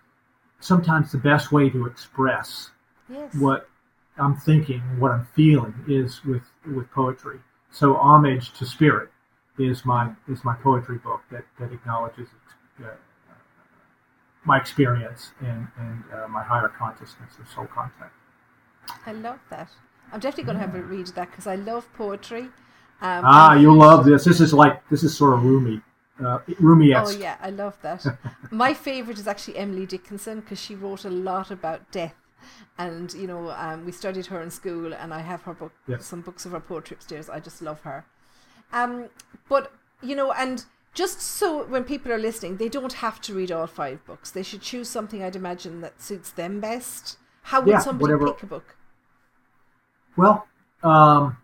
sometimes 0.61 1.13
the 1.13 1.19
best 1.19 1.53
way 1.53 1.71
to 1.71 1.87
express 1.87 2.71
Yes. 3.09 3.35
what 3.35 3.69
I'm 4.19 4.37
thinking, 4.37 4.81
what 4.99 5.13
I'm 5.13 5.27
feeling, 5.37 5.75
is 5.87 6.25
with 6.25 6.43
with 6.67 6.91
poetry. 6.91 7.39
So 7.71 7.95
homage 7.97 8.53
to 8.59 8.67
spirit 8.67 9.11
is 9.59 9.85
my 9.85 10.11
is 10.29 10.45
my 10.45 10.55
poetry 10.57 10.99
book 10.99 11.21
that 11.31 11.45
that 11.59 11.73
acknowledges 11.73 12.29
uh, 12.81 12.87
my 14.45 14.57
experience 14.59 15.33
and 15.41 15.69
and 15.79 16.03
uh, 16.15 16.29
my 16.29 16.43
higher 16.43 16.69
consciousness 16.69 17.31
or 17.39 17.47
soul 17.55 17.67
contact. 17.67 18.15
I 19.07 19.13
love 19.13 19.39
that. 19.51 19.69
I'm 20.13 20.21
definitely 20.21 20.45
going 20.45 20.59
to 20.59 20.67
have 20.67 20.75
a 20.75 20.83
read 20.83 21.09
of 21.09 21.15
that 21.15 21.31
because 21.31 21.47
I 21.47 21.55
love 21.55 21.87
poetry. 21.95 22.43
Um, 23.01 23.25
Ah, 23.25 23.55
you'll 23.55 23.77
love 23.77 24.05
this. 24.05 24.25
This 24.25 24.41
is 24.41 24.53
like 24.53 24.87
this 24.89 25.03
is 25.03 25.17
sort 25.17 25.35
of 25.35 25.45
Rumi, 25.45 25.81
uh, 26.25 26.39
Rumi 26.59 26.95
Oh 26.95 27.11
yeah, 27.11 27.37
I 27.41 27.51
love 27.51 27.77
that. 27.83 28.05
My 28.51 28.75
favorite 28.75 29.19
is 29.19 29.27
actually 29.27 29.57
Emily 29.57 29.87
Dickinson 29.87 30.41
because 30.41 30.61
she 30.61 30.75
wrote 30.75 31.05
a 31.05 31.11
lot 31.11 31.51
about 31.51 31.91
death, 31.93 32.15
and 32.79 33.13
you 33.15 33.27
know, 33.27 33.51
um, 33.51 33.85
we 33.85 33.93
studied 33.93 34.27
her 34.27 34.41
in 34.43 34.51
school, 34.51 34.93
and 34.93 35.15
I 35.15 35.21
have 35.21 35.43
her 35.43 35.55
book, 35.55 35.73
Yes. 35.87 36.05
some 36.05 36.21
books 36.21 36.45
of 36.47 36.53
her 36.53 36.61
poetry 36.61 36.97
upstairs. 36.97 37.29
I 37.31 37.39
just 37.41 37.63
love 37.63 37.81
her. 37.83 38.05
Um, 38.73 39.09
but 39.49 39.73
you 40.03 40.17
know, 40.17 40.33
and 40.33 40.65
just 40.95 41.21
so 41.21 41.65
when 41.65 41.85
people 41.85 42.13
are 42.13 42.19
listening, 42.19 42.57
they 42.57 42.69
don't 42.69 42.95
have 42.95 43.21
to 43.23 43.35
read 43.35 43.51
all 43.53 43.67
five 43.67 44.05
books. 44.05 44.31
They 44.31 44.43
should 44.43 44.63
choose 44.63 44.89
something. 44.89 45.23
I'd 45.23 45.37
imagine 45.37 45.81
that 45.81 46.01
suits 46.03 46.31
them 46.31 46.61
best. 46.61 47.19
How 47.45 47.61
would 47.61 47.69
Yeah, 47.71 47.79
somebody 47.81 48.13
whatever- 48.13 48.33
pick 48.33 48.43
a 48.43 48.47
book? 48.47 48.77
Well, 50.17 50.47
um, 50.83 51.37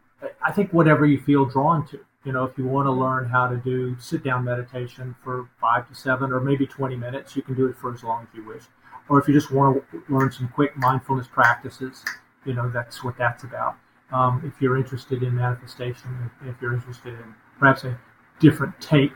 I 0.42 0.52
think 0.52 0.72
whatever 0.72 1.06
you 1.06 1.20
feel 1.20 1.44
drawn 1.46 1.86
to. 1.88 2.00
You 2.24 2.32
know, 2.32 2.44
if 2.44 2.58
you 2.58 2.64
want 2.66 2.86
to 2.86 2.90
learn 2.92 3.26
how 3.28 3.46
to 3.48 3.56
do 3.56 3.96
sit 3.98 4.22
down 4.22 4.44
meditation 4.44 5.14
for 5.24 5.48
five 5.60 5.88
to 5.88 5.94
seven 5.94 6.32
or 6.32 6.40
maybe 6.40 6.66
20 6.66 6.96
minutes, 6.96 7.34
you 7.36 7.42
can 7.42 7.54
do 7.54 7.66
it 7.66 7.76
for 7.76 7.92
as 7.94 8.02
long 8.04 8.26
as 8.28 8.36
you 8.36 8.44
wish. 8.44 8.64
Or 9.08 9.18
if 9.18 9.26
you 9.28 9.32
just 9.32 9.50
want 9.50 9.82
to 9.92 10.02
learn 10.10 10.30
some 10.30 10.48
quick 10.48 10.76
mindfulness 10.76 11.26
practices, 11.28 12.04
you 12.44 12.52
know, 12.52 12.68
that's 12.68 13.02
what 13.02 13.16
that's 13.16 13.44
about. 13.44 13.76
Um, 14.12 14.42
if 14.44 14.60
you're 14.60 14.76
interested 14.76 15.22
in 15.22 15.34
manifestation, 15.34 16.30
if, 16.46 16.56
you're 16.62 16.72
interested 16.72 17.14
in 17.14 17.34
perhaps 17.58 17.84
a 17.84 17.98
different 18.40 18.78
take 18.80 19.12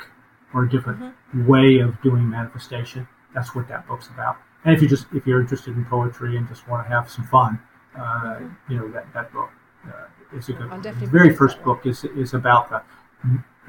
or 0.53 0.65
a 0.65 0.71
different 0.71 1.15
way 1.47 1.79
of 1.79 2.01
doing 2.03 2.29
manifestation, 2.29 3.09
that's 3.35 3.55
what 3.55 3.69
that 3.69 3.89
book's 3.89 4.09
about. 4.09 4.37
And 4.65 4.75
if 4.75 4.83
you 4.83 4.89
just 4.89 5.07
if 5.13 5.27
you're 5.27 5.41
interested 5.41 5.77
in 5.77 5.85
poetry 5.87 6.37
and 6.37 6.47
just 6.47 6.69
want 6.69 6.87
to 6.87 6.89
have 6.93 7.11
some 7.11 7.27
fun, 7.27 7.59
uh, 7.99 8.41
you 8.69 8.77
know 8.77 8.89
that 8.93 9.13
that 9.15 9.33
book 9.33 9.51
uh, 9.87 10.37
is 10.37 10.49
a 10.49 10.53
good. 10.53 10.71
I'll 10.71 10.81
one. 10.81 10.83
The 10.83 11.07
very 11.07 11.35
first 11.35 11.63
book 11.63 11.87
is 11.87 12.05
is 12.05 12.35
about 12.35 12.71
the 12.71 12.83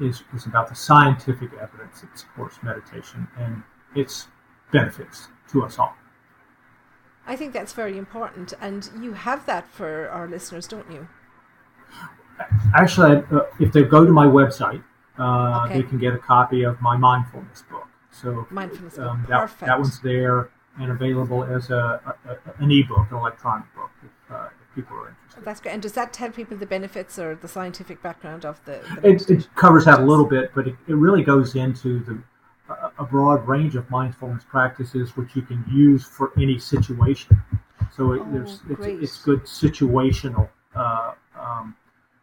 is 0.00 0.22
is 0.34 0.46
about 0.46 0.68
the 0.68 0.74
scientific 0.74 1.52
evidence 1.54 2.02
that 2.02 2.16
supports 2.18 2.58
meditation 2.62 3.26
and 3.38 3.62
its 3.94 4.28
benefits 4.72 5.28
to 5.50 5.64
us 5.64 5.78
all. 5.78 5.96
I 7.26 7.36
think 7.36 7.52
that's 7.52 7.72
very 7.72 7.96
important, 7.96 8.52
and 8.60 8.90
you 9.00 9.14
have 9.14 9.46
that 9.46 9.66
for 9.68 10.08
our 10.10 10.28
listeners, 10.28 10.66
don't 10.66 10.90
you? 10.90 11.08
Actually, 12.74 13.22
uh, 13.32 13.40
if 13.60 13.72
they 13.72 13.82
go 13.82 14.04
to 14.04 14.12
my 14.12 14.26
website, 14.26 14.82
uh, 15.18 15.64
Okay. 15.64 15.80
they 15.80 15.82
can 15.88 15.98
get 15.98 16.12
a 16.14 16.18
copy 16.18 16.64
of 16.64 16.80
my 16.80 16.96
mindfulness 16.96 17.62
book. 17.70 17.86
So 18.10 18.46
Mindfulness 18.50 18.96
book. 18.96 19.06
um, 19.06 19.26
that, 19.28 19.40
Perfect. 19.40 19.66
that 19.66 19.78
one's 19.78 20.00
there 20.00 20.50
and 20.78 20.90
available 20.90 21.44
as 21.44 21.70
a, 21.70 22.00
a, 22.26 22.30
a 22.32 22.62
an 22.62 22.70
ebook, 22.70 23.06
an 23.10 23.16
electronic 23.16 23.72
book, 23.74 23.90
if, 24.02 24.34
uh, 24.34 24.48
if 24.60 24.74
people 24.74 24.96
are 24.96 25.08
interested. 25.10 25.44
That's 25.44 25.60
great. 25.60 25.72
And 25.72 25.82
does 25.82 25.92
that 25.92 26.12
tell 26.12 26.30
people 26.30 26.56
the 26.56 26.66
benefits 26.66 27.18
or 27.18 27.36
the 27.36 27.46
scientific 27.48 28.02
background 28.02 28.44
of 28.44 28.60
the? 28.64 28.80
the 29.00 29.08
It, 29.08 29.30
it 29.30 29.48
covers 29.54 29.84
that 29.84 30.00
a 30.00 30.04
little 30.04 30.24
bit, 30.26 30.50
but 30.54 30.66
it, 30.66 30.74
it 30.88 30.94
really 30.94 31.22
goes 31.22 31.54
into 31.54 32.00
the 32.00 32.18
a, 32.98 33.04
broad 33.04 33.46
range 33.46 33.76
of 33.76 33.88
mindfulness 33.90 34.44
practices 34.48 35.16
which 35.16 35.36
you 35.36 35.42
can 35.42 35.64
use 35.70 36.04
for 36.04 36.32
any 36.36 36.58
situation. 36.58 37.40
So 37.92 38.12
it, 38.12 38.22
Oh, 38.22 38.28
there's 38.32 38.60
it's, 38.70 38.86
it's 39.02 39.22
good 39.22 39.42
situational 39.42 40.48
uh, 40.74 41.12
um, 41.38 41.76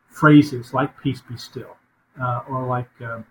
phrases 0.09 0.73
like 0.73 0.99
"peace 1.01 1.21
be 1.21 1.37
still" 1.37 1.77
uh, 2.21 2.41
or 2.49 2.65
like 2.65 2.89
um, 3.01 3.25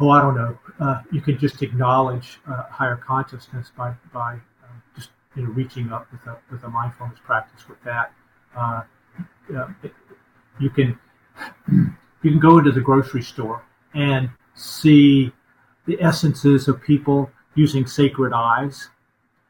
oh 0.00 0.10
I 0.10 0.20
don't 0.20 0.36
know. 0.36 0.58
Uh, 0.80 1.02
you 1.10 1.20
can 1.20 1.38
just 1.38 1.62
acknowledge 1.62 2.38
uh, 2.46 2.64
higher 2.64 2.96
consciousness 2.96 3.72
by 3.76 3.94
by 4.12 4.34
um, 4.34 4.82
just 4.96 5.10
you 5.36 5.44
know 5.44 5.50
reaching 5.50 5.92
up 5.92 6.10
with 6.12 6.26
a 6.26 6.36
with 6.50 6.62
a 6.64 6.68
mindfulness 6.68 7.18
practice 7.24 7.68
with 7.68 7.82
that. 7.84 8.12
Uh, 8.56 8.82
uh, 9.56 9.68
it- 9.82 9.94
you 10.60 10.70
can 10.70 10.96
you 11.72 12.30
can 12.30 12.38
go 12.38 12.58
into 12.58 12.70
the 12.70 12.80
grocery 12.80 13.22
store 13.22 13.64
and 13.92 14.30
see 14.54 15.32
the 15.86 16.00
essences 16.02 16.68
of 16.68 16.82
people 16.82 17.30
using 17.54 17.86
sacred 17.86 18.32
eyes 18.32 18.88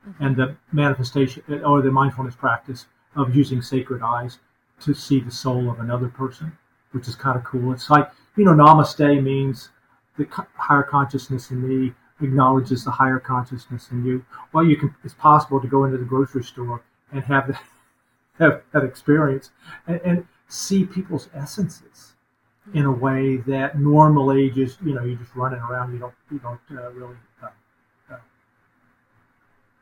mm-hmm. 0.07 0.24
and 0.24 0.37
the 0.37 0.57
manifestation 0.72 1.43
or 1.64 1.82
the 1.82 1.91
mindfulness 1.91 2.35
practice 2.35 2.87
of 3.16 3.35
using 3.35 3.62
sacred 3.62 4.03
eyes 4.03 4.39
to 4.80 4.95
see 4.95 5.20
the 5.20 5.30
soul 5.30 5.70
of 5.70 5.80
another 5.80 6.09
person, 6.09 6.57
which 6.93 7.09
is 7.09 7.14
kind 7.14 7.39
of 7.39 7.45
cool. 7.45 7.72
It's 7.72 7.91
like, 7.91 8.11
you 8.37 8.45
know, 8.45 8.53
namaste 8.53 9.22
means 9.22 9.70
the 10.18 10.26
higher 10.57 10.82
consciousness 10.82 11.51
in 11.51 11.66
me 11.66 11.95
acknowledges 12.20 12.85
the 12.85 12.91
higher 12.91 13.18
consciousness 13.18 13.91
in 13.91 14.05
you. 14.05 14.24
Well, 14.53 14.64
you 14.64 14.76
can, 14.76 14.95
it's 15.05 15.14
possible 15.14 15.61
to 15.61 15.68
go 15.68 15.85
into 15.85 15.99
the 15.99 16.05
grocery 16.05 16.45
store 16.45 16.82
and 17.12 17.22
have 17.24 17.49
that, 17.49 17.62
have 18.39 18.62
that 18.72 18.85
experience 18.85 19.51
and, 19.87 20.01
and 20.05 20.26
see 20.49 20.85
people's 20.85 21.28
essences 21.35 22.14
in 22.73 22.87
a 22.87 22.91
way 22.93 23.37
that 23.39 23.79
normally 23.79 24.51
just 24.51 24.81
you 24.83 24.95
know 24.95 25.05
you're 25.05 25.19
just 25.19 25.35
running 25.37 25.61
around 25.61 25.93
you 25.93 25.99
don't 25.99 26.15
you 26.31 26.39
don't 26.39 26.61
uh, 26.71 26.91
really 26.93 27.17
uh, 27.43 27.49
uh, 28.11 28.17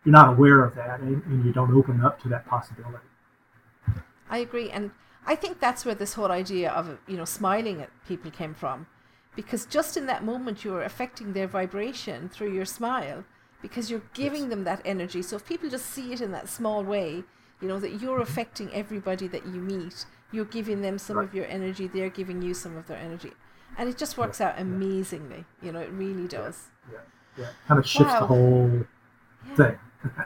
you're 0.05 0.13
not 0.13 0.29
aware 0.31 0.65
of 0.65 0.75
that 0.75 1.01
and, 1.01 1.23
and 1.27 1.45
you 1.45 1.53
don't 1.53 1.73
open 1.73 2.05
up 2.05 2.21
to 2.21 2.29
that 2.29 2.45
possibility 2.47 3.07
I 4.31 4.39
agree, 4.39 4.71
and 4.71 4.93
I 5.27 5.35
think 5.35 5.61
that's 5.61 5.85
where 5.85 5.95
this 5.95 6.15
whole 6.15 6.33
idea 6.33 6.71
of 6.73 6.99
you 7.07 7.17
know 7.17 7.25
smiling 7.27 7.83
at 7.83 7.91
people 8.09 8.31
came 8.31 8.55
from, 8.55 8.87
because 9.37 9.67
just 9.67 9.97
in 9.97 10.07
that 10.07 10.25
moment 10.25 10.65
you're 10.65 10.83
affecting 10.83 11.33
their 11.33 11.47
vibration 11.47 12.29
through 12.29 12.53
your 12.55 12.65
smile 12.65 13.25
because 13.61 13.91
you're 13.91 14.03
giving 14.15 14.43
Yes. 14.43 14.51
them 14.51 14.65
that 14.65 14.81
energy. 14.85 15.23
So 15.23 15.37
if 15.37 15.47
people 15.47 15.69
just 15.69 15.87
see 15.87 16.13
it 16.13 16.21
in 16.21 16.33
that 16.33 16.49
small 16.49 16.83
way, 16.83 17.23
you 17.61 17.69
know 17.69 17.79
that 17.79 18.01
you're 18.01 18.21
affecting 18.21 18.73
everybody 18.73 19.29
that 19.29 19.45
you 19.47 19.61
meet. 19.61 20.07
You're 20.33 20.45
giving 20.47 20.83
them 20.83 20.99
some 20.99 21.19
of 21.19 21.35
your 21.35 21.47
energy. 21.47 21.87
They're 21.87 22.11
giving 22.11 22.43
you 22.43 22.55
some 22.55 22.77
of 22.77 22.87
their 22.87 22.99
energy, 22.99 23.33
and 23.77 23.89
it 23.89 23.97
just 23.99 24.19
works 24.19 24.41
out 24.41 24.55
yeah. 24.57 24.63
amazingly. 24.63 25.45
You 25.63 25.73
know, 25.73 25.81
it 25.81 25.91
really 25.93 26.27
does. 26.27 26.69
Yeah, 26.91 26.99
yeah. 27.39 27.49
Kind 27.69 27.79
of 27.79 27.87
shifts 27.87 28.13
Wow. 28.13 28.21
the 28.21 28.27
whole 28.27 28.87
thing. 29.57 29.79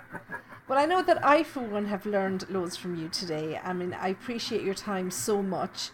Well, 0.68 0.78
I 0.80 0.84
know 0.84 1.00
that 1.02 1.24
I, 1.24 1.44
for 1.44 1.60
one, 1.60 1.86
have 1.86 2.04
learned 2.06 2.50
loads 2.50 2.76
from 2.76 2.96
you 2.96 3.08
today. 3.08 3.60
I 3.62 3.72
mean, 3.72 3.94
I 3.94 4.08
appreciate 4.08 4.62
your 4.62 4.74
time 4.74 5.12
so 5.12 5.40
much. 5.40 5.90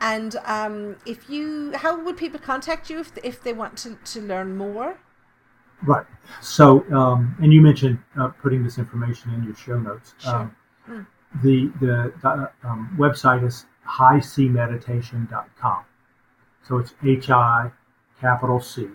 And 0.00 0.36
um, 0.46 0.96
if 1.04 1.28
you, 1.28 1.72
how 1.76 2.02
would 2.02 2.16
people 2.16 2.40
contact 2.40 2.88
you 2.88 3.00
if, 3.00 3.12
if 3.22 3.42
they 3.42 3.52
want 3.52 3.76
to, 3.78 3.98
to 4.12 4.20
learn 4.22 4.56
more? 4.56 4.96
Right. 5.82 6.06
So, 6.40 6.90
um, 6.90 7.36
and 7.42 7.52
you 7.52 7.60
mentioned 7.60 7.98
uh, 8.18 8.28
putting 8.28 8.64
this 8.64 8.78
information 8.78 9.34
in 9.34 9.44
your 9.44 9.54
show 9.56 9.78
notes. 9.78 10.14
Sure. 10.18 10.34
Um, 10.34 10.56
Mm. 10.88 11.06
The 11.42 11.72
the 11.80 12.12
uh, 12.22 12.46
um, 12.62 12.94
website 12.98 13.44
is 13.44 13.66
hicmeditation.com. 13.86 15.84
So 16.66 16.78
it's 16.78 16.94
H 17.04 17.30
I 17.30 17.70
capital 18.20 18.60
C, 18.60 18.88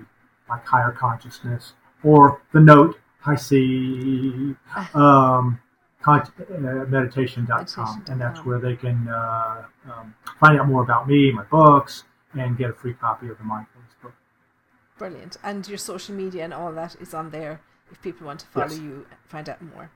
like 0.50 0.66
higher 0.66 0.92
consciousness, 0.92 1.74
or 2.04 2.42
the 2.54 2.60
note 2.60 2.98
high 3.20 3.36
C 3.36 4.56
um, 4.94 5.60
con- 6.02 6.32
uh, 6.50 6.86
meditation.com. 6.88 8.06
And 8.08 8.22
that's 8.22 8.46
where 8.46 8.60
they 8.60 8.76
can 8.76 9.08
uh, 9.08 9.66
um, 9.92 10.16
find 10.40 10.60
out 10.60 10.68
more 10.68 10.82
about 10.82 11.08
me, 11.08 11.32
my 11.32 11.44
books, 11.44 12.04
and 12.34 12.58
get 12.58 12.70
a 12.70 12.74
free 12.74 12.94
copy 12.94 13.28
of 13.28 13.38
the 13.38 13.44
mindfulness 13.44 13.92
book. 14.02 14.14
Brilliant. 14.98 15.38
And 15.44 15.68
your 15.68 15.78
social 15.78 16.16
media 16.16 16.44
and 16.44 16.54
all 16.54 16.72
that 16.74 16.96
is 17.00 17.14
on 17.14 17.30
there 17.32 17.62
if 17.92 18.02
people 18.02 18.28
want 18.28 18.42
to 18.42 18.46
follow 18.48 18.68
Yes. 18.68 18.80
you, 18.80 19.06
find 19.28 19.50
out 19.50 19.62
more. 19.62 19.92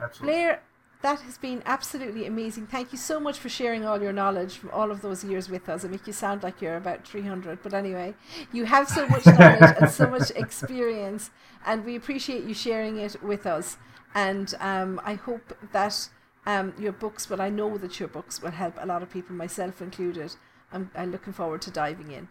Absolutely. 0.00 0.34
Blair, 0.34 0.62
that 1.06 1.20
has 1.20 1.38
been 1.38 1.62
absolutely 1.66 2.26
amazing. 2.26 2.66
Thank 2.66 2.90
you 2.90 2.98
so 2.98 3.20
much 3.20 3.38
for 3.38 3.48
sharing 3.48 3.84
all 3.84 4.02
your 4.02 4.12
knowledge 4.12 4.56
from 4.56 4.70
all 4.70 4.90
of 4.90 5.02
those 5.02 5.22
years 5.22 5.48
with 5.48 5.68
us. 5.68 5.84
I 5.84 5.88
make 5.88 6.04
you 6.08 6.12
sound 6.12 6.42
like 6.42 6.60
you're 6.60 6.76
about 6.76 7.06
300, 7.06 7.62
but 7.62 7.72
anyway, 7.72 8.16
you 8.52 8.64
have 8.64 8.88
so 8.88 9.06
much 9.06 9.24
knowledge 9.38 9.76
and 9.80 9.88
so 9.88 10.10
much 10.10 10.32
experience, 10.32 11.30
and 11.64 11.84
we 11.84 11.94
appreciate 11.94 12.42
you 12.42 12.54
sharing 12.54 12.96
it 12.98 13.22
with 13.22 13.46
us. 13.46 13.76
And 14.16 14.52
um, 14.58 15.00
I 15.04 15.14
hope 15.14 15.56
that 15.70 16.08
um, 16.44 16.74
your 16.76 16.90
books, 16.90 17.30
well, 17.30 17.40
I 17.40 17.50
know 17.50 17.78
that 17.78 18.00
your 18.00 18.08
books 18.08 18.42
will 18.42 18.50
help 18.50 18.74
a 18.76 18.86
lot 18.86 19.04
of 19.04 19.08
people, 19.08 19.36
myself 19.36 19.80
included. 19.80 20.34
I'm, 20.72 20.90
I'm 20.96 21.12
looking 21.12 21.32
forward 21.32 21.62
to 21.62 21.70
diving 21.70 22.10
in. 22.10 22.26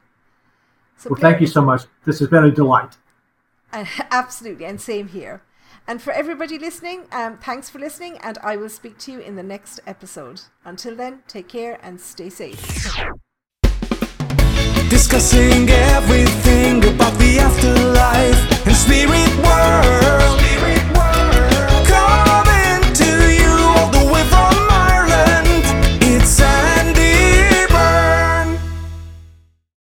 So 0.98 1.12
Well, 1.12 1.22
thank 1.22 1.40
you 1.40 1.48
so 1.48 1.62
much. 1.62 1.84
This 2.04 2.20
has 2.20 2.28
been 2.28 2.44
a 2.44 2.52
delight. 2.52 2.98
uh, 3.72 3.86
absolutely, 4.12 4.66
and 4.66 4.82
same 4.82 5.08
here. 5.08 5.44
And 5.88 6.02
for 6.02 6.12
everybody 6.14 6.58
listening, 6.58 7.04
um, 7.12 7.38
thanks 7.38 7.70
for 7.70 7.78
listening, 7.78 8.18
and 8.24 8.40
I 8.40 8.58
will 8.58 8.70
speak 8.70 8.98
to 9.00 9.12
you 9.12 9.20
in 9.20 9.36
the 9.36 9.44
next 9.44 9.80
episode. 9.86 10.42
Until 10.64 10.96
then, 10.96 11.22
take 11.28 11.48
care 11.48 11.80
and 11.84 12.02
stay 12.02 12.30
safe. 12.30 12.60
Discussing 14.90 15.70
everything 15.70 16.84
about 16.86 17.14
the 17.20 17.38
afterlife 17.40 18.66
and 18.66 18.76
spirit 18.76 19.36
world. 19.46 20.45